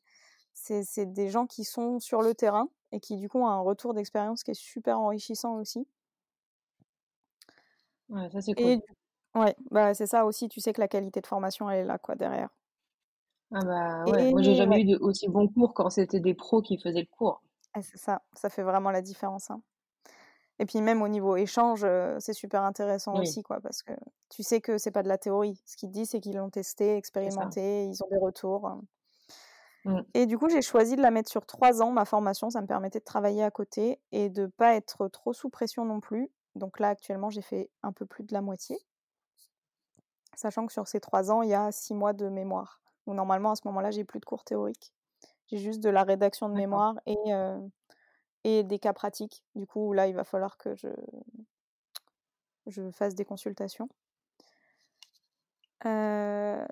c'est 0.54 1.06
des 1.06 1.30
gens 1.30 1.46
qui 1.46 1.64
sont 1.64 2.00
sur 2.00 2.22
le 2.22 2.34
terrain 2.34 2.68
et 2.92 3.00
qui 3.00 3.16
du 3.16 3.28
coup 3.28 3.40
ont 3.40 3.46
un 3.48 3.60
retour 3.60 3.94
d'expérience 3.94 4.42
qui 4.42 4.50
est 4.50 4.54
super 4.54 5.00
enrichissant 5.00 5.54
aussi. 5.56 5.86
Ouais, 8.10 8.28
ça 8.30 8.42
c'est 8.42 8.54
Et 8.56 8.76
cool. 8.76 8.82
ouais, 9.36 9.56
bah, 9.70 9.94
c'est 9.94 10.06
ça 10.06 10.24
aussi, 10.26 10.48
tu 10.48 10.60
sais 10.60 10.72
que 10.72 10.80
la 10.80 10.88
qualité 10.88 11.20
de 11.20 11.26
formation, 11.26 11.70
elle 11.70 11.80
est 11.80 11.84
là 11.84 11.98
quoi 11.98 12.14
derrière. 12.16 12.50
Ah 13.52 13.62
bah, 13.64 14.08
ouais, 14.08 14.26
moi 14.28 14.42
j'ai 14.42 14.56
jamais 14.56 14.80
ouais, 14.80 14.82
eu 14.82 14.84
de 14.86 14.96
aussi 14.96 15.28
bons 15.28 15.46
cours 15.46 15.72
quand 15.72 15.88
c'était 15.88 16.18
des 16.18 16.34
pros 16.34 16.62
qui 16.62 16.78
faisaient 16.78 17.02
le 17.02 17.16
cours. 17.16 17.44
ah, 17.74 17.82
c'est 17.82 17.98
ça, 17.98 18.22
ça 18.34 18.50
fait 18.50 18.62
vraiment 18.62 18.90
la 18.90 19.02
différence, 19.02 19.50
hein. 19.50 19.62
Et 20.58 20.66
puis 20.66 20.82
même 20.82 21.02
au 21.02 21.08
niveau 21.08 21.36
échange, 21.36 21.86
c'est 22.18 22.34
super 22.34 22.62
intéressant 22.64 23.18
Oui, 23.18 23.20
aussi 23.20 23.42
quoi, 23.42 23.60
parce 23.60 23.82
que 23.82 23.92
tu 24.28 24.42
sais 24.42 24.60
que 24.60 24.78
c'est 24.78 24.90
pas 24.90 25.02
de 25.02 25.08
la 25.08 25.18
théorie. 25.18 25.62
Ce 25.66 25.76
qu'ils 25.76 25.90
disent, 25.90 26.10
c'est 26.10 26.20
qu'ils 26.20 26.36
l'ont 26.36 26.50
testé, 26.50 26.96
expérimenté, 26.96 27.86
ils 27.86 28.02
ont 28.04 28.08
des 28.10 28.18
retours, 28.18 28.66
hein. 28.68 28.82
Mmh. 29.84 30.04
Et 30.14 30.26
du 30.26 30.38
coup, 30.38 30.48
j'ai 30.48 30.62
choisi 30.62 30.94
de 30.96 31.02
la 31.02 31.10
mettre 31.10 31.30
sur 31.30 31.46
3 31.46 31.82
ans, 31.82 31.90
ma 31.92 32.04
formation. 32.04 32.50
Ça 32.50 32.60
me 32.60 32.66
permettait 32.66 32.98
de 33.00 33.04
travailler 33.04 33.42
à 33.42 33.50
côté 33.50 34.00
et 34.12 34.28
de 34.28 34.46
pas 34.46 34.74
être 34.74 35.08
trop 35.08 35.32
sous 35.32 35.50
pression 35.50 35.84
non 35.84 36.00
plus. 36.00 36.30
Donc 36.54 36.78
là, 36.80 36.88
actuellement, 36.88 37.30
j'ai 37.30 37.42
fait 37.42 37.70
un 37.82 37.92
peu 37.92 38.06
plus 38.06 38.24
de 38.24 38.32
la 38.32 38.40
moitié. 38.40 38.76
Sachant 40.34 40.66
que 40.66 40.72
sur 40.72 40.88
ces 40.88 41.00
3 41.00 41.30
ans, 41.30 41.42
il 41.42 41.50
y 41.50 41.54
a 41.54 41.70
6 41.72 41.94
mois 41.94 42.12
de 42.12 42.28
mémoire. 42.28 42.80
Donc 43.06 43.16
normalement, 43.16 43.52
à 43.52 43.56
ce 43.56 43.62
moment-là, 43.66 43.90
j'ai 43.90 44.04
plus 44.04 44.20
de 44.20 44.24
cours 44.24 44.44
théoriques. 44.44 44.92
J'ai 45.48 45.58
juste 45.58 45.80
de 45.80 45.90
la 45.90 46.04
rédaction 46.04 46.48
de 46.48 46.54
mémoire 46.54 46.94
et, 47.06 47.16
et 48.44 48.62
des 48.62 48.78
cas 48.78 48.92
pratiques. 48.92 49.42
Du 49.54 49.66
coup, 49.66 49.92
là, 49.92 50.06
il 50.06 50.14
va 50.14 50.24
falloir 50.24 50.56
que 50.58 50.74
je, 50.74 50.88
je 52.66 52.90
fasse 52.90 53.14
des 53.14 53.24
consultations. 53.24 53.88
Euh, 55.86 56.64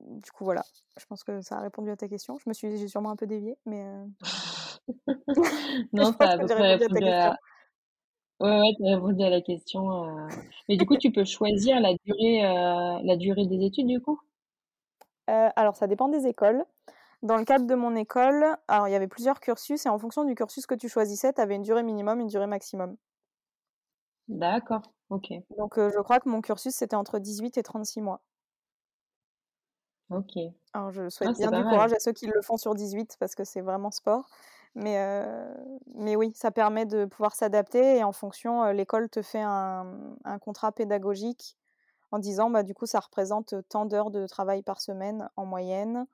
du 0.00 0.30
coup, 0.32 0.44
voilà. 0.44 0.62
Je 0.98 1.06
pense 1.06 1.22
que 1.24 1.40
ça 1.42 1.58
a 1.58 1.60
répondu 1.60 1.90
à 1.90 1.96
ta 1.96 2.08
question. 2.08 2.38
Je 2.38 2.48
me 2.48 2.54
suis, 2.54 2.76
j'ai 2.76 2.88
sûrement 2.88 3.10
un 3.10 3.16
peu 3.16 3.26
dévié, 3.26 3.56
mais 3.66 3.84
euh, 3.86 4.06
je 5.92 5.92
Non, 5.92 6.12
pense 6.12 6.16
ça 6.18 6.30
a 6.30 6.36
répondu 6.36 6.82
à 6.82 6.88
ta 6.88 7.00
question. 7.00 7.32
à 7.32 7.36
ouais, 8.40 8.60
ouais, 8.60 8.74
tu 8.76 8.84
as 8.86 8.94
répondu 8.96 9.22
à 9.22 9.30
la 9.30 9.40
question, 9.40 10.04
heu 10.04 10.42
mais 10.68 10.76
du 10.76 10.86
coup, 10.86 10.96
tu 10.96 11.10
peux 11.12 11.24
choisir 11.24 11.80
la 11.80 11.94
durée, 12.04 12.42
la 12.42 13.16
durée 13.16 13.46
des 13.46 13.64
études, 13.64 13.86
du 13.86 14.00
coup? 14.00 14.20
Euh, 15.30 15.48
alors, 15.56 15.76
ça 15.76 15.86
dépend 15.86 16.08
des 16.08 16.26
écoles. 16.26 16.64
Dans 17.22 17.36
le 17.38 17.44
cadre 17.44 17.66
de 17.66 17.74
mon 17.76 17.96
école, 17.96 18.56
alors 18.68 18.88
il 18.88 18.92
y 18.92 18.96
avait 18.96 19.08
plusieurs 19.08 19.40
cursus 19.40 19.86
et 19.86 19.90
en 19.90 19.98
fonction 20.00 20.24
du 20.24 20.34
cursus 20.34 20.66
que 20.66 20.74
tu 20.74 20.88
choisissais, 20.88 21.32
tu 21.34 21.40
avais 21.42 21.56
une 21.56 21.62
durée 21.62 21.82
minimum, 21.84 22.20
une 22.20 22.28
durée 22.28 22.48
maximum. 22.48 22.96
D'accord, 24.28 24.94
OK, 25.10 25.28
Donc, 25.58 25.76
euh, 25.76 25.90
je 25.94 26.00
crois 26.00 26.20
que 26.20 26.28
mon 26.30 26.40
cursus, 26.40 26.74
c'était 26.74 26.96
entre 26.96 27.18
18 27.18 27.58
et 27.58 27.62
36 27.62 28.00
mois. 28.00 28.22
OK. 30.10 30.34
Alors, 30.72 30.90
je 30.92 31.08
Ah, 31.24 31.32
souhaite 31.32 31.34
c'est 31.34 31.48
bien 31.48 31.50
pas 31.50 31.60
du 31.60 31.64
mal. 31.64 31.64
courage 31.64 31.92
à 31.92 31.98
ceux 31.98 32.12
qui 32.12 32.26
le 32.26 32.40
font 32.42 32.56
sur 32.56 32.74
18 32.74 33.16
parce 33.18 33.34
que 33.34 33.44
c'est 33.44 33.60
vraiment 33.60 33.90
sport. 33.90 34.28
Mais, 34.78 34.96
euh, 34.98 35.54
mais 35.94 36.14
oui, 36.16 36.32
ça 36.34 36.50
permet 36.52 36.86
de 36.86 37.04
pouvoir 37.04 37.34
s'adapter 37.34 37.96
et 37.98 38.04
en 38.04 38.12
fonction, 38.12 38.62
euh, 38.64 38.72
l'école 38.72 39.08
te 39.10 39.22
fait 39.22 39.40
un, 39.42 40.16
un 40.24 40.38
contrat 40.38 40.70
pédagogique 40.72 41.56
en 42.12 42.18
disant, 42.18 42.50
bah, 42.50 42.64
du 42.64 42.74
coup, 42.74 42.86
ça 42.86 43.00
représente 43.00 43.54
tant 43.68 43.86
d'heures 43.86 44.10
de 44.10 44.26
travail 44.26 44.62
par 44.64 44.80
semaine 44.80 45.30
en 45.36 45.46
moyenne. 45.46 46.06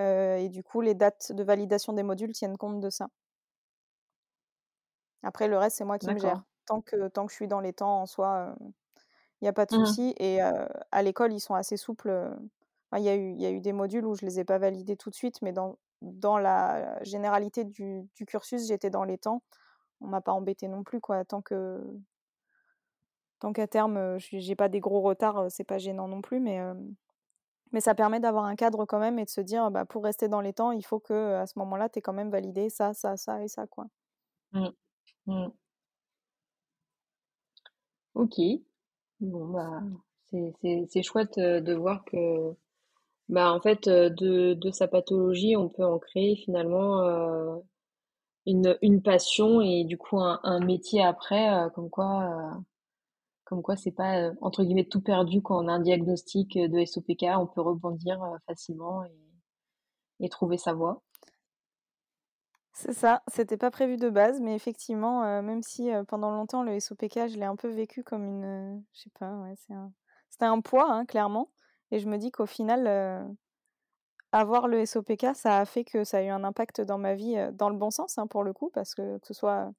Euh, 0.00 0.36
et 0.38 0.48
du 0.50 0.64
coup, 0.64 0.80
les 0.82 0.94
dates 0.94 1.32
de 1.32 1.44
validation 1.44 1.92
des 1.94 2.04
modules 2.04 2.32
tiennent 2.32 2.58
compte 2.58 2.80
de 2.80 2.90
ça. 2.90 3.08
Après, 5.22 5.48
le 5.48 5.56
reste, 5.58 5.78
c'est 5.78 5.84
moi 5.84 5.98
qui 5.98 6.10
me 6.10 6.18
gère. 6.18 6.44
Tant 6.66 6.80
que, 6.80 7.08
tant 7.08 7.26
que 7.26 7.30
je 7.32 7.36
suis 7.36 7.48
dans 7.48 7.60
les 7.60 7.72
temps, 7.72 8.00
en 8.02 8.06
soi, 8.06 8.54
il 9.40 9.44
n'y 9.44 9.48
a 9.48 9.52
pas 9.52 9.66
de 9.66 9.70
Mmh 9.70 9.88
mh. 9.90 9.96
souci. 9.96 10.14
Et 10.18 10.40
à 10.40 11.02
l'école, 11.02 11.32
ils 11.34 11.40
sont 11.40 11.54
assez 11.54 11.76
souples. 11.76 12.10
Enfin, 12.90 13.02
il 13.02 13.04
y 13.04 13.08
a 13.08 13.16
eu, 13.16 13.32
il 13.32 13.40
y 13.42 13.46
a 13.46 13.50
eu 13.52 13.60
des 13.60 13.72
modules 13.74 14.06
où 14.06 14.14
je 14.16 14.26
les 14.26 14.40
ai 14.40 14.44
pas 14.44 14.58
validés 14.58 14.96
tout 14.96 15.10
de 15.10 15.16
suite, 15.16 15.42
mais 15.42 15.52
dans, 15.52 15.78
dans 16.04 16.38
la 16.38 17.02
généralité 17.04 17.64
du, 17.64 18.02
du 18.14 18.26
cursus, 18.26 18.66
j'étais 18.68 18.90
dans 18.90 19.04
les 19.04 19.18
temps. 19.18 19.42
On 20.00 20.08
m'a 20.08 20.20
pas 20.20 20.32
embêté 20.32 20.68
non 20.68 20.84
plus, 20.84 21.00
quoi. 21.00 21.24
Tant 21.24 21.42
que, 21.42 21.82
tant 23.40 23.52
qu'à 23.52 23.66
terme, 23.66 24.18
je 24.18 24.38
j'ai 24.38 24.56
pas 24.56 24.68
des 24.68 24.80
gros 24.80 25.00
retards, 25.00 25.50
c'est 25.50 25.64
pas 25.64 25.78
gênant 25.78 26.08
non 26.08 26.20
plus, 26.22 26.40
mais, 26.40 26.60
euh, 26.60 26.74
mais 27.72 27.80
ça 27.80 27.94
permet 27.94 28.20
d'avoir 28.20 28.44
un 28.46 28.56
cadre 28.56 28.86
quand 28.86 28.98
même 29.00 29.18
et 29.18 29.24
de 29.24 29.30
se 29.30 29.40
dire, 29.40 29.70
bah, 29.70 29.84
pour 29.84 30.04
rester 30.04 30.28
dans 30.28 30.40
les 30.40 30.52
temps, 30.52 30.72
il 30.72 30.84
faut 30.84 31.00
que 31.00 31.34
à 31.34 31.46
ce 31.46 31.58
moment-là, 31.58 31.88
tu 31.88 31.98
aies 31.98 32.02
quand 32.02 32.12
même 32.14 32.30
validé 32.30 32.70
ça, 32.70 32.94
ça, 32.94 33.16
ça 33.16 33.42
et 33.42 33.48
ça, 33.48 33.66
quoi. 33.66 33.86
Mmh. 34.52 34.70
Mmh. 35.26 35.52
OK. 38.14 38.40
Bon, 39.20 39.46
bah, 39.48 39.82
c'est 40.30 41.02
chouette, 41.02 41.38
de 41.38 41.74
voir 41.74 42.04
que, 42.04 42.54
bah, 43.28 43.52
en 43.52 43.60
fait, 43.60 43.88
de 43.88 44.54
de 44.54 44.70
sa 44.70 44.88
pathologie, 44.88 45.56
on 45.56 45.68
peut 45.68 45.84
en 45.84 45.98
créer 45.98 46.36
finalement, 46.36 47.02
une 48.46 48.76
une 48.82 49.02
passion 49.02 49.60
et 49.60 49.84
du 49.84 49.98
coup 49.98 50.20
un 50.20 50.40
un 50.44 50.60
métier 50.60 51.02
après, 51.02 51.48
comme 51.74 51.90
quoi, 51.90 52.62
comme 53.44 53.62
quoi 53.62 53.76
c'est 53.76 53.92
pas, 53.92 54.32
entre 54.40 54.64
guillemets 54.64 54.86
«tout 54.86 55.00
perdu» 55.02 55.42
quand 55.42 55.64
on 55.64 55.68
a 55.68 55.72
un 55.74 55.80
diagnostic, 55.80 56.58
de 56.58 56.84
SOPK, 56.84 57.26
on 57.38 57.46
peut 57.46 57.60
rebondir, 57.62 58.20
facilement 58.46 59.04
et 60.20 60.28
trouver 60.28 60.58
sa 60.58 60.72
voie. 60.72 61.02
C'est 62.72 62.92
ça, 62.92 63.22
c'était 63.28 63.56
pas 63.56 63.70
prévu 63.70 63.96
de 63.96 64.10
base, 64.10 64.40
mais 64.40 64.54
effectivement, 64.56 65.42
même 65.42 65.62
si, 65.62 65.90
pendant 66.08 66.32
longtemps 66.32 66.64
le 66.64 66.80
SOPK, 66.80 67.28
je 67.28 67.36
l'ai 67.38 67.44
un 67.44 67.54
peu 67.56 67.68
vécu 67.68 68.02
comme 68.02 68.24
une, 68.26 68.82
je 68.92 69.00
sais 69.02 69.10
pas, 69.18 69.32
ouais, 69.42 69.54
c'est 69.56 69.74
un 69.74 69.92
c'était 70.30 70.46
un 70.46 70.60
poids, 70.60 70.90
hein, 70.92 71.04
clairement 71.06 71.48
et 71.94 72.00
je 72.00 72.08
me 72.08 72.18
dis 72.18 72.30
qu'au 72.32 72.46
final, 72.46 72.86
heu, 72.86 73.36
avoir 74.32 74.68
le 74.68 74.80
SOPK, 74.80 75.28
ça 75.34 75.58
a 75.60 75.64
fait 75.64 75.84
que 75.84 76.04
ça 76.04 76.18
a 76.18 76.22
eu 76.22 76.28
un 76.28 76.44
impact 76.44 76.80
dans 76.80 76.98
ma 76.98 77.14
vie, 77.14 77.36
heu, 77.36 77.52
dans 77.52 77.68
le 77.70 77.76
bon 77.76 77.90
sens, 77.90 78.18
hein, 78.18 78.26
pour 78.26 78.42
le 78.44 78.52
coup, 78.52 78.70
parce 78.74 78.94
que 78.94 79.18
que 79.18 79.26
ce 79.26 79.34
soit 79.34 79.70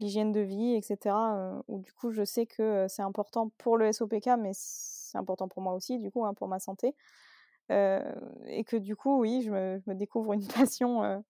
l'hygiène 0.00 0.32
de 0.32 0.40
vie 0.40 0.74
et 0.74 0.82
cetera, 0.82 1.36
heu, 1.58 1.62
où 1.68 1.78
du 1.80 1.92
coup 1.92 2.10
je 2.12 2.24
sais 2.24 2.46
que, 2.46 2.86
c'est 2.88 3.02
important 3.02 3.50
pour 3.58 3.76
le 3.78 3.86
SOPK, 3.86 4.28
mais 4.38 4.52
c'est 4.54 5.18
important 5.18 5.48
pour 5.48 5.62
moi 5.62 5.74
aussi 5.74 5.98
du 5.98 6.10
coup, 6.10 6.24
hein, 6.26 6.34
pour 6.34 6.48
ma 6.48 6.58
santé, 6.60 6.94
et 8.46 8.64
que 8.64 8.76
du 8.76 8.96
coup, 8.96 9.18
oui, 9.20 9.42
je 9.42 9.50
me 9.50 9.94
découvre 9.94 10.32
une 10.34 10.46
passion, 10.48 11.22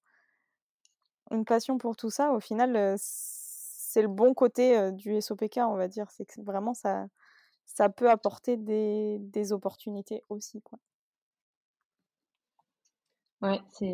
une 1.31 1.45
passion 1.45 1.79
pour 1.79 1.97
tout 1.97 2.11
ça, 2.11 2.33
au 2.33 2.41
final, 2.41 2.95
c'est 2.99 4.03
le 4.03 4.09
bon 4.09 4.35
côté, 4.35 4.93
du 4.93 5.15
SOPK, 5.17 5.59
on 5.59 5.77
va 5.77 5.89
dire. 5.89 6.11
C'est 6.11 6.37
vraiment 6.39 6.75
ça 6.75 7.07
ça 7.67 7.89
peut 7.89 8.11
apporter 8.11 8.57
des 8.57 9.19
des 9.21 9.53
opportunités 9.53 10.23
aussi, 10.29 10.63
quoi. 10.63 10.79
Ouais, 13.43 13.61
c'est 13.71 13.87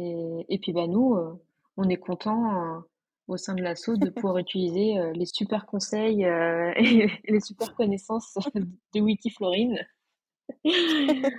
et 0.48 0.58
puis, 0.58 0.72
bah, 0.72 0.86
nous, 0.86 1.14
heu, 1.16 1.40
on 1.76 1.88
est 1.88 1.96
contents, 1.96 2.76
heu, 2.78 2.82
au 3.28 3.36
sein 3.36 3.54
de 3.54 3.62
l'asso 3.62 3.96
de 3.96 4.10
pouvoir 4.10 4.38
utiliser, 4.38 4.98
heu, 4.98 5.12
les 5.12 5.26
super 5.26 5.66
conseils, 5.66 6.22
et 6.76 7.08
les 7.32 7.40
super 7.40 7.74
connaissances 7.74 8.34
de 8.94 9.00
Wiki 9.00 9.30
Florine. 9.30 9.78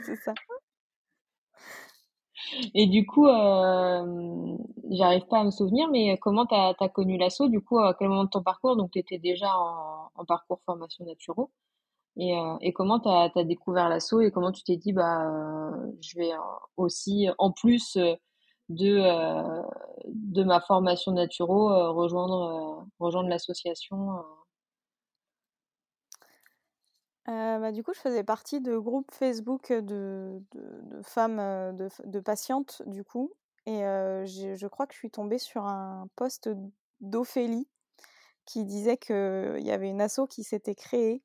C'est 0.01 0.15
ça. 0.15 0.37
Et 2.73 2.87
du 2.87 3.05
coup, 3.05 3.27
j'arrive 4.91 5.25
pas 5.27 5.39
à 5.39 5.43
me 5.43 5.51
souvenir, 5.51 5.87
mais 5.89 6.17
comment 6.17 6.45
tu 6.45 6.55
as 6.55 6.89
connu 6.89 7.17
l'asso? 7.17 7.47
Du 7.49 7.61
coup, 7.61 7.79
à 7.79 7.93
quel 7.97 8.09
moment 8.09 8.23
de 8.25 8.29
ton 8.29 8.43
parcours? 8.43 8.75
Donc 8.75 8.91
tu 8.91 8.99
étais 8.99 9.17
déjà 9.19 9.47
en 9.57 10.11
en 10.15 10.25
parcours 10.25 10.59
formation 10.65 11.05
naturo 11.05 11.51
et 12.19 12.35
heu 12.37 12.57
et 12.61 12.73
comment 12.73 12.99
tu 12.99 13.09
as 13.09 13.43
découvert 13.45 13.89
l'asso 13.89 14.21
et 14.21 14.31
comment 14.31 14.51
tu 14.51 14.63
t'es 14.63 14.77
dit: 14.77 14.93
«Bah, 14.93 15.25
heu, 15.25 15.97
je 16.01 16.17
vais, 16.17 16.31
heu, 16.33 16.37
aussi, 16.77 17.29
en 17.39 17.51
plus, 17.51 17.97
de, 18.69 19.01
de 20.07 20.43
ma 20.43 20.59
formation 20.61 21.11
naturo, 21.13 21.69
rejoindre, 21.93 22.85
rejoindre 22.99 23.29
l'association», 23.29 24.09
bah, 27.25 27.71
du 27.71 27.83
coup, 27.83 27.93
je 27.93 27.99
faisais 27.99 28.23
partie 28.23 28.61
de 28.61 28.77
groupes 28.77 29.11
Facebook, 29.11 29.71
de 29.71 30.41
femmes, 31.03 31.37
de 31.77 32.19
patientes, 32.19 32.81
du 32.87 33.03
coup. 33.03 33.33
Et 33.65 33.79
je 33.81 34.67
crois 34.67 34.87
que 34.87 34.93
je 34.93 34.99
suis 34.99 35.11
tombée 35.11 35.37
sur 35.37 35.65
un 35.65 36.07
post 36.15 36.49
d'Ophélie 37.01 37.67
qui 38.45 38.65
disait 38.65 38.97
qu'il 38.97 39.61
y 39.61 39.71
avait 39.71 39.89
une 39.89 40.01
asso 40.01 40.21
qui 40.29 40.43
s'était 40.43 40.75
créée 40.75 41.23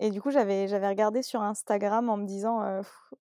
Et 0.00 0.10
du 0.10 0.22
coup, 0.22 0.30
j'avais 0.30 0.68
j'avais 0.68 0.88
regardé 0.88 1.22
sur 1.22 1.42
Instagram 1.42 2.08
en 2.08 2.16
me 2.16 2.26
disant, 2.26 2.62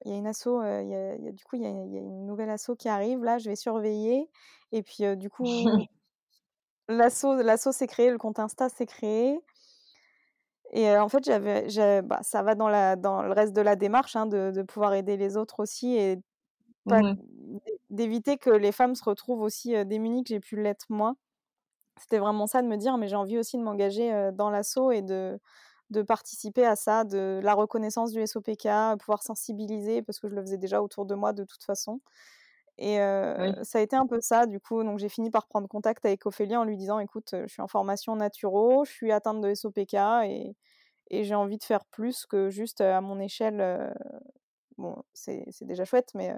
«Il 0.06 0.12
y 0.12 0.16
a 0.16 0.18
une 0.18 0.28
asso, 0.28 0.48
il 0.48 0.90
y 0.90 0.96
a 0.96 1.16
il 1.16 1.24
y 1.26 1.28
a 1.28 1.32
du 1.32 1.44
coup, 1.44 1.56
il 1.56 1.64
y 1.64 1.66
a 1.66 1.70
il 1.70 1.94
y 1.94 1.98
a 1.98 2.02
une 2.02 2.26
nouvelle 2.26 2.50
asso 2.50 2.72
qui 2.78 2.88
arrive 2.88 3.24
là, 3.24 3.38
je 3.40 3.50
vais 3.50 3.56
surveiller» 3.56 4.30
et 4.72 4.84
puis, 4.84 5.16
du 5.18 5.30
coup 5.30 5.46
L'assaut 6.90 7.72
s'est 7.72 7.88
créé, 7.88 8.12
le 8.12 8.18
compte 8.18 8.40
Insta 8.40 8.70
s'est 8.70 8.86
créé. 8.86 9.42
Et 10.72 10.90
en 10.98 11.10
fait, 11.10 11.24
j'avais, 11.24 12.02
bah, 12.02 12.20
ça 12.24 12.44
va 12.44 12.56
dans, 12.56 12.70
la, 12.70 12.96
dans 12.96 13.22
le 13.22 13.32
reste 13.32 13.54
de 13.54 13.62
la 13.62 13.76
démarche 13.76 14.16
hein, 14.16 14.26
de, 14.26 14.52
de, 14.52 14.62
pouvoir 14.62 14.94
aider 14.94 15.18
les 15.18 15.38
autres 15.38 15.60
aussi 15.60 15.96
et 15.96 16.18
mmh 16.86 17.16
d'éviter 17.90 18.38
que 18.38 18.50
les 18.50 18.74
femmes 18.74 18.96
se 18.96 19.04
retrouvent 19.04 19.42
aussi 19.42 19.74
démunies 19.86 20.24
que 20.24 20.30
j'ai 20.30 20.42
pu 20.42 20.62
l'être 20.62 20.86
moi. 20.90 21.16
C'était 21.98 22.18
vraiment 22.18 22.46
ça 22.46 22.62
de 22.62 22.68
me 22.68 22.76
dire, 22.76 22.98
mais 22.98 23.08
j'ai 23.08 23.16
envie 23.16 23.38
aussi 23.38 23.58
de 23.58 23.64
m'engager 23.64 24.30
dans 24.34 24.50
l'assaut 24.50 24.92
et 24.92 25.02
de, 25.02 25.40
de 25.90 26.02
participer 26.02 26.66
à 26.66 26.76
ça, 26.76 27.04
de 27.06 27.40
la 27.44 27.54
reconnaissance 27.54 28.12
du 28.12 28.22
SOPK, 28.22 28.68
pouvoir 29.00 29.24
sensibiliser, 29.24 30.02
parce 30.02 30.20
que 30.20 30.28
je 30.28 30.36
le 30.36 30.42
faisais 30.42 30.58
déjà 30.58 30.82
autour 30.82 31.06
de 31.06 31.16
moi 31.16 31.34
de 31.34 31.44
toute 31.46 31.64
façon. 31.64 32.02
Et 32.78 32.98
ça 33.64 33.80
a 33.80 33.82
été 33.82 33.96
un 33.96 34.08
peu 34.08 34.20
ça, 34.22 34.46
du 34.48 34.60
coup. 34.60 34.84
Donc, 34.84 35.00
j'ai 35.00 35.10
fini 35.10 35.32
par 35.32 35.48
prendre 35.48 35.68
contact 35.68 36.06
avec 36.06 36.26
Ophélie 36.26 36.56
en 36.58 36.64
lui 36.64 36.78
disant 36.78 37.00
Écoute, 37.00 37.30
je 37.34 37.48
suis 37.48 37.62
en 37.62 37.68
formation 37.68 38.16
naturo, 38.16 38.86
je 38.86 38.92
suis 38.92 39.12
atteinte 39.12 39.42
de 39.42 39.50
SOPK 39.56 39.96
et, 40.26 40.56
et 41.10 41.24
j'ai 41.26 41.36
envie 41.36 41.58
de 41.58 41.64
faire 41.64 41.86
plus 41.86 42.26
que 42.28 42.50
juste 42.50 42.82
à 42.82 43.02
mon 43.02 43.20
échelle. 43.20 43.94
bon, 44.78 45.04
c'est 45.14 45.46
déjà 45.62 45.86
chouette, 45.86 46.12
mais 46.16 46.34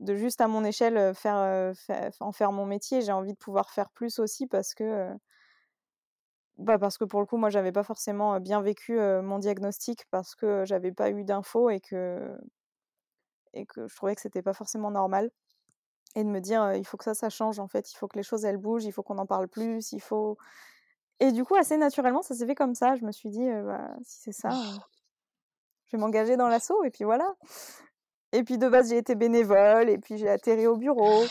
de 0.00 0.14
juste 0.16 0.40
à 0.40 0.48
mon 0.48 0.64
échelle 0.64 1.14
faire, 1.14 1.72
en 2.20 2.32
faire 2.32 2.52
mon 2.52 2.66
métier, 2.66 3.00
j'ai 3.02 3.12
envie 3.12 3.32
de 3.32 3.38
pouvoir 3.38 3.70
faire 3.70 3.90
plus 3.90 4.18
aussi 4.18 4.46
parce 4.46 4.74
que. 4.74 5.12
Bah 6.58 6.78
parce 6.78 6.98
que 6.98 7.04
pour 7.04 7.20
le 7.20 7.26
coup, 7.26 7.36
moi, 7.36 7.50
j'avais 7.50 7.72
pas 7.72 7.84
forcément 7.84 8.38
bien 8.40 8.60
vécu 8.60 8.98
mon 8.98 9.38
diagnostic 9.38 10.04
parce 10.10 10.34
que 10.34 10.64
j'avais 10.64 10.92
pas 10.92 11.10
eu 11.10 11.24
d'infos 11.24 11.70
et 11.70 11.80
que, 11.80 12.36
et 13.54 13.64
que 13.66 13.86
je 13.86 13.94
trouvais 13.96 14.14
que 14.14 14.20
c'était 14.20 14.42
pas 14.42 14.52
forcément 14.52 14.90
normal 14.90 15.30
et 16.16 16.24
de 16.24 16.28
me 16.28 16.40
dire 16.40 16.74
il 16.74 16.84
faut 16.84 16.96
que 16.96 17.04
ça, 17.04 17.14
ça 17.14 17.30
change 17.30 17.60
en 17.60 17.68
fait, 17.68 17.92
il 17.92 17.96
faut 17.96 18.08
que 18.08 18.16
les 18.16 18.22
choses 18.24 18.44
elles 18.44 18.56
bougent, 18.56 18.84
il 18.84 18.92
faut 18.92 19.02
qu'on 19.02 19.18
en 19.18 19.26
parle 19.26 19.48
plus, 19.48 19.92
il 19.92 20.00
faut. 20.00 20.36
Et 21.20 21.32
du 21.32 21.44
coup, 21.44 21.54
assez 21.56 21.76
naturellement, 21.76 22.22
ça 22.22 22.34
s'est 22.34 22.46
fait 22.46 22.54
comme 22.54 22.74
ça. 22.74 22.96
Je 22.96 23.04
me 23.04 23.12
suis 23.12 23.30
dit 23.30 23.48
bah, 23.64 23.94
si 24.04 24.20
c'est 24.22 24.32
ça, 24.32 24.50
je 25.86 25.96
vais 25.96 26.00
m'engager 26.00 26.36
dans 26.36 26.48
l'assaut 26.48 26.82
et 26.84 26.90
puis 26.90 27.04
voilà. 27.04 27.34
Et 28.32 28.42
puis 28.44 28.58
de 28.58 28.68
base, 28.68 28.90
j'ai 28.90 28.98
été 28.98 29.14
bénévole 29.14 29.88
et 29.90 29.98
puis 29.98 30.18
j'ai 30.18 30.28
atterri 30.28 30.66
au 30.66 30.76
bureau. 30.76 31.24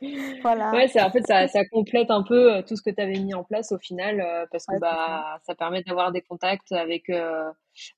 voilà. 0.42 0.70
Ouais, 0.72 0.88
c'est 0.88 1.02
en 1.02 1.10
fait 1.10 1.26
ça, 1.26 1.48
ça, 1.48 1.64
complète 1.64 2.10
un 2.10 2.22
peu 2.22 2.62
tout 2.66 2.76
ce 2.76 2.82
que 2.82 2.90
tu 2.90 3.00
avais 3.00 3.18
mis 3.18 3.34
en 3.34 3.44
place 3.44 3.72
au 3.72 3.78
final 3.78 4.46
parce 4.50 4.66
que 4.66 4.78
bah 4.78 5.40
ça. 5.44 5.54
permet 5.54 5.82
d'avoir 5.82 6.12
des 6.12 6.22
contacts 6.22 6.72
avec 6.72 7.10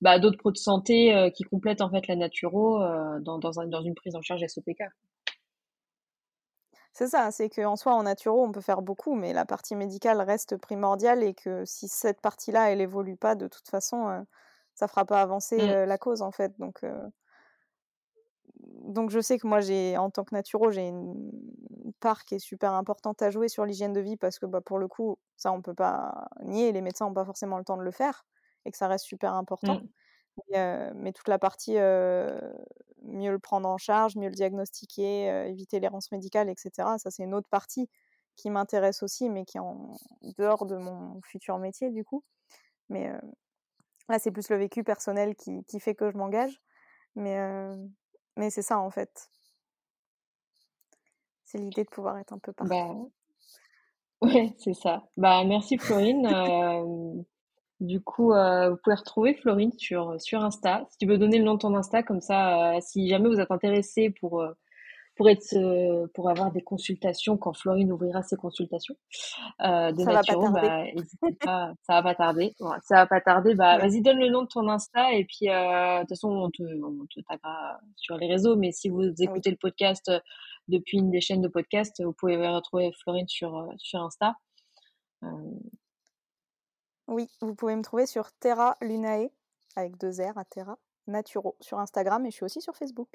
bah, 0.00 0.18
d'autres 0.18 0.38
pros 0.38 0.50
de 0.50 0.56
santé 0.56 1.30
qui 1.34 1.44
complètent 1.44 1.82
en 1.82 1.90
fait 1.90 2.06
la 2.06 2.16
naturo 2.16 2.78
dans, 3.20 3.38
dans, 3.38 3.60
un, 3.60 3.66
dans 3.66 3.82
une 3.82 3.94
prise 3.94 4.16
en 4.16 4.22
charge 4.22 4.46
SOPK. 4.46 4.82
C'est 6.92 7.06
ça, 7.06 7.30
c'est 7.30 7.48
qu'en 7.48 7.76
soi, 7.76 7.94
en 7.94 8.02
naturo, 8.02 8.44
on 8.44 8.52
peut 8.52 8.60
faire 8.60 8.82
beaucoup, 8.82 9.14
mais 9.14 9.32
la 9.32 9.44
partie 9.44 9.76
médicale 9.76 10.20
reste 10.20 10.56
primordiale 10.56 11.22
et 11.22 11.34
que 11.34 11.64
si 11.64 11.86
cette 11.88 12.20
partie-là, 12.20 12.70
elle 12.70 12.80
évolue 12.80 13.16
pas, 13.16 13.36
de 13.36 13.46
toute 13.46 13.68
façon, 13.68 14.24
ça 14.74 14.88
fera 14.88 15.04
pas 15.04 15.22
avancer 15.22 15.56
mmh. 15.56 15.84
la 15.84 15.98
cause, 15.98 16.20
en 16.20 16.32
fait. 16.32 16.52
Donc, 16.58 16.82
donc 18.80 19.10
je 19.10 19.20
sais 19.20 19.38
que 19.38 19.46
moi, 19.46 19.60
j'ai, 19.60 19.96
en 19.96 20.10
tant 20.10 20.24
que 20.24 20.34
naturo, 20.34 20.70
j'ai 20.70 20.88
une 20.88 21.30
part 22.00 22.24
qui 22.24 22.36
est 22.36 22.38
super 22.38 22.72
importante 22.72 23.22
à 23.22 23.30
jouer 23.30 23.48
sur 23.48 23.64
l'hygiène 23.64 23.92
de 23.92 24.00
vie 24.00 24.16
parce 24.16 24.38
que 24.38 24.46
bah, 24.46 24.60
pour 24.60 24.78
le 24.78 24.88
coup, 24.88 25.18
ça, 25.36 25.52
on 25.52 25.62
peut 25.62 25.74
pas 25.74 26.28
nier, 26.42 26.72
les 26.72 26.80
médecins 26.80 27.06
n'ont 27.06 27.14
pas 27.14 27.24
forcément 27.24 27.58
le 27.58 27.64
temps 27.64 27.76
de 27.76 27.82
le 27.82 27.90
faire 27.90 28.24
et 28.64 28.70
que 28.70 28.76
ça 28.76 28.88
reste 28.88 29.04
super 29.04 29.34
important. 29.34 29.80
Mmh. 30.54 30.92
Mais, 30.94 31.12
toute 31.12 31.28
la 31.28 31.38
partie 31.38 31.74
mieux 31.74 33.30
le 33.30 33.38
prendre 33.38 33.68
en 33.68 33.78
charge, 33.78 34.16
mieux 34.16 34.28
le 34.28 34.34
diagnostiquer, 34.34 35.26
éviter 35.48 35.80
l'errance 35.80 36.10
médicale, 36.12 36.48
etc., 36.48 36.70
ça 36.98 37.10
c'est 37.10 37.24
une 37.24 37.34
autre 37.34 37.48
partie 37.50 37.90
qui 38.36 38.48
m'intéresse 38.48 39.02
aussi, 39.02 39.28
mais 39.28 39.44
qui 39.44 39.58
est 39.58 39.60
en 39.60 39.96
dehors 40.38 40.64
de 40.64 40.76
mon 40.76 41.20
futur 41.22 41.58
métier 41.58 41.90
du 41.90 42.04
coup. 42.04 42.24
Mais 42.88 43.12
là, 44.08 44.18
c'est 44.18 44.30
plus 44.30 44.48
le 44.48 44.56
vécu 44.56 44.82
personnel 44.84 45.34
qui, 45.34 45.64
qui 45.64 45.80
fait 45.80 45.94
que 45.94 46.10
je 46.10 46.16
m'engage. 46.16 46.60
Mais, 47.16 47.38
mais 48.36 48.50
c'est 48.50 48.62
ça 48.62 48.78
en 48.78 48.90
fait. 48.90 49.28
C'est 51.44 51.58
l'idée 51.58 51.84
de 51.84 51.90
pouvoir 51.90 52.18
être 52.18 52.32
un 52.32 52.38
peu 52.38 52.52
partout. 52.52 52.70
Bah, 52.70 52.94
ouais, 54.22 54.54
c'est 54.58 54.74
ça. 54.74 55.02
Bah, 55.16 55.42
merci 55.44 55.78
Florine. 55.78 57.24
Du 57.80 58.02
coup, 58.02 58.32
euh, 58.32 58.70
vous 58.70 58.76
pouvez 58.76 58.94
retrouver 58.94 59.34
Florine 59.34 59.72
sur, 59.78 60.20
sur 60.20 60.44
Insta. 60.44 60.86
Si 60.90 60.98
tu 60.98 61.06
veux 61.06 61.16
donner 61.16 61.38
le 61.38 61.44
nom 61.44 61.54
de 61.54 61.60
ton 61.60 61.74
Insta, 61.74 62.02
comme 62.02 62.20
ça, 62.20 62.76
euh, 62.76 62.80
si 62.82 63.08
jamais 63.08 63.28
vous 63.28 63.40
êtes 63.40 63.50
intéressé 63.50 64.10
pour, 64.10 64.44
pour, 65.20 65.28
être, 65.28 66.06
pour 66.14 66.30
avoir 66.30 66.50
des 66.50 66.62
consultations 66.62 67.36
quand 67.36 67.52
Florine 67.52 67.92
ouvrira 67.92 68.22
ses 68.22 68.36
consultations 68.36 68.94
de 69.58 70.02
ça 70.02 70.12
naturo, 70.12 70.48
bah, 70.50 70.84
n'hésitez 70.84 71.32
pas, 71.44 71.74
ça 71.82 72.00
va 72.00 72.02
pas 72.02 72.14
tarder. 72.14 72.54
ça 72.84 72.94
va 72.94 73.06
pas 73.06 73.20
tarder. 73.20 73.54
Bah, 73.54 73.76
Vas-y, 73.76 74.00
donne 74.00 74.18
le 74.18 74.30
nom 74.30 74.44
de 74.44 74.48
ton 74.48 74.66
Insta 74.70 75.12
et 75.12 75.26
puis, 75.26 75.48
de 75.48 76.00
toute 76.00 76.08
façon, 76.08 76.30
on 76.30 76.50
te, 76.50 76.62
on 76.62 77.04
te 77.04 77.20
taguera 77.28 77.78
sur 77.96 78.16
les 78.16 78.28
réseaux. 78.28 78.56
Mais 78.56 78.72
si 78.72 78.88
vous 78.88 79.12
écoutez 79.18 79.50
le 79.50 79.58
podcast 79.58 80.10
depuis 80.68 80.96
une 80.96 81.10
des 81.10 81.20
chaînes 81.20 81.42
de 81.42 81.48
podcast, 81.48 82.02
vous 82.02 82.14
pouvez 82.14 82.38
retrouver 82.48 82.90
Florine 83.02 83.28
sur, 83.28 83.70
sur 83.76 84.00
Insta. 84.00 84.36
Oui, 87.08 87.28
vous 87.42 87.54
pouvez 87.54 87.76
me 87.76 87.82
trouver 87.82 88.06
sur 88.06 88.32
Terra 88.40 88.78
Lunae, 88.80 89.28
avec 89.76 89.98
deux 89.98 90.22
R 90.22 90.38
à 90.38 90.46
Terra, 90.46 90.78
Naturo, 91.08 91.56
sur 91.60 91.78
Instagram 91.78 92.24
et 92.24 92.30
je 92.30 92.36
suis 92.36 92.44
aussi 92.44 92.62
sur 92.62 92.74
Facebook. 92.74 93.10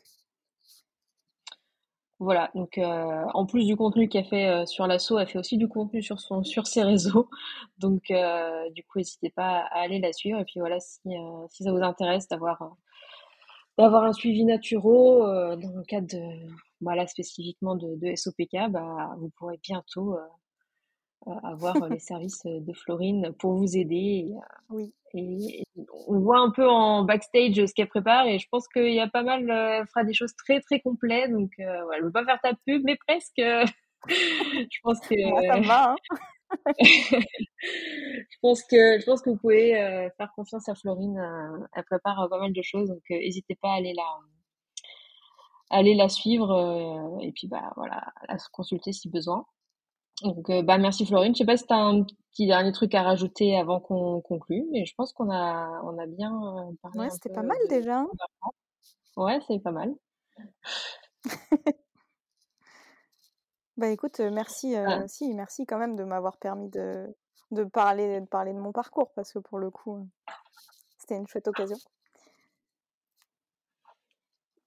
Voilà, 2.20 2.49
donc 2.55 2.78
euh, 2.78 3.26
en 3.34 3.45
plus 3.45 3.66
du 3.66 3.76
contenu 3.76 4.07
qu'elle 4.07 4.24
fait 4.26 4.47
euh, 4.47 4.66
sur 4.66 4.88
l'assaut, 4.88 5.20
elle 5.20 5.28
fait 5.28 5.38
aussi 5.38 5.57
du 5.57 5.68
contenu 5.68 6.01
sur, 6.01 6.20
son, 6.22 6.43
sur 6.45 6.66
ses 6.66 6.84
réseaux. 6.84 7.30
Donc 7.78 8.09
euh, 8.09 8.70
du 8.72 8.84
coup, 8.84 8.99
n'hésitez 8.99 9.30
pas 9.30 9.66
à 9.72 9.82
aller 9.82 9.99
la 9.99 10.13
suivre. 10.13 10.39
Et 10.39 10.45
puis 10.45 10.59
voilà, 10.61 10.80
si, 10.80 11.01
si 11.49 11.63
ça 11.63 11.72
vous 11.72 11.84
intéresse 11.84 12.28
d'avoir 12.30 12.76
d'avoir 13.78 14.03
un 14.05 14.13
suivi 14.13 14.45
naturo 14.45 15.20
dans 15.57 15.76
le 15.76 15.84
cadre 15.84 16.07
de, 16.07 16.22
voilà, 16.80 17.07
spécifiquement 17.07 17.76
de, 17.76 17.95
de 17.97 18.16
SOPK, 18.16 18.70
bah, 18.70 19.16
vous 19.20 19.30
pourrez 19.38 19.59
bientôt 19.61 20.16
avoir 21.43 21.89
les 21.89 21.99
services 21.99 22.43
de 22.45 22.74
Florine 22.74 23.34
pour 23.39 23.53
vous 23.53 23.78
aider. 23.78 24.34
oui. 24.70 24.93
Et, 25.18 25.63
on 26.07 26.20
voit 26.20 26.39
un 26.39 26.51
peu 26.51 26.68
en 26.68 27.03
backstage 27.03 27.66
ce 27.66 27.74
qu'elle 27.74 27.88
prépare 27.88 28.28
et 28.28 28.38
je 28.38 28.47
pense 28.49 28.68
qu'il 28.68 28.93
y 28.93 28.99
a 28.99 29.07
pas 29.07 29.24
mal, 29.24 29.49
elle 29.49 29.88
fera 29.88 30.03
des 30.03 30.13
choses 30.13 30.36
très 30.36 30.59
très 30.59 30.82
complètes. 30.82 31.32
Donc, 31.32 31.51
euh, 31.59 31.86
ouais, 31.86 31.95
elle 31.95 32.01
ne 32.01 32.07
veut 32.07 32.11
pas 32.11 32.26
faire 32.26 32.39
ta 32.41 32.53
pub, 32.66 32.84
mais 32.84 32.97
presque. 32.97 33.38
je 34.09 34.80
pense 34.84 34.99
que. 34.99 35.16
ça 35.47 35.59
va. 35.61 35.91
Hein. 35.91 35.95
je 36.80 38.38
pense 38.41 38.61
que 38.63 38.99
je 38.99 39.05
pense 39.05 39.22
que 39.22 39.30
vous 39.30 39.38
pouvez 39.38 39.72
faire 40.18 40.32
confiance 40.36 40.68
à 40.70 40.76
Florine. 40.76 41.18
elle 41.74 41.84
prépare 41.86 42.28
pas 42.30 42.39
mal 42.39 42.53
de 42.53 42.61
choses, 42.61 42.89
donc 42.89 43.03
n'hésitez 43.09 43.55
pas 43.55 43.72
à 43.72 43.76
aller 43.76 43.93
la 43.93 44.03
aller 45.72 45.95
la 45.95 46.09
suivre 46.09 47.18
et 47.22 47.32
puis 47.32 47.47
bah 47.47 47.74
voilà, 47.78 48.13
à 48.28 48.38
se 48.38 48.47
consulter 48.49 48.93
si 48.93 49.09
besoin. 49.09 49.45
Donc, 50.22 50.49
euh, 50.49 50.61
bah, 50.61 50.78
merci 50.78 51.05
Florine. 51.05 51.34
Je 51.34 51.39
sais 51.39 51.45
pas 51.45 51.57
si 51.57 51.66
tu 51.68 51.74
as 51.74 51.78
un 51.78 52.03
petit 52.03 52.47
dernier 52.47 52.72
truc 52.72 52.95
à 52.95 53.03
rajouter 53.03 53.57
avant 53.57 53.80
qu'on 53.80 54.22
conclue, 54.22 54.66
mais 54.72 54.86
je 54.86 54.95
pense 54.95 55.11
qu'on 55.13 55.30
a, 55.30 55.82
on 55.84 55.97
a 55.97 56.05
bien 56.05 56.32
euh, 56.32 56.72
parlé. 56.82 56.99
Ouais, 56.99 57.09
c'était 57.09 57.34
pas 57.34 57.43
mal 57.43 57.57
déjà. 57.70 58.05
Ouais, 59.18 59.39
c'est 59.47 59.59
pas 59.59 59.72
mal. 59.72 59.93
bah 63.78 63.89
écoute, 63.89 64.20
euh, 64.20 64.32
merci, 64.32 64.76
ah. 64.76 65.07
si, 65.07 65.34
merci 65.34 65.66
quand 65.66 65.78
même 65.78 65.95
de 65.95 66.03
m'avoir 66.03 66.38
permis 66.38 66.70
de, 66.70 67.13
de, 67.51 67.63
parler, 67.63 68.22
de 68.22 68.26
parler 68.26 68.53
de 68.53 68.59
mon 68.59 68.72
parcours 68.72 69.11
parce 69.16 69.34
que 69.34 69.39
pour 69.39 69.59
le 69.59 69.70
coup, 69.70 70.07
c'était 70.97 71.16
une 71.18 71.28
chouette 71.28 71.47
occasion. 71.47 71.78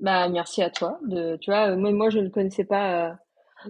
Bah 0.01 0.29
merci 0.29 0.63
à 0.63 0.71
toi. 0.71 0.99
De, 1.03 1.37
tu 1.37 1.51
vois, 1.51 1.75
moi, 1.75 1.91
moi 1.93 2.11
je 2.11 2.19
ne 2.19 2.29
connaissais 2.29 2.65
pas 2.65 3.19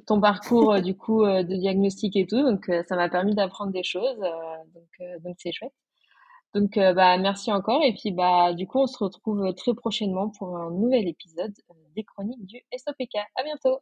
ton 0.06 0.20
parcours 0.20 0.72
euh, 0.74 0.80
du 0.80 0.96
coup 0.96 1.24
euh, 1.24 1.42
de 1.42 1.54
diagnostic 1.56 2.16
et 2.16 2.26
tout. 2.26 2.42
Donc 2.42 2.68
euh, 2.68 2.82
ça 2.88 2.96
m'a 2.96 3.08
permis 3.08 3.34
d'apprendre 3.34 3.72
des 3.72 3.82
choses. 3.82 4.18
donc 4.74 5.22
donc 5.22 5.36
c'est 5.38 5.52
chouette. 5.52 5.72
Donc 6.54 6.76
bah 6.76 7.18
merci 7.18 7.52
encore 7.52 7.82
et 7.84 7.92
puis 7.94 8.10
bah 8.10 8.54
du 8.54 8.66
coup 8.66 8.80
on 8.80 8.86
se 8.86 8.98
retrouve 9.02 9.54
très 9.54 9.74
prochainement 9.74 10.30
pour 10.30 10.56
un 10.56 10.70
nouvel 10.70 11.06
épisode 11.06 11.52
des 11.94 12.04
chroniques 12.04 12.46
du 12.46 12.62
SOPK. 12.76 13.16
À 13.36 13.42
bientôt. 13.44 13.80